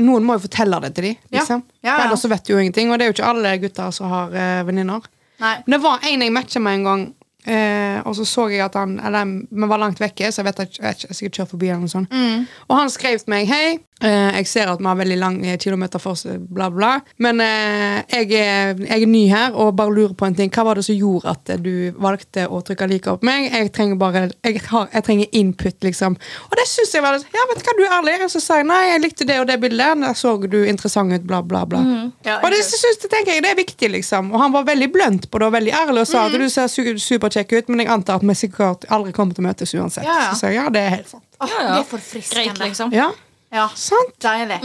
Noen 0.00 0.24
må 0.24 0.36
jo 0.36 0.44
fortelle 0.44 0.78
det 0.84 0.94
til 0.96 1.04
dem. 1.10 1.16
Liksom. 1.34 1.64
Ja, 1.82 1.88
ja. 1.88 1.96
ja. 1.98 2.04
Ellers 2.06 2.24
vet 2.30 2.44
de 2.46 2.52
jo 2.52 2.58
ingenting. 2.60 2.92
Og 2.92 2.98
det 2.98 3.04
er 3.04 3.10
jo 3.10 3.16
ikke 3.16 3.30
alle 3.32 3.50
gutter 3.60 3.90
som 3.92 4.08
har 4.08 4.30
uh, 4.32 4.60
venninner. 4.68 5.08
Men 5.40 5.74
det 5.74 5.80
var 5.82 6.04
en 6.06 6.22
jeg 6.24 6.32
matcha 6.32 6.60
med 6.60 6.78
en 6.78 6.84
gang, 6.84 7.02
eh, 7.46 8.00
og 8.04 8.16
så 8.16 8.24
så 8.28 8.48
jeg 8.52 8.64
at 8.64 8.74
han 8.74 8.98
Eller 9.00 9.24
vi 9.50 9.68
var 9.68 9.80
langt 9.80 10.00
vekke, 10.00 10.32
så 10.32 10.42
jeg 10.42 10.50
vet 10.50 10.60
at 10.60 10.78
jeg 10.78 10.96
jeg 11.08 11.16
sikkert 11.16 11.38
kjørte 11.38 11.50
forbi 11.54 11.68
eller 11.68 11.84
noe 11.84 11.92
sånt. 11.92 12.12
Mm. 12.12 12.46
Og 12.68 12.76
han 12.76 12.90
skrev 12.90 13.18
til 13.18 13.32
meg 13.32 13.48
Hei, 13.50 13.78
jeg 14.00 14.46
ser 14.48 14.70
at 14.72 14.80
vi 14.80 14.86
har 14.88 14.96
veldig 14.96 15.16
lange 15.20 15.56
kilometer 15.60 15.98
for 16.02 16.16
oss, 16.16 16.24
bla, 16.48 16.70
bla. 16.72 16.92
Men 17.18 17.40
eh, 17.44 18.00
jeg, 18.08 18.30
er, 18.40 18.74
jeg 18.86 19.02
er 19.02 19.10
ny 19.10 19.22
her 19.28 19.52
og 19.54 19.74
bare 19.76 19.92
lurer 19.92 20.14
på 20.16 20.26
en 20.26 20.34
ting. 20.38 20.50
Hva 20.54 20.64
var 20.64 20.80
det 20.80 20.84
som 20.86 20.96
gjorde 20.96 21.30
at 21.34 21.52
du 21.60 21.92
valgte 22.00 22.46
å 22.48 22.60
trykke 22.64 22.88
like 22.90 23.10
opp 23.12 23.22
meg? 23.26 23.50
Jeg 23.52 23.72
trenger 23.76 23.98
bare 24.00 24.22
Jeg, 24.44 24.60
har, 24.70 24.88
jeg 24.94 25.04
trenger 25.06 25.26
input, 25.42 25.76
liksom. 25.84 26.16
Og 26.48 26.56
det 26.60 26.66
syns 26.70 26.94
jeg 26.96 27.04
var 27.04 27.18
litt 27.18 27.26
Ja, 27.36 27.44
vet 27.50 27.60
du 27.60 27.68
hva, 27.68 27.76
du 27.78 27.84
er 27.84 27.96
ærlig. 27.98 28.16
Og 28.24 28.32
så 28.32 28.40
sa 28.44 28.56
jeg 28.60 28.68
nei, 28.70 28.80
jeg 28.92 29.04
likte 29.04 29.28
det 29.28 29.40
og 29.42 29.46
det 29.50 29.58
bildet. 29.62 30.00
Der 30.06 30.16
så 30.16 30.34
du 30.40 30.58
interessant 30.64 31.12
ut, 31.12 31.26
bla, 31.28 31.42
bla, 31.42 31.64
bla. 31.68 31.80
Ja, 32.26 32.38
Og 32.44 32.50
det 32.54 32.62
synes, 32.66 32.98
det 33.02 33.10
tenker 33.12 33.36
jeg 33.36 33.44
det 33.44 33.52
er 33.52 33.60
viktig, 33.60 33.92
liksom. 33.98 34.32
Og 34.32 34.40
han 34.40 34.52
var 34.56 34.64
veldig 34.68 34.90
blunt 34.94 35.28
på 35.30 35.38
det 35.42 35.46
og 35.50 35.54
veldig 35.58 35.72
ærlig 35.84 36.06
og 36.06 36.08
sa 36.08 36.20
Mm. 36.20 36.34
at 36.34 36.40
du 36.40 36.48
ser 36.52 36.66
su 36.68 36.82
superkjekk 37.00 37.52
ut, 37.58 37.68
men 37.72 37.80
jeg 37.84 37.88
antar 37.92 38.18
at 38.20 38.22
vi 38.26 38.34
sikkert 38.36 38.84
aldri 38.92 39.12
kommer 39.16 39.34
til 39.34 39.44
å 39.44 39.48
møtes 39.48 39.72
uansett. 39.74 40.04
Ja, 40.04 40.16
ja. 40.28 40.34
Så 40.36 40.46
jeg 40.50 40.58
ja, 40.60 40.66
det 40.70 40.80
er 40.84 40.90
helt 40.98 41.08
sant. 41.08 41.24
Ja, 41.40 41.46
ja. 41.48 41.68
Det 41.72 41.78
er 41.80 41.88
forfriskende. 41.88 42.44
Greit, 42.52 42.58
liksom. 42.68 42.92
Ja, 42.92 43.06
Ja, 43.50 43.68
sant? 43.74 44.14
Deilig. 44.22 44.60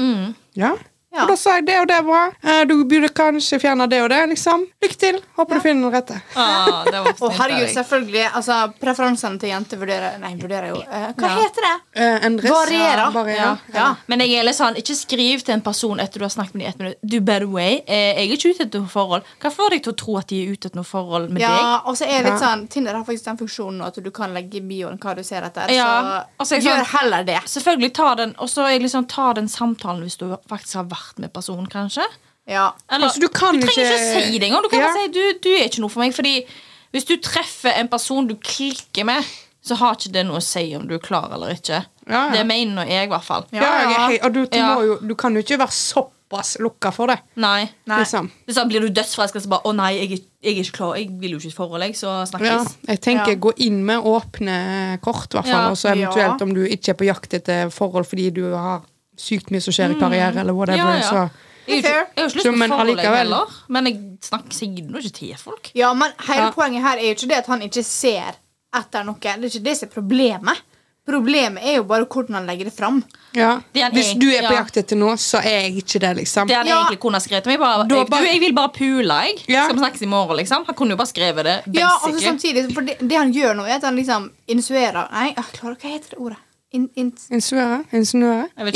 Ja. 0.53 0.75
Ja. 1.15 1.23
Og 1.23 1.29
da 1.31 1.35
sa 1.39 1.55
jeg 1.55 1.65
det 1.69 1.77
og 1.79 1.87
det 1.87 1.95
er 1.95 2.03
bra. 2.03 2.21
Eh, 2.43 2.63
Du 2.65 2.73
burde 2.83 3.09
kanskje 3.15 3.59
fjerne 3.61 3.87
det 3.89 4.01
og 4.03 4.09
det, 4.11 4.19
liksom. 4.33 4.65
Lykke 4.83 4.97
til. 4.99 5.19
Håper 5.37 5.55
du 5.55 5.61
finner 5.63 5.85
den 5.89 5.93
rette. 5.95 6.17
Ah, 6.35 6.83
det 6.83 6.99
var 7.05 7.13
Å, 7.13 7.29
herregud, 7.39 7.69
selvfølgelig. 7.73 8.25
Altså, 8.35 8.57
Preferansene 8.81 9.39
til 9.39 9.49
jenter 9.49 9.77
vurderer 9.79 10.19
Nei, 10.19 10.33
vurderer 10.35 10.67
jo 10.73 10.81
eh, 10.81 11.07
Hva 11.15 11.29
Ja. 11.29 11.35
heter 11.39 11.61
det? 11.67 11.73
Eh, 12.01 12.25
endres. 12.27 12.51
Varierer. 12.51 13.13
Ja. 13.15 13.35
Ja. 13.35 13.57
Ja. 13.73 13.87
Men 14.07 14.19
jeg 14.19 14.33
er 14.39 14.43
litt 14.43 14.55
sånn, 14.59 14.75
ikke 14.75 14.95
skriv 14.95 15.43
til 15.45 15.53
en 15.55 15.61
person 15.61 15.99
etter 15.99 16.19
du 16.19 16.25
har 16.25 16.29
snakket 16.35 16.55
med 16.55 16.61
dem 16.61 16.65
i 16.65 16.69
ett 16.69 16.79
minutt. 16.79 16.97
Du, 17.05 17.19
by 17.21 17.39
the 17.39 17.47
way, 17.47 17.81
eh, 17.87 18.13
jeg 18.19 18.29
er 18.29 18.35
ikke 18.37 18.51
ute 18.55 18.63
etter 18.67 18.79
noe 18.83 18.91
forhold. 18.91 19.23
Hva 19.41 19.51
får 19.55 19.69
deg 19.75 19.83
til 19.83 19.93
å 19.93 19.97
tro 20.03 20.17
at 20.17 20.27
de 20.27 20.41
er 20.43 20.51
ute 20.51 20.67
etter 20.67 20.75
noe 20.75 20.83
forhold 20.89 21.29
med 21.29 21.41
deg? 21.41 21.49
Ja, 21.49 21.81
og 21.85 21.95
så 21.95 22.05
er 22.09 22.23
det 22.23 22.31
litt 22.33 22.41
sånn 22.43 22.67
Tinder 22.67 22.93
har 22.99 23.03
faktisk 23.07 23.25
den 23.31 23.37
funksjonen 23.37 23.85
at 23.87 23.95
du 24.03 24.11
kan 24.11 24.33
legge 24.33 24.57
i 24.59 24.61
bioen 24.61 24.99
hva 24.99 25.15
du 25.15 25.23
ser 25.23 25.41
etter. 25.47 25.71
Ja, 25.71 26.23
og 26.39 26.45
så 26.45 26.55
Så 26.59 26.61
gjør 26.67 26.83
sånn- 26.83 26.99
heller 26.99 27.23
det. 27.23 27.39
Selvfølgelig 27.45 27.93
ta 27.93 28.15
den, 28.15 28.35
og 28.39 28.47
så 28.49 28.67
er 28.67 28.79
liksom, 28.79 29.07
ta 29.07 29.31
den 29.33 29.47
samtalen 29.47 30.01
hvis 30.03 30.17
du 30.17 30.35
faktisk 30.49 30.75
har 30.75 30.83
vært 30.85 31.04
med 31.19 31.33
personen, 31.33 31.67
kanskje. 31.67 32.03
Ja. 32.47 32.71
Eller, 32.91 33.07
Altså, 33.07 33.19
du 33.21 33.27
kan 33.27 33.55
trenger 33.59 33.67
ikke 33.67 33.81
ikke- 33.81 34.25
si 34.31 34.39
det 34.39 34.47
engang. 34.49 34.63
Du 34.63 34.69
kan 34.69 34.79
Ja. 34.79 34.85
bare 34.87 35.03
si 35.05 35.11
du, 35.11 35.39
du 35.43 35.49
er 35.55 35.63
ikke 35.69 35.79
noe 35.81 35.89
for 35.89 35.99
meg. 35.99 36.13
Fordi 36.13 36.45
hvis 36.93 37.05
du 37.05 37.17
treffer 37.17 37.73
en 37.79 37.87
person 37.87 38.27
du 38.27 38.35
klikker 38.35 39.03
med, 39.05 39.23
så 39.65 39.75
har 39.75 39.95
ikke 39.95 40.11
det 40.13 40.25
noe 40.27 40.37
å 40.37 40.43
si 40.43 40.75
om 40.75 40.87
du 40.87 40.93
er 40.93 40.99
klar 40.99 41.31
eller 41.33 41.49
ikke. 41.55 41.85
Ja, 42.07 42.27
ja. 42.27 42.31
Det 42.31 42.45
mener 42.45 42.75
nå 42.75 42.87
jeg, 42.87 43.07
i 43.07 43.09
hvert 43.09 43.23
fall. 43.23 43.45
Ja, 43.51 43.61
jeg 43.61 43.91
er 43.95 44.07
hei- 44.09 44.19
og 44.23 44.33
du, 44.33 44.45
du, 44.45 44.57
Ja. 44.57 44.75
må 44.75 44.85
jo, 44.85 44.97
du 45.07 45.15
kan 45.15 45.33
jo 45.33 45.41
ikke 45.41 45.57
være 45.57 45.71
såpass 45.73 46.57
lukka 46.59 46.91
for 46.93 47.07
det. 47.07 47.19
Nei. 47.35 47.71
Nei. 47.87 47.97
Liksom. 48.03 48.29
Hvis 48.47 48.55
blir 48.67 48.81
du 48.81 48.89
dødsforelska, 48.89 49.41
så 49.41 49.49
bare 49.49 49.61
Å 49.65 49.73
nei, 49.75 49.91
jeg, 49.97 50.09
jeg 50.43 50.57
er 50.57 50.61
ikke 50.63 50.71
klar. 50.77 50.95
Jeg 50.97 51.09
vil 51.19 51.31
jo 51.31 51.37
ikke 51.37 51.45
i 51.45 51.49
et 51.49 51.55
forhold, 51.55 51.81
jeg, 51.81 51.93
så 51.95 52.19
Ja, 52.19 52.25
snakkes. 52.25 52.75
jeg 52.87 53.01
tenker 53.01 53.27
Ja. 53.29 53.35
gå 53.35 53.53
inn 53.57 53.83
med 53.83 54.03
åpne 54.03 55.01
kort, 55.01 55.33
i 55.33 55.37
hvert 55.37 55.45
fall. 55.45 55.63
Ja. 55.65 55.69
Og 55.71 55.77
så 55.77 55.89
eventuelt 55.95 56.39
Ja. 56.39 56.45
om 56.45 56.53
du 56.53 56.63
ikke 56.67 56.89
er 56.89 56.93
på 56.93 57.05
jakt 57.07 57.33
etter 57.33 57.71
forhold 57.71 58.05
fordi 58.05 58.31
du 58.31 58.53
har 58.53 58.81
sykt 59.17 59.51
mye 59.51 59.61
som 59.61 59.73
skjer 59.73 59.91
i 59.95 59.99
karriere, 59.99 60.37
eller 60.41 60.53
whatever. 60.53 60.83
Mm. 60.83 61.01
Ja, 61.01 61.01
ja. 61.01 61.09
Så 61.09 61.29
Jeg 61.67 61.83
har 61.83 61.95
jo 61.95 62.01
ikke, 62.05 62.15
jeg 62.15 62.25
lyst 62.25 62.41
til 62.41 62.51
å 62.53 62.57
men 62.57 62.69
forhold, 62.69 62.87
jeg 62.87 62.97
allikevel- 62.97 63.17
heller. 63.17 63.45
Men 63.69 63.85
jeg 63.85 63.95
snakker 64.21 64.51
sikkert 64.53 64.89
nå 64.91 64.97
ikke 65.01 65.13
til 65.13 65.35
folk. 65.37 65.71
Ja, 65.73 65.93
men 65.93 66.11
hele 66.27 66.41
Ja. 66.45 66.51
poenget 66.51 66.81
her 66.81 66.97
er 66.97 67.01
jo 67.09 67.15
ikke 67.15 67.27
det 67.27 67.37
at 67.37 67.47
han 67.47 67.61
ikke 67.61 67.83
ser 67.83 68.35
etter 68.75 69.03
noe. 69.03 69.15
Det 69.19 69.25
er 69.31 69.37
ikke 69.49 69.63
det 69.63 69.77
som 69.77 69.89
er 69.89 69.93
problemet. 70.01 70.57
Problemet 71.05 71.61
er 71.63 71.75
jo 71.75 71.83
bare 71.83 72.05
hvordan 72.09 72.33
han 72.33 72.47
legger 72.47 72.65
det 72.65 72.73
fram. 72.73 73.03
ja. 73.35 73.61
Det 73.73 73.91
Hvis 73.93 74.13
du 74.17 74.25
er 74.29 74.41
på 74.47 74.53
ja. 74.55 74.63
jakt 74.63 74.77
etter 74.77 74.95
noe, 74.97 75.13
så 75.17 75.37
er 75.37 75.61
jeg 75.69 75.83
ikke 75.83 75.99
det, 75.99 76.17
liksom. 76.17 76.47
Det 76.47 76.55
han 76.55 76.65
Ja. 76.67 76.79
egentlig 76.83 76.99
kona 76.99 77.19
skrevet 77.19 77.43
til 77.43 77.51
meg. 77.51 77.59
Bare, 77.59 77.85
jeg, 77.87 78.09
bare- 78.09 78.21
du, 78.21 78.25
jeg 78.25 78.39
vil 78.39 78.53
bare 78.53 78.69
pule, 78.69 79.13
jeg. 79.21 79.43
Ja. 79.47 79.65
Skal 79.65 79.75
vi 79.75 79.81
snakkes 79.81 80.01
i 80.01 80.05
morgen, 80.07 80.37
liksom? 80.37 80.65
Han 80.65 80.75
kunne 80.75 80.89
jo 80.91 80.95
bare 80.97 81.07
skrevet 81.07 81.43
det. 81.43 81.63
Ja, 81.73 81.89
altså 81.89 82.11
Basically. 82.11 82.25
samtidig, 82.39 82.73
for 82.73 82.81
det, 82.81 82.97
det 83.07 83.17
han 83.17 83.31
gjør 83.33 83.53
nå, 83.55 83.63
er 83.67 83.75
at 83.75 83.83
han 83.83 83.95
liksom 83.95 84.31
insuerer 84.47 85.11
Nei, 85.11 85.33
jeg 85.35 85.45
klarer, 85.53 85.75
hva 85.75 85.89
heter 85.93 86.09
det 86.09 86.17
ordet? 86.19 86.37
In, 86.75 86.89
in, 86.99 87.11
Insinuere? 87.31 87.81
Insinuere? 87.95 88.45
Er. 88.57 88.71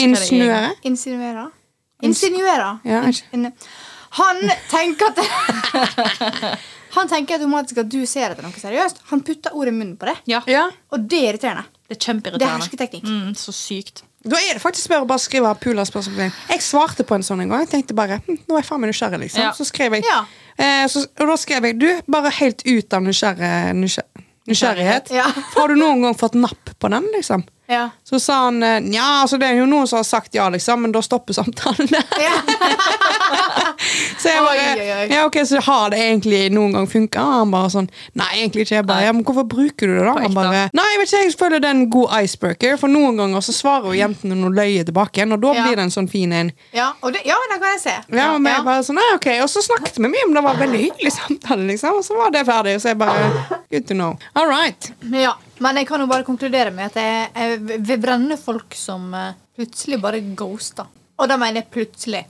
Insinuere? 0.88 1.46
Insinuerer. 2.02 2.78
Ja, 2.88 3.02
In, 3.36 3.46
in, 3.46 3.52
han 4.20 4.40
tenker 4.72 5.12
at 5.12 5.20
Han 6.96 7.10
tenker 7.12 7.38
automatisk 7.38 7.78
at 7.84 7.90
du 7.92 8.00
ser 8.10 8.32
etter 8.34 8.42
noe 8.46 8.56
seriøst. 8.58 9.04
Han 9.12 9.20
putter 9.26 9.54
ordet 9.54 9.74
i 9.74 9.78
munnen 9.78 9.98
på 10.02 10.08
det. 10.10 10.16
ja, 10.32 10.40
ja. 10.50 10.64
Og 10.90 11.04
det 11.12 11.20
er 11.20 11.28
irriterende. 11.36 11.68
det 11.86 11.98
er 11.98 12.00
kjempeirriterende. 12.02 12.40
Det 12.42 12.48
er 12.48 12.56
hersketeknikk. 12.56 13.04
Mm, 13.06 13.36
så 13.38 13.54
sykt. 13.54 14.02
Da 14.26 14.40
er 14.42 14.58
det 14.58 14.64
faktisk 14.64 14.90
bare 14.92 15.06
å 15.06 15.08
bare 15.08 15.22
skrive 15.22 15.52
pula 15.62 15.86
spørsmål. 15.88 16.32
Jeg 16.50 16.64
svarte 16.66 17.06
på 17.08 17.16
en 17.16 17.24
sånn 17.24 17.44
en 17.46 17.52
gang. 17.54 17.62
Jeg 17.68 17.72
tenkte 17.76 17.96
bare 17.96 18.18
hm, 18.26 18.40
Nå 18.50 18.58
er 18.58 18.64
jeg 18.64 18.68
faen 18.72 18.82
meg 18.84 18.90
nysgjerrig, 18.92 19.20
liksom. 19.28 19.46
Ja. 19.46 19.52
Så 19.56 19.68
skrev 19.70 19.96
jeg 20.00 20.04
Ja. 20.10 20.18
eh, 20.58 20.88
så, 20.92 21.06
Og 21.22 21.30
da 21.30 21.38
skrev 21.40 21.70
jeg 21.70 21.78
Du, 21.80 21.88
bare 22.10 22.34
helt 22.42 22.66
ut 22.66 22.94
av 22.98 23.06
nysgjerrighet. 23.06 23.76
nysgjer, 23.80 24.10
nysgjerrighet. 24.50 25.14
Ja. 25.16 25.30
Har 25.54 25.68
du 25.72 25.76
noen 25.80 26.02
gang 26.08 26.18
fått 26.18 26.36
napp 26.36 26.74
på 26.80 26.90
den, 26.92 27.06
liksom? 27.16 27.46
Ja. 27.70 27.90
Så 28.04 28.20
sa 28.20 28.40
han 28.48 28.60
nja, 28.60 28.80
ja, 28.98 29.08
altså 29.22 29.38
det 29.38 29.52
er 29.52 29.60
jo 29.62 29.68
noen 29.70 29.88
som 29.88 30.00
har 30.02 30.08
sagt 30.08 30.34
ja, 30.36 30.48
liksom, 30.50 30.82
men 30.82 30.94
da 30.96 31.04
stopper 31.06 31.38
samtalen. 31.38 31.90
Ja. 32.20 32.36
Så 34.20 34.28
jeg 34.30 34.42
bare 34.44 34.64
Oi, 34.76 34.88
oi. 34.92 35.04
Ja, 35.14 35.22
ok, 35.28 35.38
så 35.48 35.62
har 35.64 35.92
det 35.94 36.00
egentlig 36.04 36.40
noen 36.52 36.74
gang 36.76 36.88
funka? 36.90 37.22
Og 37.24 37.36
han 37.38 37.52
bare 37.54 37.70
sånn 37.72 37.88
Nei, 38.18 38.28
egentlig 38.42 38.66
ikke. 38.66 38.80
Jeg 38.80 38.88
bare, 38.90 39.06
ja, 39.08 39.14
men 39.16 39.24
hvorfor 39.28 39.46
bruker 39.48 39.88
du 39.88 39.94
det, 39.96 40.04
da? 40.08 40.16
Han 40.20 40.36
bare 40.36 40.66
Nei, 40.76 40.88
jeg 40.94 41.02
vet 41.02 41.12
ikke, 41.12 41.22
jeg 41.24 41.38
føler 41.40 41.64
det 41.64 41.70
er 41.70 41.78
en 41.78 41.86
god 41.94 42.16
icebreaker, 42.20 42.76
for 42.82 42.92
noen 42.92 43.20
ganger 43.22 43.46
så 43.46 43.56
svarer 43.56 43.88
jo 43.92 44.00
jentene 44.00 44.38
noe 44.40 44.52
løye 44.56 44.84
tilbake 44.88 45.28
og 45.30 45.42
da 45.44 45.52
blir 45.56 45.78
det 45.78 45.86
en 45.86 45.94
sånn 45.94 46.08
fin 46.12 46.32
en. 46.36 46.50
Ja, 46.76 46.90
og 47.06 47.14
det, 47.16 47.22
ja, 47.28 47.38
det 47.52 47.60
kan 47.62 47.74
jeg 47.76 47.82
se. 47.84 47.96
Ja, 48.16 48.32
men 48.38 48.52
jeg 48.52 48.66
bare 48.66 48.86
sånn, 48.86 49.00
nei, 49.00 49.08
ok, 49.18 49.28
Og 49.44 49.50
så 49.52 49.64
snakket 49.64 50.00
vi 50.00 50.12
mye 50.12 50.28
om 50.28 50.36
det 50.36 50.44
var 50.46 50.60
veldig 50.60 50.82
hyggelig 50.82 51.14
samtale, 51.16 51.68
liksom. 51.70 52.00
Og 52.00 52.06
så 52.06 52.18
var 52.18 52.34
det 52.34 52.46
ferdig. 52.48 52.76
Så 52.82 52.92
jeg 52.94 53.00
bare 53.00 53.60
Good 53.70 53.88
to 53.90 53.98
know. 53.98 54.18
All 54.34 54.50
right. 54.50 54.92
Ja, 55.14 55.36
men 55.60 55.76
jeg 55.82 55.88
kan 55.88 56.00
jo 56.04 56.08
bare 56.08 56.24
konkludere 56.28 56.72
med 56.72 56.86
at 56.92 56.96
jeg, 56.96 57.30
jeg 57.36 57.80
vil 57.88 58.00
brenne 58.04 58.38
folk 58.40 58.76
som 58.76 59.14
eh, 59.14 59.34
plutselig 59.60 60.00
bare 60.02 60.22
ghoster. 60.36 60.86
Og 61.20 61.28
da 61.28 61.36
mener 61.38 61.62
jeg 61.64 61.72
plutselig. 61.74 62.26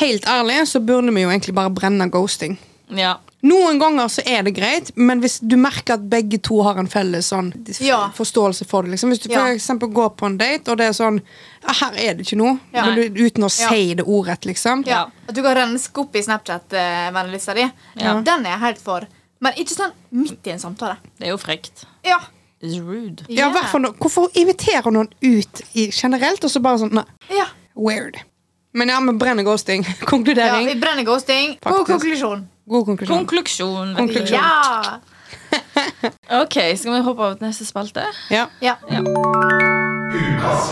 Helt 0.00 0.26
ærlig 0.28 0.62
så 0.68 0.80
burde 0.84 1.12
vi 1.14 1.22
jo 1.24 1.30
egentlig 1.32 1.54
bare 1.56 1.70
brenne 1.72 2.10
ghosting. 2.12 2.58
Ja. 2.96 3.16
Noen 3.46 3.78
ganger 3.78 4.08
så 4.10 4.22
er 4.26 4.42
det 4.42 4.56
greit, 4.56 4.88
men 4.98 5.20
hvis 5.22 5.36
du 5.40 5.54
merker 5.60 5.94
at 5.94 6.06
begge 6.10 6.40
to 6.42 6.56
har 6.66 6.78
en 6.80 6.88
felles 6.90 7.28
sånn 7.30 7.52
Ja. 7.80 8.08
forståelse 8.16 8.66
for 8.66 8.82
det 8.82 8.90
liksom. 8.96 9.12
Hvis 9.12 9.20
du 9.22 9.28
Ja. 9.30 9.44
for 9.44 9.54
eksempel 9.54 9.92
går 9.94 10.10
på 10.16 10.26
en 10.26 10.36
date, 10.40 10.68
og 10.72 10.78
det 10.78 10.86
er 10.88 10.92
sånn 10.96 11.20
ja, 11.62 11.72
Her 11.72 11.92
er 11.96 12.14
det 12.14 12.26
ikke 12.26 12.36
noe. 12.40 12.58
Ja. 12.74 12.84
Men 12.86 12.96
du, 13.14 13.24
uten 13.24 13.44
å 13.44 13.50
Ja. 13.60 13.68
si 13.68 13.94
det 13.94 14.04
ordrett, 14.06 14.44
liksom. 14.44 14.84
Ja, 14.86 15.06
At 15.28 15.34
du 15.34 15.42
kan 15.42 15.54
renske 15.56 16.00
opp 16.00 16.16
i 16.16 16.20
Snapchat-vennelista 16.22 17.54
di. 17.54 17.70
Ja. 17.96 18.20
Den 18.20 18.46
er 18.46 18.50
jeg 18.50 18.60
helt 18.60 18.78
for. 18.82 19.06
Men 19.40 19.52
ikke 19.54 19.74
sånn 19.76 19.92
midt 20.12 20.46
i 20.46 20.50
en 20.50 20.58
samtale. 20.58 20.96
Det 21.18 21.28
er 21.28 21.30
jo 21.30 21.38
frekt. 21.38 21.84
Ja. 22.04 22.18
It's 22.60 22.78
rude. 22.80 23.24
Ja, 23.28 23.34
yeah. 23.46 23.52
hvert 23.52 23.70
fall 23.70 23.80
nå- 23.84 23.94
Hvorfor 24.02 24.30
inviterer 24.34 24.90
noen 24.90 25.08
ut 25.22 25.60
i, 25.74 25.90
generelt, 25.94 26.42
og 26.44 26.50
så 26.50 26.60
bare 26.62 26.78
sånn 26.82 26.92
Nei, 26.98 27.04
Ja. 27.30 27.46
weird. 27.76 28.18
Men 28.74 28.88
ja, 28.88 28.98
vi 29.00 29.12
brenner 29.18 29.44
ghosting. 29.46 29.84
ja, 29.86 30.58
vi 30.64 30.74
brenner 30.80 31.04
ghosting. 31.04 31.58
God 31.64 31.86
konklusjon. 31.86 32.48
God 32.68 32.84
konklusjon. 32.86 33.26
Konklusjon. 33.26 33.94
Konklusjon. 33.96 34.38
Ja. 34.38 34.98
Ok, 36.30 36.56
skal 36.76 36.92
vi 36.92 37.00
hoppe 37.04 37.22
over 37.24 37.34
til 37.34 37.46
neste 37.46 37.64
spalte? 37.64 38.04
Ja. 38.30 38.46
ja. 38.60 38.74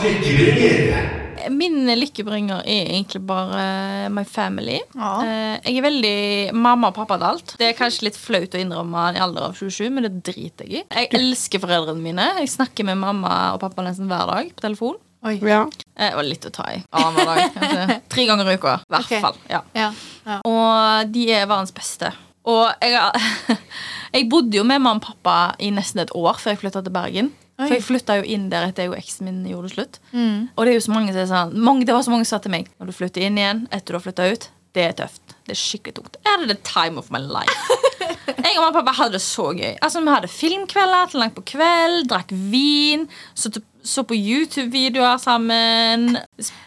Lykkebringer. 0.03 1.26
Min 1.53 1.87
lykkebringer 2.01 2.63
er 2.67 2.89
egentlig 2.91 3.21
bare 3.29 4.09
my 4.13 4.25
family. 4.29 4.79
Ja. 4.97 5.11
Eh, 5.23 5.57
Jeg 5.67 5.79
er 5.81 5.87
veldig 5.87 6.17
mamma 6.57 6.91
og 6.93 6.97
pappa 6.99 7.19
til 7.21 7.29
alt. 7.31 7.55
Det 7.61 7.69
er 7.71 7.79
kanskje 7.79 8.09
litt 8.09 8.19
flaut 8.21 8.55
å 8.57 8.61
innrømme 8.63 9.07
i 9.17 9.21
alder 9.23 9.49
av 9.49 9.57
27, 9.59 9.89
men 9.93 10.07
det 10.09 10.13
driter 10.27 10.67
jeg 10.69 10.83
i. 10.83 10.85
Jeg 11.03 11.11
elsker 11.21 11.63
foreldrene 11.63 12.03
mine. 12.03 12.27
Jeg 12.41 12.53
snakker 12.55 12.87
med 12.89 13.01
mamma 13.03 13.33
og 13.55 13.61
pappa 13.65 13.85
nesten 13.87 14.09
hver 14.11 14.27
dag 14.33 14.53
på 14.57 14.65
telefon. 14.67 14.97
Oi. 15.27 15.39
ja. 15.43 15.63
Eh, 15.97 16.11
Det 16.11 16.15
var 16.19 16.27
litt 16.29 16.45
å 16.47 16.53
ta 16.55 16.69
i. 16.75 16.83
Annenhver 16.93 17.33
dag. 17.33 17.57
kanskje. 17.57 18.01
Tre 18.15 18.27
ganger 18.29 18.51
i 18.53 18.55
uka. 18.61 18.77
I 18.85 18.95
hvert 18.95 19.09
okay. 19.09 19.21
fall. 19.25 19.41
Ja. 19.51 19.63
Ja. 19.75 19.89
ja. 20.27 20.39
Og 20.47 21.11
de 21.15 21.25
er 21.35 21.49
verdens 21.51 21.75
beste. 21.75 22.13
Og 22.47 22.69
jeg, 22.81 23.57
jeg 24.15 24.29
bodde 24.31 24.61
jo 24.61 24.63
med 24.65 24.79
mamma 24.85 25.01
og 25.01 25.07
pappa 25.09 25.39
i 25.59 25.73
nesten 25.75 26.05
et 26.05 26.13
år 26.15 26.39
før 26.39 26.55
jeg 26.55 26.61
flytta 26.63 26.85
til 26.87 26.95
Bergen. 26.95 27.33
For 27.57 27.73
jeg 27.73 27.83
flytta 27.87 28.19
jo 28.21 28.27
inn 28.37 28.51
der 28.53 28.67
etter 28.69 28.85
jeg 28.85 28.91
og 28.93 28.99
eksen 28.99 29.25
min 29.31 29.39
gjorde 29.49 29.71
det 29.71 29.75
slutt. 29.77 29.99
Og 30.13 30.61
det 30.67 30.73
er 30.75 30.77
jo 30.77 30.85
så 30.85 30.93
mange 30.93 31.13
som 31.15 31.23
er 31.23 31.31
sånn 31.31 31.55
mange, 31.65 31.87
Det 31.89 31.95
var 31.97 32.03
så 32.05 32.13
mange 32.13 32.27
som 32.29 32.37
sa 32.37 32.43
til 32.45 32.53
meg 32.53 32.67
Når 32.79 32.91
du 32.91 32.93
flytter 32.93 33.25
inn 33.25 33.39
igjen 33.41 33.63
etter 33.73 33.95
du 33.95 33.97
har 33.97 34.05
flytta 34.05 34.27
ut, 34.33 34.45
det 34.77 34.83
er 34.85 34.93
tøft. 34.99 35.23
Det 35.47 35.55
er 35.55 35.61
skikkelig 35.61 35.95
tungt. 35.97 36.19
Jeg 36.21 36.35
hadde 36.35 36.49
the 36.53 36.59
time 36.69 36.99
of 37.01 37.09
my 37.15 37.19
life. 37.23 37.57
Jeg 38.37 38.59
og 38.59 38.61
mamma 38.61 38.69
og 38.69 38.75
pappa 38.77 38.93
hadde 38.99 39.17
det 39.17 39.23
så 39.25 39.47
gøy. 39.57 39.73
Altså 39.81 40.03
Vi 40.05 40.11
hadde 40.13 40.29
filmkvelder 40.29 41.09
til 41.13 41.21
langt 41.23 41.35
på 41.39 41.45
kveld, 41.49 42.05
drakk 42.11 42.35
vin, 42.53 43.07
så, 43.39 43.49
så 43.87 44.05
på 44.05 44.15
YouTube-videoer 44.19 45.17
sammen. 45.23 46.19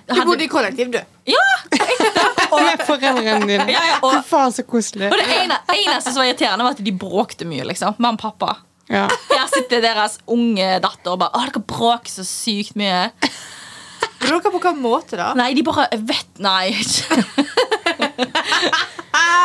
Du 0.10 0.22
bodde 0.26 0.48
i 0.48 0.50
kollektiv, 0.52 0.90
du. 0.96 1.00
Ja! 1.30 1.46
og 2.54 2.64
Med 2.66 2.82
foreldrene 2.88 3.46
dine. 3.46 3.68
Ja, 3.76 3.84
ja, 3.92 4.00
og- 4.02 4.24
faen, 4.26 4.56
så 4.56 4.66
koselig. 4.66 5.12
Og 5.12 5.20
det 5.22 5.28
ene, 5.44 5.60
eneste 5.76 6.10
som 6.16 6.24
var 6.24 6.32
irriterende, 6.32 6.66
var 6.66 6.78
at 6.80 6.84
de 6.84 6.96
bråkte 7.06 7.46
mye. 7.46 7.68
liksom 7.70 7.94
Mamma 8.00 8.18
og 8.18 8.24
pappa. 8.26 8.56
Ja. 8.90 9.06
Her 9.36 9.48
sitter 9.54 9.82
deres 9.84 10.16
unge 10.30 10.80
datter 10.82 11.12
og 11.14 11.20
bare 11.22 11.30
Å, 11.38 11.44
dere 11.46 11.62
bråker 11.70 12.10
så 12.10 12.24
sykt 12.26 12.74
mye. 12.80 13.12
Bråker 14.20 14.50
på 14.52 14.58
hvilken 14.58 14.82
måte, 14.84 15.16
da? 15.20 15.30
Nei, 15.38 15.54
de 15.56 15.62
bare 15.64 15.86
vet 15.96 16.40
Nei. 16.44 16.74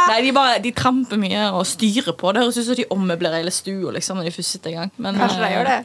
Nei, 0.09 0.19
De 0.25 0.33
bare, 0.37 0.59
de 0.63 0.71
tramper 0.77 1.17
mye 1.21 1.45
og 1.57 1.65
styrer 1.69 2.13
på. 2.19 2.33
Det 2.35 2.43
høres 2.43 2.59
ut 2.59 2.67
som 2.67 2.77
de 2.79 2.85
ommøblerer 2.93 3.39
hele 3.41 3.53
stua 3.55 3.93
liksom, 3.95 4.19
når 4.21 4.27
de 4.29 4.33
først 4.35 4.53
sitter 4.57 4.71
i 4.73 4.77
gang. 4.79 4.91
Men, 5.01 5.17
Kanskje 5.21 5.41
de 5.45 5.49
gjør 5.55 5.67
det? 5.71 5.79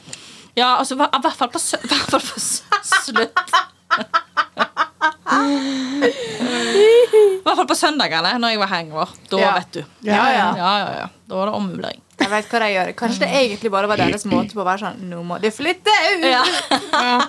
Ja, 0.57 0.69
altså, 0.81 0.93
I 0.97 0.99
hvert 1.23 1.37
fall 1.39 1.51
på, 1.53 1.59
hvert 1.61 2.11
fall 2.11 2.23
på 2.25 2.39
slutt. 2.43 3.39
I 5.29 7.41
hvert 7.45 7.57
fall 7.59 7.67
på 7.69 7.77
søndagene, 7.77 8.35
når 8.41 8.53
jeg 8.55 8.61
var 8.61 8.71
hangover. 8.73 9.09
Da 9.31 9.39
Ja. 9.41 9.51
vet 9.57 9.71
du. 9.73 9.81
Ja, 10.05 10.23
ja. 10.33 10.47
Ja, 10.57 10.71
ja, 10.83 10.89
ja. 11.03 11.07
Da 11.29 11.35
var 11.39 11.45
det 11.49 11.55
ommøblering. 11.59 12.01
Jeg 12.19 12.31
vet 12.31 12.49
hva 12.51 12.61
de 12.63 12.69
gjør. 12.73 12.93
Kanskje 12.99 13.25
det 13.25 13.29
egentlig 13.41 13.71
bare 13.73 13.89
var 13.89 14.01
deres 14.01 14.25
måte 14.29 14.55
på 14.55 14.63
å 14.63 14.67
være 14.67 14.83
sånn 14.83 15.03
Nå 15.09 15.21
må 15.27 15.37
de 15.41 15.51
flytte 15.53 15.93
ut! 16.11 16.25
Ja. 16.27 16.43
Ja. 16.93 17.19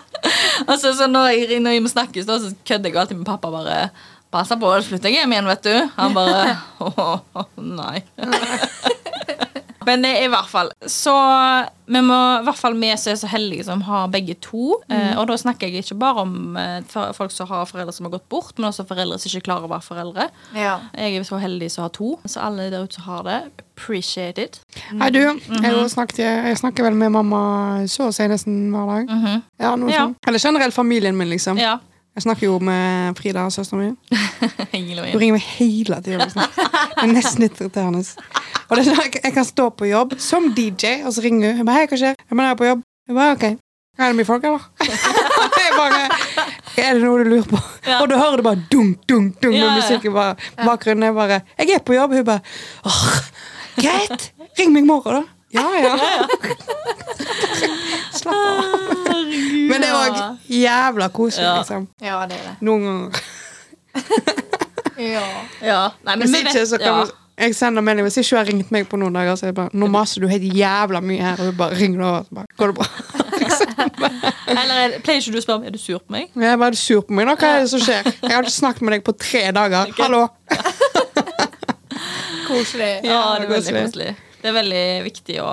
altså, 0.67 0.93
så 0.97 1.07
når 1.11 1.59
når 1.63 1.79
må 1.85 1.93
snakkes, 1.93 2.27
da, 2.29 2.39
så 2.43 2.53
kødder 2.67 2.91
jeg 2.91 3.03
alltid 3.05 3.21
med 3.23 3.29
pappa. 3.29 3.53
bare 3.55 3.79
Passer 4.31 4.59
på, 4.61 4.69
ellers 4.71 4.87
flytter 4.87 5.11
jeg 5.11 5.25
hjem 5.25 5.33
igjen, 5.35 5.49
vet 5.51 5.65
du. 5.67 5.73
Han 5.97 6.15
bare 6.15 6.57
Åh, 6.87 7.47
nei. 7.59 8.03
Men 9.91 10.05
det 10.07 10.11
er 10.15 10.25
i 10.29 10.31
hvert 10.31 10.47
fall 10.51 10.71
Så 10.87 11.13
vi 11.91 12.01
må 12.07 12.17
i 12.39 12.45
hvert 12.47 12.59
fall 12.61 12.77
vi 12.79 12.91
som 13.01 13.11
er 13.11 13.17
så 13.19 13.27
heldige 13.33 13.65
som 13.67 13.81
har 13.83 14.07
begge 14.13 14.37
to. 14.45 14.77
Eh, 14.93 15.17
og 15.19 15.25
da 15.27 15.35
snakker 15.41 15.67
jeg 15.67 15.83
ikke 15.83 15.97
bare 15.99 16.23
om 16.23 16.57
eh, 16.61 16.77
for- 16.87 17.11
folk 17.17 17.33
som 17.35 17.49
har 17.51 17.65
foreldre 17.67 17.93
som 17.97 18.07
har 18.07 18.13
gått 18.15 18.29
bort, 18.31 18.53
men 18.61 18.69
også 18.69 18.85
foreldre 18.87 19.19
som 19.19 19.33
ikke 19.33 19.43
klarer 19.49 19.67
å 19.67 19.73
være 19.73 19.83
foreldre. 19.89 20.29
Ja. 20.55 20.77
Jeg 20.95 21.19
er 21.19 21.27
så 21.27 21.41
heldig 21.43 21.71
som 21.75 21.83
har 21.89 21.91
to. 21.97 22.13
Så 22.31 22.39
alle 22.47 22.69
der 22.71 22.87
ute 22.87 22.95
som 23.01 23.09
har 23.09 23.27
det, 23.27 23.41
appreciate 23.75 24.39
it. 24.39 24.61
Hei, 24.93 25.11
du. 25.11 25.19
Jeg, 25.19 25.91
snakket, 25.91 26.23
jeg 26.47 26.61
snakker 26.63 26.87
vel 26.87 26.95
med 27.03 27.11
mamma 27.19 27.43
så 27.91 28.07
å 28.11 28.15
si 28.15 28.29
nesten 28.31 28.69
hver 28.71 28.87
dag. 28.95 29.11
Mhm. 29.11 29.43
Ja, 29.59 29.75
noe 29.75 29.91
Ja. 29.91 30.05
sånt. 30.07 30.19
Eller 30.31 30.39
generelt 30.39 30.75
familien 30.79 31.17
min, 31.19 31.29
liksom. 31.35 31.59
Ja. 31.59 31.81
Jeg 32.15 32.23
snakker 32.25 32.47
jo 32.47 32.59
med 32.59 33.17
Frida, 33.19 33.49
søsteren 33.51 33.83
min. 33.83 33.97
Hun 34.73 35.21
ringer 35.21 35.33
meg 35.39 35.43
hele 35.59 36.01
tida. 36.03 36.27
Det 36.35 37.03
er 37.07 37.13
nesten 37.15 37.43
litt 37.47 37.59
irriterende. 37.63 38.03
Og 38.71 38.77
det 38.77 38.83
er 38.85 38.87
sånn, 38.87 39.01
jeg, 39.03 39.21
jeg 39.25 39.35
kan 39.35 39.45
stå 39.49 39.65
på 39.75 39.89
jobb 39.91 40.15
som 40.23 40.47
DJ, 40.55 41.01
og 41.05 41.13
så 41.17 41.25
ringer 41.25 41.51
hun. 41.51 41.59
Jeg 41.63 41.67
bare, 41.67 41.81
hei, 41.83 41.89
hva 41.91 41.99
skjer? 41.99 42.15
Jeg 42.23 42.39
bare, 42.39 42.47
jeg 42.47 42.55
er 42.55 42.61
på 42.61 42.69
jobb. 42.69 42.83
Jeg 43.11 43.17
bare, 43.19 43.33
ok. 43.37 43.45
Er 44.01 44.07
det 44.07 44.17
mye 44.21 44.29
folk, 44.29 44.45
eller? 44.47 44.63
Jeg 45.61 45.75
bare, 45.77 45.99
er 46.81 46.95
det 46.97 47.03
noe 47.03 47.19
du 47.21 47.29
lurer 47.31 47.45
på? 47.51 47.59
Ja. 47.87 47.99
Og 48.03 48.09
du 48.11 48.15
hører 48.17 48.41
det 48.41 48.45
bare 48.47 48.63
dunk, 48.73 49.03
dunk, 49.11 49.35
dunk 49.43 49.55
Ja, 49.55 49.61
med 49.61 49.69
ja. 49.69 49.75
musikk 49.77 50.07
i 50.09 50.13
bakgrunnen. 50.65 51.05
Jeg 51.09 51.15
bare, 51.17 51.37
jeg 51.59 51.75
er 51.77 51.83
på 51.85 51.95
jobb. 51.95 52.15
Hun 52.17 52.25
bare, 52.27 52.41
åh, 52.89 53.11
greit. 53.77 54.25
Ring 54.59 54.73
meg 54.75 54.83
i 54.87 54.89
morgen, 54.89 55.21
da. 55.21 55.23
Ja, 55.51 55.67
ja. 55.83 55.93
Slapp 58.21 58.35
av. 58.35 58.65
Men 59.71 59.83
det 59.83 59.89
er 59.91 59.97
òg 59.99 60.21
jævla 60.55 61.09
koselig, 61.15 61.47
Ja. 61.47 61.57
liksom. 61.61 61.87
ja, 62.03 62.21
det 62.31 62.39
er 62.39 62.45
det. 62.49 62.55
Noen 62.67 62.83
ganger. 62.89 63.11
Ja. 65.01 65.27
Ja. 65.65 65.81
Nei, 66.05 66.17
men 66.17 66.21
Hvis 66.27 66.35
vi 66.35 66.41
ikke, 66.47 66.67
så 66.73 66.79
kan 66.81 67.03
ja. 67.03 67.07
Jeg 67.41 67.55
sender 67.57 67.83
melding 67.85 68.05
Hvis 68.07 68.19
ikke 68.21 68.35
hun 68.37 68.41
har 68.41 68.49
ringt 68.51 68.71
meg 68.75 68.89
på 68.91 68.99
noen 69.01 69.17
dager, 69.17 69.35
så 69.41 69.49
jeg 69.49 69.57
bare 69.57 69.73
Nå 69.81 69.89
maser 69.93 70.23
du 70.23 70.27
helt 70.31 70.47
jævla 70.57 71.01
mye 71.05 71.23
her, 71.25 71.41
og 71.41 71.51
hun 71.51 71.59
bare 71.61 71.79
ringer 71.79 72.01
over. 72.07 72.21
Så 72.27 72.33
bare, 72.41 72.49
Går 72.61 72.73
det 72.73 72.77
bra? 72.81 72.87
Eller 74.61 74.81
er 74.83 74.95
pleier 75.05 75.21
ikke 75.23 75.35
du 75.35 75.39
å 75.41 75.45
spørre 75.45 75.61
om 75.61 75.67
er 75.69 75.75
du 75.75 75.81
sur 75.81 76.01
på 76.03 76.15
meg? 76.15 76.31
Jeg 76.35 76.59
bare, 76.61 76.71
er 76.73 76.77
du 76.77 76.81
sur 76.81 77.03
på 77.07 77.17
meg 77.17 77.29
nå. 77.29 77.37
Hva 77.41 77.53
er 77.57 77.65
det 77.65 77.71
som 77.73 77.83
skjer? 77.85 78.09
Jeg 78.27 78.35
har 78.35 78.47
ikke 78.47 78.57
snakket 78.57 78.87
med 78.87 78.97
deg 78.97 79.05
på 79.07 79.15
tre 79.21 79.45
dager. 79.57 79.93
Hallo! 80.01 80.23
Koselig. 82.51 82.91
Ja, 83.07 83.21
det 83.39 83.47
er 83.47 83.53
veldig 83.53 83.75
koselig. 83.77 84.11
Det 84.41 84.49
er 84.51 84.57
veldig 84.57 84.85
viktig 85.07 85.37
å 85.45 85.51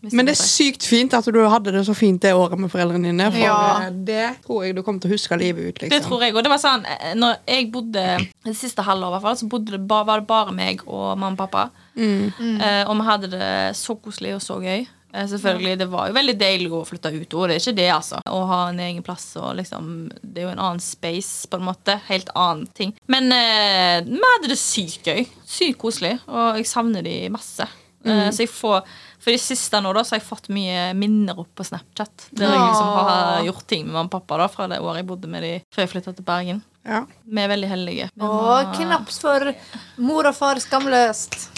Men 0.00 0.28
det 0.28 0.34
er 0.36 0.40
sykt 0.40 0.84
fint 0.86 1.14
at 1.16 1.26
du 1.34 1.38
hadde 1.50 1.72
det 1.74 1.82
så 1.86 1.94
fint 1.96 2.22
det 2.22 2.30
året 2.36 2.58
med 2.60 2.70
foreldrene 2.70 3.10
dine. 3.10 3.30
For 3.34 3.38
Ja. 3.42 3.90
det 3.90 4.42
tror 4.44 4.64
jeg 4.64 4.76
du 4.76 4.82
kommer 4.82 5.00
til 5.02 5.10
å 5.10 5.14
huske 5.14 5.38
livet 5.38 5.68
ut. 5.68 5.80
liksom. 5.82 5.90
Det 5.90 6.02
tror 6.06 6.22
jeg, 6.22 6.34
og 6.36 6.42
det 6.44 6.52
var 6.52 6.62
sånn 6.62 6.84
eh, 6.86 7.14
Når 7.18 7.36
jeg 7.46 7.72
bodde 7.72 8.04
Det 8.44 8.56
siste 8.56 8.82
hvert 8.82 9.22
fall, 9.22 9.36
så 9.36 9.48
bodde 9.48 9.72
det 9.72 9.86
bare, 9.88 10.06
var 10.06 10.20
det 10.20 10.26
bare 10.26 10.52
meg 10.52 10.82
og 10.86 11.18
mamma 11.18 11.34
og 11.34 11.38
pappa. 11.38 11.70
Eh, 11.98 12.84
og 12.88 12.94
vi 12.96 13.04
hadde 13.10 13.30
det 13.30 13.76
så 13.76 13.96
koselig 13.98 14.34
og 14.36 14.40
så 14.42 14.60
gøy. 14.62 14.86
Eh, 15.14 15.26
selvfølgelig, 15.26 15.78
Det 15.78 15.88
var 15.90 16.08
jo 16.08 16.14
veldig 16.14 16.36
deilig 16.38 16.70
å 16.70 16.84
flytte 16.86 17.12
ut, 17.14 17.34
og 17.34 17.48
det 17.48 17.56
er 17.56 17.62
ikke 17.62 17.76
det, 17.76 17.88
altså. 17.94 18.20
Å 18.26 18.46
ha 18.46 18.60
en 18.68 18.80
egen 18.80 19.02
plass 19.02 19.36
og 19.40 19.56
liksom 19.56 20.10
Det 20.22 20.42
er 20.42 20.46
jo 20.48 20.52
en 20.52 20.58
annen 20.66 20.80
space, 20.80 21.48
på 21.48 21.56
en 21.56 21.64
måte. 21.64 21.98
Helt 22.08 22.28
annen 22.36 22.66
ting. 22.74 22.94
Men 23.08 23.32
eh, 23.32 24.02
vi 24.04 24.20
hadde 24.20 24.52
det 24.52 24.58
sykt 24.60 25.08
gøy. 25.08 25.26
Sykt 25.46 25.78
koselig, 25.78 26.18
og 26.28 26.56
jeg 26.60 26.66
savner 26.66 27.02
de 27.02 27.28
masse. 27.32 27.66
Eh, 28.04 28.28
så 28.30 28.44
jeg 28.44 28.48
får 28.52 28.84
For 29.18 29.34
i 29.34 29.38
siste 29.42 29.80
nå 29.82 29.90
da, 29.96 30.04
så 30.06 30.14
har 30.14 30.20
jeg 30.20 30.28
fått 30.28 30.46
mye 30.54 30.92
minner 30.94 31.38
opp 31.42 31.50
på 31.58 31.64
Snapchat. 31.66 32.28
Der 32.38 32.46
jeg 32.52 32.60
liksom 32.68 32.90
har 33.08 33.42
gjort 33.48 33.64
ting 33.66 33.84
med 33.86 33.92
mamma 33.96 34.06
og 34.06 34.12
pappa 34.14 34.38
da, 34.38 34.46
fra 34.52 34.68
det 34.70 34.78
året 34.80 35.00
jeg 35.02 35.08
bodde 35.10 35.28
med 35.32 35.42
de 35.42 35.52
før 35.74 35.82
jeg 35.84 35.90
flytta 35.94 36.14
til 36.14 36.26
Bergen. 36.28 36.60
Ja. 36.86 37.00
Vi 37.26 37.42
er 37.42 37.50
veldig 37.50 37.68
heldige. 37.72 38.06
Vi 38.14 38.22
Og 38.22 38.36
må- 38.44 38.74
knaps 38.78 39.18
for 39.20 39.50
mor 39.98 40.26
og 40.30 40.34
far 40.38 40.60
skamløst. 40.62 41.48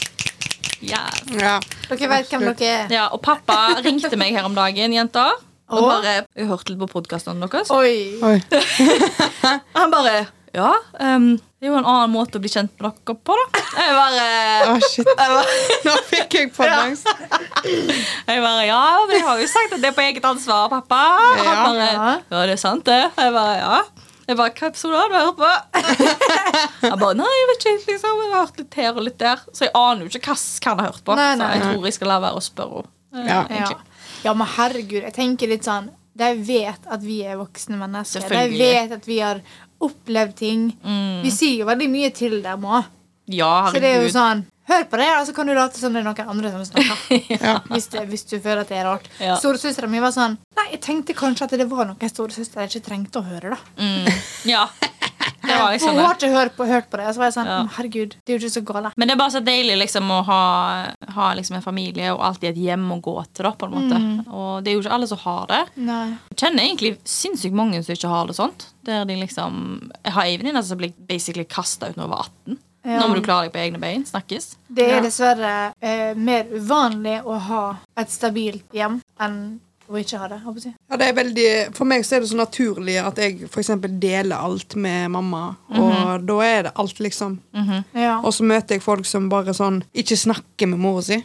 Yes. 0.81 1.21
Ja. 1.37 1.59
Dere 1.91 2.09
vet 2.09 2.31
hvem 2.33 2.47
dere 2.49 2.69
er. 2.87 2.89
Ja, 2.95 3.09
og 3.13 3.21
pappa 3.23 3.77
ringte 3.85 4.17
meg 4.17 4.33
her 4.33 4.47
om 4.49 4.55
dagen, 4.57 4.93
jenter. 4.97 5.37
Og 5.71 5.85
bare 5.87 6.15
Jeg 6.35 6.49
hørte 6.49 6.73
litt 6.73 6.81
på 6.81 6.89
podkastene 6.91 7.47
deres. 7.47 7.71
Oi. 7.71 8.17
Oi. 8.25 8.41
Han 9.77 9.93
bare 9.93 10.27
Ja, 10.57 10.73
ehm, 10.99 11.37
det 11.61 11.69
er 11.69 11.73
jo 11.75 11.77
en 11.77 11.85
annen 11.85 12.13
måte 12.15 12.39
å 12.39 12.41
bli 12.41 12.49
kjent 12.49 12.71
med 12.81 12.87
dere 12.89 13.15
på, 13.21 13.35
da. 13.37 13.61
Jeg 13.77 13.97
bare 13.99 14.27
Å, 14.73 14.77
shit. 14.89 15.11
Nå 15.87 15.97
fikk 16.09 16.37
jeg 16.39 16.53
fotlangs. 16.57 17.03
Jeg 17.05 18.41
bare, 18.45 18.63
ja, 18.65 18.79
men 19.07 19.17
jeg 19.19 19.25
har 19.27 19.41
jo 19.43 19.49
sagt 19.51 19.75
at 19.77 19.83
det 19.83 19.91
er 19.91 19.97
på 19.99 20.05
eget 20.07 20.25
ansvar, 20.25 20.71
pappa. 20.73 21.01
Han 21.37 21.45
Ja. 21.45 21.57
bare, 21.67 21.91
ja, 22.31 22.47
det 22.49 22.55
er 22.57 22.63
sant 22.63 22.85
det. 22.89 23.01
Jeg 23.17 23.35
bare, 23.37 23.59
ja. 23.61 23.81
Jeg 24.31 24.39
bare, 24.39 24.55
hva 24.57 24.69
episode 24.71 24.95
har 24.97 25.11
du 25.11 25.17
hørt 25.19 25.37
på? 25.41 25.53
Han 26.91 26.99
bare, 27.01 27.15
nei, 27.19 27.29
jeg 27.35 27.47
vet 27.51 27.65
ikke, 27.67 27.93
liksom. 27.93 28.21
Jeg 28.25 28.33
har 28.33 28.45
hørt 28.47 28.61
litt 28.63 28.77
her 28.81 28.91
og 28.95 29.05
litt 29.09 29.19
der. 29.21 29.41
Så 29.53 29.67
jeg 29.67 29.73
aner 29.77 30.07
jo 30.07 30.11
ikke 30.15 30.23
hva 30.31 30.37
han 30.71 30.81
har 30.85 30.93
hørt 30.93 31.05
på. 31.09 31.17
Nei, 31.19 31.31
nei. 31.41 31.49
Så 31.51 31.57
jeg 31.57 31.65
tror 31.67 31.89
jeg 31.91 31.97
skal 31.99 32.13
la 32.13 32.19
være 32.25 32.39
å 32.41 32.45
spørre 32.47 32.85
henne. 32.85 33.27
Ja. 33.27 33.41
eh, 33.51 33.73
Ja. 34.25 34.35
men 34.39 34.47
herregud, 34.57 35.03
jeg 35.03 35.15
tenker 35.17 35.49
litt 35.51 35.65
sånn 35.67 35.89
De 36.21 36.29
vet 36.47 36.85
at 36.87 37.03
vi 37.03 37.21
er 37.27 37.39
voksne 37.41 37.79
mennesker. 37.81 38.23
De 38.31 38.43
vet 38.55 38.93
at 38.95 39.07
vi 39.09 39.19
har 39.25 39.41
opplevd 39.81 40.35
ting. 40.39 40.71
Mm. 40.85 41.21
Vi 41.25 41.31
sier 41.35 41.63
jo 41.63 41.69
veldig 41.71 41.89
mye 41.93 42.11
til 42.17 42.41
dem 42.45 42.65
òg. 42.69 42.89
Ja, 43.31 43.69
Så 43.71 43.79
det 43.83 43.93
er 43.95 44.03
jo 44.03 44.09
sånn 44.11 44.47
Hør 44.71 44.85
på 44.87 44.99
det, 45.01 45.07
og 45.19 45.25
så 45.27 45.33
kan 45.35 45.49
du 45.49 45.53
late 45.55 45.79
som 45.81 45.95
det 45.95 45.99
er 46.01 46.05
noen 46.07 46.29
andre 46.31 46.51
som 46.53 46.63
snakker. 46.67 47.25
Ja. 47.43 47.57
hvis, 47.73 47.89
det, 47.91 48.05
hvis 48.11 48.23
du 48.31 48.37
føler 48.39 48.61
at 48.63 48.69
det 48.71 48.77
er 48.79 48.87
rart. 48.87 49.09
Ja. 49.19 49.35
Storesøstera 49.39 49.89
mi 49.91 49.99
var 50.03 50.13
sånn 50.15 50.37
Nei, 50.59 50.67
jeg 50.77 50.81
tenkte 50.85 51.17
kanskje 51.19 51.49
at 51.49 51.55
det 51.59 51.67
var 51.71 51.89
noe 51.89 52.11
storesøster 52.11 52.69
ikke 52.69 52.83
trengte 52.87 53.19
å 53.19 53.27
høre. 53.27 53.57
da 53.57 53.59
Mm. 53.83 54.07
Ja. 54.47 54.69
Det 55.51 55.59
var 55.61 55.75
liksom 55.75 55.97
Hun 55.97 56.05
har 56.05 56.15
ikke 56.19 56.31
hørt 56.35 56.57
på, 56.57 56.67
hørt 56.71 56.89
på 56.91 57.01
det. 57.01 57.07
Og 57.11 57.15
så 57.17 57.23
var 57.23 57.31
jeg 57.31 57.37
sånn 57.37 57.51
Ja. 57.51 57.59
Herregud, 57.77 58.17
det 58.25 58.33
er 58.33 58.39
jo 58.39 58.43
ikke 58.45 58.55
så 58.55 58.65
galt. 58.71 58.97
Men 58.97 59.11
det 59.11 59.15
er 59.15 59.21
bare 59.21 59.35
så 59.35 59.43
deilig 59.45 59.77
liksom 59.83 60.11
å 60.15 60.21
ha, 60.31 60.41
ha 61.17 61.29
liksom 61.39 61.59
en 61.59 61.67
familie 61.67 62.13
og 62.15 62.23
alltid 62.31 62.51
et 62.53 62.63
hjem 62.69 62.87
å 62.95 63.01
gå 63.03 63.17
til. 63.33 63.45
da, 63.45 63.53
på 63.53 63.67
en 63.69 63.77
måte. 63.77 64.01
Mm. 64.01 64.33
Og 64.33 64.65
det 64.65 64.71
er 64.73 64.79
jo 64.79 64.83
ikke 64.85 64.97
alle 64.97 65.11
som 65.11 65.23
har 65.27 65.47
det. 65.51 65.61
Nei. 65.77 66.07
Jeg 66.33 66.41
kjenner 66.45 66.67
egentlig 66.67 66.97
sinnssykt 67.05 67.57
mange 67.57 67.83
som 67.83 67.95
ikke 67.95 68.09
har 68.15 68.27
det 68.31 68.37
sånt. 68.39 68.67
Der 68.87 69.05
de 69.05 69.17
liksom, 69.21 69.91
Jeg 70.05 70.13
har 70.17 70.25
ei 70.25 70.37
venninne 70.41 70.63
som 70.65 70.79
ble 70.81 70.93
basically 71.09 71.45
kasta 71.45 71.91
ut 71.91 71.97
når 71.97 72.07
hun 72.09 72.15
var 72.17 72.29
18. 72.29 72.59
Ja. 72.83 72.97
Nå 72.97 73.09
må 73.11 73.17
du 73.19 73.25
klare 73.25 73.49
deg 73.49 73.53
på 73.53 73.61
egne 73.61 73.81
bein. 73.81 74.07
Snakkes. 74.09 74.55
Det 74.73 74.87
er 74.89 75.03
dessverre 75.05 75.73
eh, 75.85 76.15
mer 76.17 76.49
uvanlig 76.49 77.19
å 77.29 77.37
ha 77.51 77.65
et 78.01 78.13
stabilt 78.13 78.73
hjem 78.73 79.03
enn 79.21 79.61
å 79.91 79.99
ikke 80.01 80.21
ha 80.23 80.29
det. 80.31 80.39
håper 80.45 80.67
jeg. 80.69 80.75
Ja, 80.91 80.99
det 81.01 81.09
er 81.09 81.17
veldig, 81.19 81.49
for 81.77 81.89
meg 81.91 82.05
så 82.07 82.17
er 82.17 82.25
det 82.25 82.31
så 82.31 82.39
naturlig 82.39 82.97
at 83.03 83.19
jeg 83.21 83.49
eksempel 83.51 83.97
deler 84.03 84.39
alt 84.39 84.77
med 84.79 85.11
mamma. 85.17 85.43
Og 85.75 86.27
da 86.29 86.39
er 86.47 86.69
det 86.69 86.75
alt, 86.81 87.01
liksom. 87.03 87.39
Ja. 87.95 88.19
Og 88.23 88.33
så 88.37 88.47
møter 88.47 88.77
jeg 88.77 88.85
folk 88.85 89.09
som 89.09 89.29
bare 89.33 89.55
sånn 89.57 89.83
ikke 89.93 90.19
snakker 90.19 90.71
med 90.71 90.83
mora 90.83 91.05
si. 91.07 91.21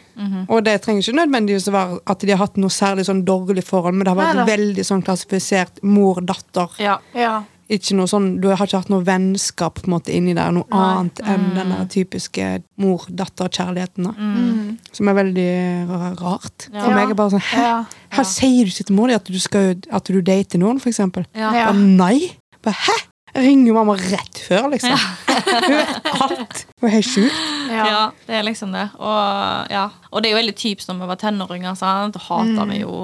Og 0.46 0.64
det 0.66 0.78
trenger 0.84 1.04
ikke 1.04 1.18
nødvendigvis 1.20 1.68
å 1.70 1.76
være 1.76 2.00
at 2.14 2.24
de 2.26 2.34
har 2.34 2.42
hatt 2.42 2.60
noe 2.60 2.72
særlig 2.72 3.06
sånn 3.08 3.24
dårlig 3.26 3.64
forhold, 3.66 3.96
men 3.96 4.06
det 4.06 4.14
har 4.14 4.20
vært 4.20 4.40
Nei, 4.42 4.48
veldig 4.52 4.86
sånn 4.86 5.04
klassifisert 5.06 5.82
mor-datter. 5.86 6.74
Ja. 6.82 6.98
ja. 7.16 7.38
Ikke 7.68 7.96
noe 7.98 8.06
sånn, 8.06 8.40
Du 8.40 8.46
har 8.48 8.60
ikke 8.62 8.78
hatt 8.78 8.90
noe 8.92 9.02
vennskap 9.02 9.80
på 9.80 9.88
en 9.88 9.94
måte 9.96 10.12
inni 10.14 10.34
der, 10.38 10.52
noe 10.54 10.64
Nei. 10.70 10.82
annet 11.00 11.22
enn 11.26 11.48
den 11.56 11.72
der 11.74 11.88
typiske 11.90 12.62
mor-datter-kjærligheten. 12.78 14.04
da. 14.04 14.12
Mm. 14.12 14.78
Som 14.92 15.08
er 15.08 15.14
veldig 15.18 15.50
rart. 16.20 16.68
Ja. 16.72 16.84
For 16.84 16.94
meg 16.94 17.10
er 17.10 17.18
bare 17.18 17.30
sånn 17.34 17.42
Hæ? 17.42 17.64
Ja. 17.66 17.84
Her 18.16 18.24
sier 18.24 18.64
du 18.64 18.70
ikke 18.70 18.86
til 18.86 18.96
mor 18.96 19.08
di 19.10 19.14
at 19.18 19.24
du 19.24 19.38
skal 19.42 19.74
at 19.90 20.04
du 20.06 20.20
dater 20.22 20.58
noen, 20.62 20.78
for 20.80 20.90
eksempel. 20.90 21.26
Ja. 21.34 21.52
Ja. 21.52 21.66
Bare, 21.72 21.82
nei. 21.82 22.18
Bare, 22.62 22.74
Hæ? 22.86 22.96
Jeg 23.36 23.44
ringer 23.50 23.74
mamma 23.76 23.92
rett 24.00 24.38
før, 24.40 24.70
liksom. 24.72 24.94
Hun 24.96 25.74
vet 25.76 26.06
alt. 26.24 26.62
Hun 26.80 26.86
er 26.88 26.94
helt 26.94 27.08
sjuk. 27.08 27.34
Ja. 27.68 27.84
Ja. 27.84 27.98
det 28.24 28.38
er 28.38 28.46
liksom 28.46 28.72
det. 28.72 28.86
Og, 28.96 29.72
ja. 29.72 29.82
og 30.08 30.22
det 30.22 30.30
er 30.30 30.32
jo 30.32 30.38
veldig 30.38 30.54
typisk 30.56 30.88
når 30.88 31.02
vi 31.02 31.08
var 31.10 31.20
tenåringer. 31.20 31.76
Sant? 31.76 32.16
Da 32.16 32.22
hata 32.30 32.64
vi 32.70 32.80
jo 32.80 32.96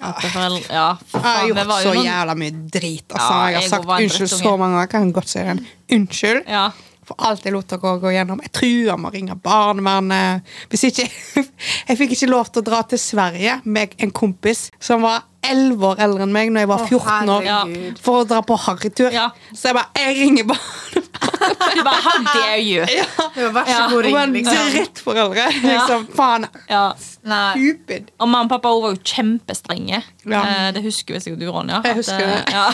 det 0.00 0.30
foreldre 0.32 0.64
Ja, 0.72 0.88
for 1.08 1.24
Jeg 1.24 1.36
har 1.36 1.46
gjort 1.50 1.74
så 1.82 1.92
noen 1.92 2.08
jævla 2.08 2.38
mye 2.40 2.56
drit. 2.72 3.06
Altså. 3.10 3.28
Ja, 3.28 3.36
jeg 3.36 3.58
har 3.58 3.60
jeg 3.60 3.70
sagt 3.74 3.92
unnskyld 3.96 4.32
så 4.32 4.56
mange 4.56 4.72
ganger. 4.72 4.82
Jeg 4.86 4.92
kan 4.94 5.14
godt 5.20 5.32
si 5.34 5.46
den. 5.50 5.62
Unnskyld 5.98 6.50
ja. 6.56 6.64
for 7.06 7.28
alt 7.28 7.44
jeg 7.44 7.56
lot 7.56 7.76
dere 7.76 7.94
gå 8.00 8.16
gjennom. 8.16 8.42
Jeg 8.46 8.54
trua 8.56 8.96
med 8.96 9.10
å 9.10 9.14
ringe 9.18 9.38
barnevernet. 9.44 10.56
Hvis 10.72 10.88
ikke 10.88 11.08
Jeg 11.90 12.00
fikk 12.00 12.16
ikke 12.16 12.32
lov 12.32 12.48
til 12.48 12.64
å 12.64 12.68
dra 12.72 12.82
til 12.88 13.02
Sverige 13.02 13.60
med 13.68 13.96
en 14.00 14.16
kompis 14.24 14.70
som 14.80 15.04
var 15.04 15.26
11 15.52 15.86
år 15.90 16.00
eldre 16.06 16.26
enn 16.26 16.32
meg 16.34 16.50
når 16.54 16.64
jeg 16.64 16.70
var 16.72 16.84
14 16.86 17.30
år, 17.36 17.46
herregud. 17.46 18.00
for 18.02 18.22
å 18.22 18.28
dra 18.28 18.40
på 18.46 18.58
harrytur. 18.66 19.10
Ja. 19.14 19.28
Så 19.52 19.70
jeg 19.70 19.76
bare 19.78 20.04
Jeg 20.06 20.16
ringer 20.20 20.44
bare 20.50 21.02
Du 21.76 21.82
bare 21.86 22.00
How 22.04 22.22
dare 22.26 22.58
you? 22.62 22.84
Det 22.86 23.44
var 23.44 23.52
vær 23.56 23.68
så 23.70 23.82
god 23.92 24.02
ring, 24.04 24.14
var 24.14 24.26
en 24.26 24.32
liksom. 24.36 24.70
drittforeldre. 24.72 25.44
Liksom, 25.62 26.06
faen. 26.16 26.46
Ja. 26.70 26.84
Stupid. 26.96 28.10
Og 28.20 28.28
mamma 28.28 28.44
og 28.46 28.50
pappa 28.52 28.72
var 28.80 28.94
jo 28.94 29.00
kjempestrenge. 29.02 30.00
Ja. 30.24 30.40
Eh, 30.42 30.68
det 30.76 30.82
husker 30.86 31.16
vi 31.16 31.20
sikkert 31.24 31.42
du, 31.42 31.48
Ronja. 31.52 31.80
Jeg 31.84 31.90
at, 31.90 32.00
husker 32.00 32.22
eh, 32.22 32.28
det. 32.30 32.42
Ja. 32.54 32.66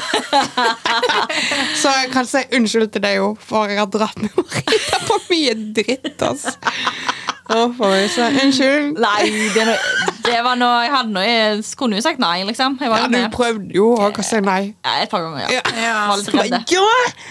Så 1.83 1.93
jeg 1.97 2.11
kan 2.13 2.29
si 2.29 2.43
unnskyld 2.57 2.93
til 2.95 3.05
deg 3.05 3.21
òg, 3.25 3.39
for 3.43 3.71
jeg 3.71 3.81
har 3.81 3.91
dratt 3.93 4.19
med 4.23 4.35
Marita 4.39 5.01
på 5.09 5.19
mye 5.33 5.55
dritt. 5.79 6.23
altså. 6.23 6.55
Å, 7.53 7.67
for 7.77 7.91
meg, 7.93 8.07
så 8.13 8.29
unnskyld. 8.31 8.99
Nei, 9.03 9.23
det, 9.53 9.65
er 9.65 9.73
noe- 9.73 10.12
det 10.25 10.39
var 10.45 10.57
noe 10.57 10.83
Jeg 10.85 10.93
hadde 10.93 11.13
noe 11.15 11.25
Jeg 11.27 11.65
kunne 11.79 11.97
jo 11.99 12.03
sagt 12.05 12.19
nei, 12.23 12.43
liksom. 12.49 12.79
Jeg 12.81 12.91
var 12.93 12.99
Ja, 13.03 13.07
du 13.09 13.17
med. 13.17 13.33
prøvde 13.33 13.73
jo 13.75 13.89
òg 13.97 14.19
å 14.19 14.25
si 14.25 14.41
nei. 14.41 14.75
Ja, 14.85 14.95
et 15.03 15.11
par 15.11 15.21
ganger, 15.25 15.41
ja. 15.49 15.61
Ja. 15.61 15.63
Ja. 15.83 16.07
Var 16.09 16.17
litt 16.17 16.69
Så 16.71 16.83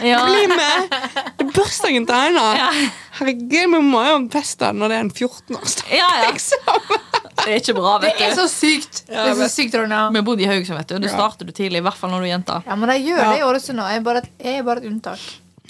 ja, 0.02 0.12
Ja. 0.12 0.26
bli 0.26 0.48
med! 0.48 0.90
Det 1.38 1.46
er 1.48 1.52
bursdagen 1.56 2.06
til 2.08 2.16
Einar. 2.16 2.56
Ja. 2.58 2.70
Herregud, 3.20 3.50
vi 3.52 3.82
må 3.86 4.02
jo 4.08 4.18
feste 4.34 4.72
når 4.74 4.90
det 4.90 4.98
er 4.98 5.06
en 5.06 5.12
14-årsdag. 5.12 5.92
Ja, 5.98 6.08
ja. 6.24 6.32
Liksom. 6.32 6.78
Det 7.42 7.48
er 7.50 7.60
ikke 7.60 7.74
bra, 7.78 7.98
vet 8.00 8.18
Det 8.18 8.28
er 8.28 8.36
du. 8.36 8.42
så 8.42 8.48
sykt. 8.52 9.04
Det 9.08 9.18
er 9.18 9.34
så 9.40 9.48
sykt, 9.50 9.74
Ronja. 9.80 10.02
Vi 10.14 10.22
bodde 10.22 10.44
i 10.44 10.50
Haugesund, 10.50 10.78
vet 10.78 10.88
du. 10.94 11.00
Det 11.00 11.10
starter 11.12 11.46
du 11.48 11.52
tidlig, 11.52 11.82
i 11.82 11.86
hvert 11.86 11.98
fall 11.98 12.12
når 12.14 12.22
du 12.22 12.26
er 12.30 12.34
jente. 12.36 12.58
Ja, 12.68 12.76
men 12.76 12.90
de 12.90 12.98
gjør 13.02 13.22
det 13.32 13.40
i 13.40 13.46
Ålesund 13.48 13.80
nå. 13.82 13.88
Jeg 13.90 13.98
er 14.02 14.06
bare 14.06 14.22
et, 14.24 14.30
jeg 14.46 14.60
er 14.60 14.64
bare 14.68 14.78
et 14.84 14.90
unntak. 14.92 15.20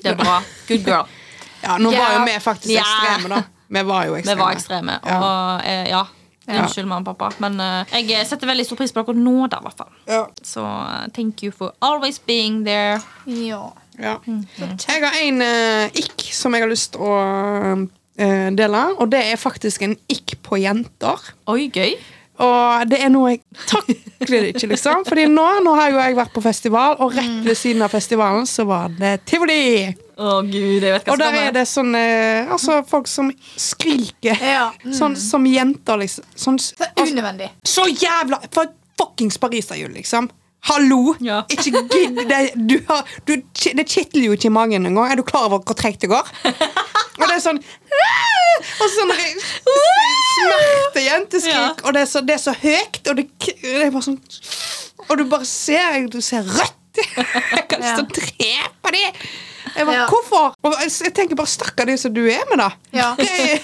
Det 0.01 0.11
er 0.11 0.15
bra. 0.19 0.39
Good 0.67 0.83
girl. 0.85 1.05
Ja, 1.63 1.77
nå 1.77 1.91
var 1.93 2.15
jo 2.15 2.19
Ja. 2.19 2.25
vi 2.25 2.39
faktisk 2.43 2.73
Ja. 2.75 2.81
ekstreme, 2.83 3.29
da. 3.29 3.43
Vi 3.71 3.83
var 3.87 4.05
jo 4.05 4.13
Vi 4.15 4.19
ekstreme. 4.21 4.39
var 4.41 4.51
ekstreme. 4.55 4.99
Og 5.05 5.61
eh, 5.65 5.89
ja. 5.89 6.03
Ja. 6.47 6.63
Unnskyld, 6.63 6.87
mamma 6.89 7.13
og 7.13 7.17
pappa. 7.19 7.29
Men 7.43 7.59
uh, 7.61 7.93
jeg 7.93 8.25
setter 8.27 8.49
veldig 8.49 8.65
stor 8.65 8.79
pris 8.79 8.93
på 8.95 9.03
dere 9.05 9.21
nå, 9.21 9.35
da, 9.51 9.61
i 9.61 9.67
hvert 9.67 9.83
fall. 9.83 9.91
Ja. 10.09 10.23
Så 10.41 10.63
uh, 10.65 11.05
thank 11.13 11.43
you 11.45 11.53
for 11.53 11.75
always 11.85 12.17
being 12.19 12.63
there. 12.65 12.99
Ja. 13.25 13.69
Ja. 14.01 14.17
Jeg 14.25 15.03
har 15.03 15.17
en 15.21 15.43
uh, 15.45 15.99
ikk 16.01 16.25
som 16.33 16.55
jeg 16.55 16.65
har 16.65 16.71
lyst 16.71 16.95
til 16.95 17.05
å 17.05 17.17
eh, 18.17 18.49
dele, 18.57 18.81
og 18.97 19.11
det 19.11 19.21
er 19.31 19.39
faktisk 19.39 19.85
en 19.85 19.95
ikk 20.11 20.39
på 20.45 20.61
jenter. 20.61 21.29
Oi, 21.51 21.67
gøy. 21.73 21.93
Og 22.41 22.89
det 22.89 23.01
er 23.05 23.11
noe 23.13 23.35
jeg 23.35 23.41
takler 23.69 24.47
ikke, 24.49 24.71
liksom. 24.71 25.03
Fordi 25.05 25.27
nå, 25.29 25.45
nå 25.65 25.75
har 25.77 25.91
jo 25.93 25.99
jeg 26.01 26.17
vært 26.17 26.33
på 26.33 26.43
festival, 26.43 26.97
og 27.03 27.13
rett 27.17 27.43
ved 27.45 27.57
siden 27.59 27.85
av 27.85 27.93
festivalen 27.93 28.47
så 28.49 28.65
var 28.69 28.93
det 28.97 29.19
tivoli. 29.29 29.91
Å, 30.21 30.35
gud, 30.45 30.83
jeg 30.85 30.93
vet 30.93 31.07
hva 31.07 31.15
Og 31.15 31.21
der 31.21 31.37
er 31.39 31.55
det 31.55 31.63
sånne 31.69 32.01
altså, 32.53 32.81
folk 32.87 33.09
som 33.09 33.31
skriker. 33.57 34.37
Ja. 34.37 34.67
Mm. 34.85 34.93
Sånn 34.97 35.17
som 35.17 35.47
jenter, 35.49 35.97
liksom. 36.03 36.27
Sånn, 36.35 36.59
Så 36.61 36.77
altså, 36.85 37.07
unødvendig. 37.09 37.49
så 37.65 37.87
jævla 37.89 38.41
For 38.53 38.69
fuckings 39.01 39.39
pariserhjul, 39.41 39.95
liksom. 39.97 40.29
Hallo! 40.69 41.15
Ja. 41.25 41.39
Ikke 41.49 41.71
gidd! 41.89 42.19
Det, 42.29 42.41
du 42.69 42.75
har, 42.85 43.07
du, 43.25 43.33
det 43.73 43.85
kitler 43.89 44.27
jo 44.27 44.35
ikke 44.37 44.51
i 44.51 44.53
magen 44.53 44.85
engang. 44.85 45.09
Er 45.09 45.17
du 45.17 45.25
klar 45.25 45.47
over 45.49 45.63
hvor 45.65 45.77
tregt 45.79 46.03
det 46.05 46.11
går? 46.11 46.27
Og 46.45 47.25
det 47.25 47.33
er 47.33 47.41
sånn 47.41 47.57
Og 47.61 48.91
sånn 48.93 49.13
smertejenteskrik, 50.31 51.81
og 51.85 51.95
det 51.95 52.03
er, 52.03 52.09
så, 52.09 52.21
det 52.25 52.35
er 52.37 52.41
så 52.41 52.53
høyt, 52.55 53.01
og 53.09 53.17
det, 53.17 53.25
det 53.61 53.87
er 53.87 53.93
bare 53.93 54.05
sånn 54.05 54.19
Og 55.07 55.15
du 55.19 55.25
bare 55.31 55.47
ser 55.49 56.05
Du 56.13 56.21
ser 56.23 56.45
rødt! 56.45 56.77
Jeg 57.55 57.65
kan 57.71 57.83
stå 57.85 58.03
og 58.03 58.13
drepe 58.17 58.93
dem! 58.95 59.23
Jeg 59.75 59.85
bare, 59.85 59.95
Ja. 59.95 60.05
Hvorfor? 60.09 60.53
Og 60.63 60.75
jeg, 60.81 61.13
tenker 61.15 61.35
bare 61.39 61.47
stakkar 61.51 61.89
de 61.89 61.97
som 61.97 62.13
du 62.13 62.23
er 62.25 62.43
med, 62.49 62.61
da. 62.61 62.69
Ja. 62.95 63.13
Det 63.17 63.29
er, 63.29 63.59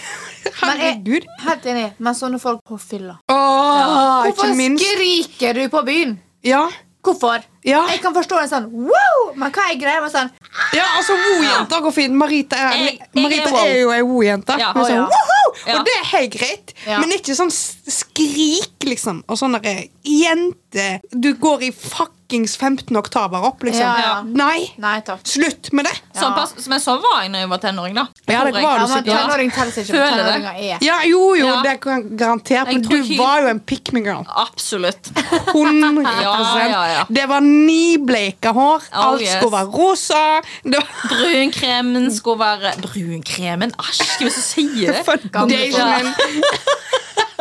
Men 0.62 0.80
jeg, 0.80 1.24
helt 1.44 1.66
enig, 1.68 1.88
men 2.00 2.16
sånne 2.16 2.40
folk 2.40 2.62
på 2.68 2.78
fylla. 2.80 3.18
Åh, 3.28 3.36
ja. 3.36 3.96
Hvorfor 4.30 4.54
skriker 4.56 5.58
du 5.58 5.66
på 5.74 5.82
byen? 5.88 6.18
Ja. 6.46 6.68
Hvorfor? 7.04 7.44
Ja. 7.66 7.86
Jeg 7.90 8.02
kan 8.02 8.14
forstå 8.14 8.42
en 8.42 8.50
sånn 8.50 8.68
wow, 8.72 9.34
men 9.36 9.52
hva 9.52 9.64
er 9.72 9.76
greia 9.80 10.02
med 10.02 10.12
sånn 10.12 10.30
Ja, 10.74 10.84
altså 10.98 11.14
Wo-jenter 11.18 11.82
går 11.82 11.92
fint. 11.94 12.14
Marita 12.14 12.56
er, 12.56 12.72
Jeg- 12.78 13.00
jeg 13.00 13.00
er 13.16 13.22
Marita 13.22 13.52
wow. 13.52 13.66
er 13.66 13.80
jo 13.82 13.90
ei 13.92 14.02
Wo-jente. 14.02 14.58
Ja. 14.60 14.70
Er 14.72 14.84
sånn, 14.84 15.10
ja. 15.68 15.80
Og 15.80 15.86
det 15.86 15.94
er 16.02 16.06
helt 16.18 16.32
greit, 16.32 16.74
Ja. 16.86 17.00
men 17.00 17.10
ikke 17.12 17.34
sånn 17.36 17.52
skrik, 17.52 18.78
liksom. 18.86 19.24
Og 19.28 19.38
sånn 19.40 19.58
derre 19.60 19.88
Jente, 20.08 21.00
du 21.12 21.34
går 21.36 21.64
i 21.68 21.72
fuckings 21.72 22.56
15 22.60 22.96
oktaver 22.96 23.44
opp, 23.44 23.64
liksom. 23.64 23.82
Ja, 23.82 23.98
ja. 24.00 24.22
Nei, 24.24 24.70
Nei 24.78 25.00
takk. 25.02 25.20
slutt 25.28 25.72
med 25.74 25.86
det. 25.86 25.94
Sånn, 26.16 26.34
pass- 26.36 26.68
men 26.68 26.80
sånn 26.80 27.02
var 27.02 27.24
jeg 27.24 27.32
da 27.34 27.40
jeg 27.40 27.50
var 27.50 27.58
tenåring. 27.60 27.96
da 27.96 28.08
Ja, 28.28 28.44
det 28.46 28.54
var 28.54 28.80
du 28.80 28.88
men 28.88 29.04
sikkert. 29.04 29.20
tenåring 29.20 29.52
telles 29.52 29.78
ikke. 29.78 29.94
Føler 29.98 30.24
det. 30.24 30.34
Tenåringer 30.44 30.56
er 30.56 30.78
Ja, 30.82 31.02
jo, 31.04 31.34
jo, 31.36 31.46
Ja. 31.48 31.62
det 31.64 31.80
kan 31.82 32.04
garantert, 32.18 32.68
Jeg 32.68 32.74
men 32.74 32.84
tror 32.84 33.08
du 33.08 33.18
var 33.18 33.42
jo 33.42 33.48
en 33.48 33.60
pick 33.60 33.92
me 33.94 34.02
girl. 34.02 34.24
Absolutt. 34.36 35.04
100 35.54 36.04
Ja, 36.22 36.68
ja, 36.70 36.88
ja. 36.94 37.06
Det 37.10 37.28
var 37.28 37.42
nybleika 37.48 38.52
hår. 38.56 38.84
Oh, 38.92 39.06
Alt 39.08 39.22
yes. 39.26 39.36
skulle 39.38 39.56
være 39.58 39.72
rosa. 39.78 40.24
Brunkremen 41.14 42.10
skulle 42.16 42.40
være 42.40 42.74
Brunkremen? 42.84 43.72
Æsj, 43.80 44.04
hvem 44.22 44.30
som 44.36 44.44
sier 44.52 44.94
det? 44.98 45.06
foundationen. 45.10 46.14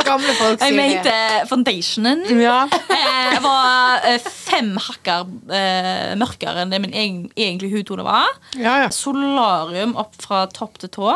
Gamle 0.07 0.35
folk 0.39 0.61
Jeg 0.61 0.69
sier 0.71 0.77
mente 0.77 1.11
det. 1.11 1.49
foundationen. 1.51 2.21
Ja. 2.39 2.59
Eh, 2.69 3.07
Jeg 3.33 3.41
var 3.43 4.05
eh, 4.07 4.21
fem 4.23 4.69
hakker 4.79 5.25
eh, 5.51 6.13
mørkere 6.21 6.63
enn 6.63 6.71
det 6.71 6.79
min 6.85 6.93
egen, 6.95 7.17
egentlig 7.35 7.73
hudtone 7.73 8.05
var. 8.07 8.29
ja, 8.55 8.77
ja. 8.85 8.91
Solarium 8.95 9.97
opp 9.99 10.15
fra 10.23 10.45
topp 10.55 10.79
til 10.85 10.93
tå. 10.95 11.11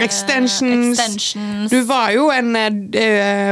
Extensions. 0.00 0.94
extensions. 0.96 1.68
Du 1.74 1.82
var 1.90 2.14
jo 2.16 2.30
en 2.32 2.54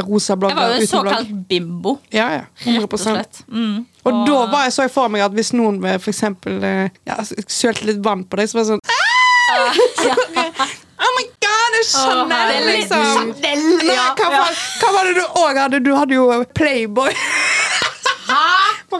rosa 0.09 0.39
blogger 0.41 0.57
Jeg 0.57 0.63
var 0.63 0.77
jo 0.79 0.81
en 0.87 0.93
såkalt 0.95 1.35
bimbo. 1.51 1.99
Ja, 2.15 2.31
ja. 2.39 2.45
Rett 2.65 2.97
og 2.97 3.03
slett. 3.03 3.43
Mm. 3.53 3.83
Og 4.03 4.23
da 4.27 4.39
var 4.51 4.65
jeg 4.67 4.75
så 4.75 4.87
jeg 4.87 4.93
for 4.95 5.13
meg 5.13 5.23
at 5.25 5.35
hvis 5.37 5.53
noen 5.55 5.79
eh, 5.87 5.99
for 6.03 6.11
eksempel 6.11 6.63
eh, 6.67 6.89
ja, 7.09 7.19
sølte 7.47 7.87
litt 7.87 8.01
vann 8.05 8.25
på 8.27 8.41
deg, 8.41 8.51
så 8.51 8.59
var 8.59 8.65
det 8.65 8.71
sånn 8.73 8.83
Oh 11.03 11.13
my 11.19 11.25
god, 11.43 11.69
det 11.75 11.81
er 11.81 11.87
Chanel, 11.89 12.53
oh, 12.57 12.67
liksom! 12.71 13.33
Nei, 13.43 13.55
Ja. 13.91 14.05
hva, 14.19 14.29
var, 14.31 14.61
hva 14.83 14.91
var 14.95 15.09
det 15.09 15.15
du 15.19 15.25
òg 15.43 15.59
hadde? 15.59 15.81
Du 15.83 15.91
hadde 15.99 16.15
jo 16.15 16.29
Playboy. 16.55 17.11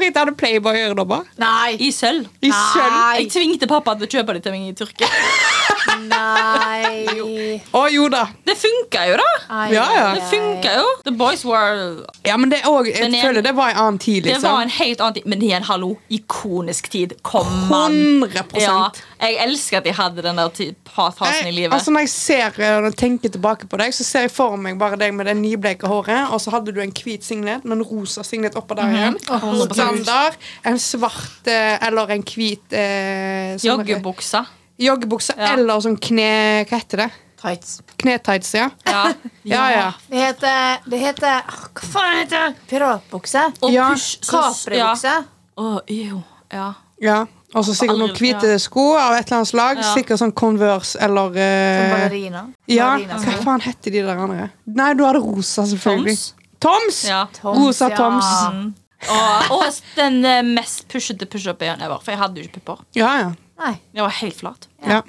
Marita 0.03 0.25
hadde 0.25 0.35
Playboy-øredobber. 0.35 1.29
Nei. 1.39 1.77
I 1.79 1.93
sølv. 1.95 2.27
I 2.43 2.51
sølv. 2.51 2.97
Jeg 3.21 3.29
tvingte 3.31 3.69
pappa 3.71 3.95
til 4.01 4.09
å 4.09 4.11
kjøpe 4.17 4.35
det 4.37 4.43
til 4.43 4.55
meg 4.57 4.73
i 4.73 4.75
Tyrkia. 4.77 5.07
Nei. 6.09 7.61
Å 7.73 7.83
jo 7.93 8.09
da. 8.13 8.27
Det 8.47 8.55
funka 8.59 9.05
jo, 9.11 9.17
da! 9.21 9.29
Ai, 9.53 9.67
Ja, 9.75 9.85
ja. 9.97 10.09
Det 10.17 10.25
funka 10.31 10.75
jo. 10.79 10.87
The 11.07 11.15
boys 11.17 11.45
were 11.45 12.05
Ja, 12.27 12.37
men 12.37 12.53
det 12.53 12.63
òg 12.69 12.89
jeg 12.91 13.13
føler 13.23 13.45
det 13.45 13.55
var 13.57 13.73
en 13.73 13.81
annen 13.85 13.99
tid, 14.03 14.25
Det 14.25 14.35
liksom. 14.35 14.51
var 14.53 14.63
en 14.67 14.75
helt 14.77 15.01
annen 15.01 15.15
tid. 15.19 15.27
Men 15.27 15.41
det 15.41 15.51
er 15.53 15.57
en 15.61 15.69
hallo, 15.69 15.91
ikonisk 16.11 16.91
tid. 16.93 17.17
Kom 17.23 17.73
an. 17.73 17.99
100 18.23 18.61
Ja, 18.61 18.91
jeg 19.21 19.39
elsker 19.47 19.79
at 19.81 19.89
jeg 19.89 19.97
hadde 19.99 20.23
den 20.25 20.37
der 20.37 20.75
fasen 20.93 21.49
i 21.49 21.53
livet. 21.53 21.73
altså 21.73 21.91
Når 21.91 22.07
jeg 22.07 22.13
ser 22.15 22.47
eh, 22.61 22.79
når 22.81 22.91
jeg 22.93 22.97
tenker 22.97 23.33
tilbake 23.33 23.69
på 23.69 23.81
deg, 23.81 23.95
så 23.95 24.05
ser 24.07 24.27
jeg 24.27 24.35
for 24.35 24.57
meg 24.61 24.79
bare 24.81 24.99
deg 25.01 25.15
med 25.15 25.27
det 25.27 25.37
nybleike 25.41 25.89
håret, 25.89 26.31
og 26.33 26.41
så 26.41 26.51
hadde 26.55 26.73
du 26.75 26.81
en 26.85 26.93
hvit 26.93 27.25
singlet 27.25 27.65
med 27.65 27.79
en 27.79 27.85
rosa 27.87 28.25
singlet 28.27 28.57
oppå 28.59 28.77
der 28.79 28.93
igjen. 28.93 29.19
Mhm. 29.29 29.69
Standard. 29.73 30.37
En 30.65 30.79
svart 30.79 31.47
eh, 31.51 31.79
eller 31.87 32.11
en 32.17 32.23
hvit 32.27 32.73
eh, 32.77 33.57
Joggebuksa. 33.63 34.45
Joggebukse 34.79 35.35
Ja. 35.37 35.53
eller 35.57 35.81
sånn 35.85 35.99
kne... 36.01 36.65
Hva 36.69 36.79
heter 36.81 37.05
det? 37.05 37.11
Tights. 37.43 37.83
Knetights, 37.99 38.55
ja. 38.55 38.71
Ja. 38.87 39.13
Ja, 39.43 39.71
ja. 39.71 39.87
Det 40.09 40.21
heter 40.23 40.79
Det 40.87 40.99
heter 41.03 41.43
Hva 41.49 41.87
faen 41.91 42.19
heter 42.21 42.39
det? 42.49 42.67
Piratbukse? 42.71 43.45
Og 43.63 43.73
Ja, 43.75 43.89
push, 43.91 44.19
så- 44.23 44.39
ja. 44.39 44.93
Capribukse? 44.95 45.15
Å, 45.59 45.81
jo. 45.91 46.23
Ja. 46.53 46.75
ja. 47.03 47.21
Og 47.55 47.65
så 47.67 47.75
sikkert 47.77 47.99
noen 48.01 48.15
hvite 48.17 48.55
sko 48.63 48.95
av 48.97 49.13
et 49.19 49.27
eller 49.27 49.43
annet 49.43 49.51
slag. 49.51 49.81
Ja. 49.83 49.91
Sikkert 49.93 50.21
sånn 50.23 50.33
Converse 50.33 50.97
eller 51.05 51.35
Som 51.35 51.43
eh, 51.43 51.91
ballerina? 51.93 52.45
Ja, 52.71 52.95
hva 52.97 53.35
faen 53.43 53.61
heter 53.61 53.93
de 53.93 54.05
der 54.07 54.17
andre? 54.23 54.47
Nei, 54.65 54.93
du 54.97 55.05
hadde 55.05 55.21
rosa, 55.21 55.67
selvfølgelig. 55.69 56.17
Toms? 56.17 56.33
Toms! 56.63 57.03
Ja. 57.11 57.27
Toms, 57.37 57.59
Rosa 57.59 57.91
ja. 57.91 57.97
Toms. 57.99 58.31
Mm. 58.55 58.75
Og, 59.11 59.51
og 59.59 59.81
den 59.99 60.25
eh, 60.25 60.43
mest 60.47 60.87
pushete 60.89 61.27
pushup-en 61.27 61.83
ever. 61.83 61.99
For 62.01 62.15
jeg 62.15 62.21
hadde 62.23 62.41
jo 62.41 62.47
ikke 62.49 62.61
pupper. 62.63 62.85
Ja, 62.97 63.11
ja. 63.19 63.33
Nei. 63.61 63.75
Jeg 63.95 64.03
var 64.03 64.15
helt 64.17 64.37
flat. 64.41 64.69
Ja, 64.87 65.03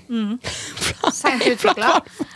Seint 1.14 1.42
utvikla. 1.48 1.94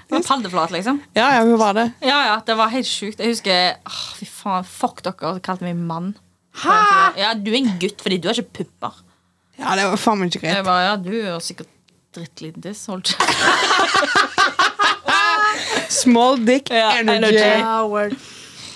Det 0.08 0.16
var 0.16 0.24
Paddeflat, 0.26 0.72
liksom. 0.74 1.02
ja, 1.16 1.28
ja 1.36 1.42
hun 1.46 1.58
var 1.60 1.74
det. 1.78 1.92
Ja, 2.02 2.18
ja, 2.26 2.38
Det 2.48 2.56
var 2.58 2.70
helt 2.74 2.88
sjukt. 2.88 3.20
Jeg 3.20 3.28
husker 3.36 3.76
åh, 3.86 4.00
Fy 4.18 4.26
faen, 4.26 4.64
fuck 4.66 5.04
dere 5.06 5.40
kalte 5.46 5.64
meg 5.68 5.76
mann. 5.78 6.14
Hæ? 6.64 6.78
Ja, 7.20 7.34
Du 7.38 7.52
er 7.52 7.60
en 7.60 7.74
gutt 7.82 8.02
fordi 8.02 8.18
du 8.24 8.28
har 8.32 8.40
ikke 8.40 8.64
pupper. 8.64 8.94
Ja, 9.60 9.76
det 9.78 9.86
var 9.90 9.98
faen 10.02 10.20
meg 10.22 10.32
ikke 10.32 10.46
greit. 10.46 10.56
Jeg 10.56 10.66
bare, 10.66 10.88
ja, 10.88 10.96
Du 10.98 11.12
er 11.14 11.40
sikkert 11.44 11.70
drittliten 12.16 12.64
tiss. 12.66 12.86
Hold 12.90 13.04
kjeft. 13.04 14.38
Small 15.90 16.38
dick 16.46 16.70
Ja, 16.70 16.92
energy. 17.00 17.38
energy. 17.38 18.16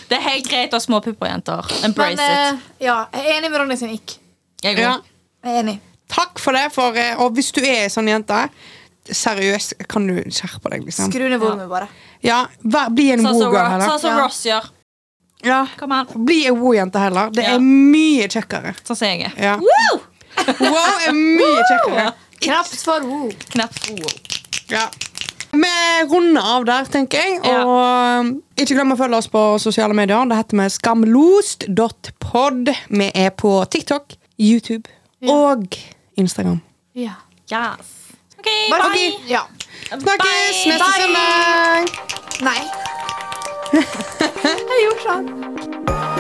Det 0.10 0.18
er 0.18 0.24
helt 0.28 0.48
greit 0.50 0.74
å 0.74 0.80
ha 0.80 0.84
små 0.84 1.00
pupper, 1.04 1.30
jenter. 1.32 1.68
Embrace 1.88 2.18
Men 2.20 2.20
eh, 2.20 2.54
it. 2.58 2.60
ja, 2.84 2.98
jeg 3.16 3.24
er 3.26 3.38
enig 3.40 3.52
med 3.52 3.62
Ronny 3.62 3.78
sin 3.80 3.94
ikk. 3.96 4.18
Jeg 4.64 4.78
Ja. 4.80 4.98
Jeg 5.44 5.56
er 5.56 5.60
enig. 5.64 5.80
Takk 6.12 6.40
for 6.44 6.54
det. 6.58 6.68
For, 6.76 6.96
eh, 7.00 7.16
og 7.22 7.34
hvis 7.38 7.52
du 7.56 7.62
er 7.64 7.88
sånn 7.94 8.10
jente, 8.12 8.44
seriøst, 9.12 9.78
kan 9.90 10.06
du 10.08 10.20
skjerpe 10.30 10.70
deg, 10.74 10.84
liksom. 10.86 11.10
Skru 11.12 11.26
ned 11.32 11.40
volumet, 11.42 11.70
bare. 11.72 11.88
Ja, 12.24 12.44
vær, 12.64 12.92
Bli 12.94 13.10
en 13.16 13.24
god 13.24 13.34
som 13.40 13.48
wo-girl 13.48 13.70
heller. 13.74 13.88
sånn 13.90 14.00
som 14.04 14.20
Ross 14.20 14.44
gjør. 14.46 14.70
Ja, 15.44 15.64
bli 16.14 16.44
en 16.52 16.60
god 16.62 16.76
jente 16.76 17.00
heller. 17.02 17.32
Det 17.34 17.44
Ja. 17.48 17.56
er 17.56 17.60
mye 17.66 18.28
kjekkere. 18.30 18.76
Sånn 18.86 18.96
som 19.00 19.08
jeg 19.08 19.24
er. 19.26 19.34
Ja. 19.42 19.56
Wow! 19.58 20.02
Wow 20.60 21.08
er 21.08 21.16
mye 21.18 21.64
kjekkere. 21.72 22.14
Knapt 22.42 22.76
for 22.86 23.00
wow. 23.02 23.32
Knapt 23.56 23.90
wow. 23.90 24.12
Ja. 24.70 24.86
Vi 25.52 25.68
runder 26.08 26.42
av 26.46 26.64
der, 26.66 26.86
tenker 26.86 27.18
jeg. 27.20 27.40
Ja. 27.44 27.64
Og 27.66 28.20
um, 28.22 28.30
ikke 28.56 28.76
glem 28.78 28.94
å 28.94 28.98
følge 29.00 29.18
oss 29.18 29.28
på 29.28 29.42
sosiale 29.60 29.94
medier. 29.98 30.24
Det 30.30 30.38
heter 30.38 30.58
vi 30.62 30.70
skamlost.pod. 30.78 32.72
Vi 32.90 33.12
er 33.16 33.34
på 33.36 33.52
TikTok, 33.74 34.16
YouTube 34.40 34.88
og 35.28 35.66
Instagram. 36.24 36.62
Ja. 36.98 37.18
Yes. 37.52 37.92
OK, 38.40 38.48
bye. 38.70 38.80
Okay. 38.90 39.10
Ja. 39.30 39.44
Snakkes 39.92 40.64
Bye. 40.64 40.72
neste 40.72 40.92
søndag! 41.02 41.86
Nei. 42.42 42.62
Jeg 44.46 44.82
gjorde 44.86 45.04
sånn. 45.06 46.11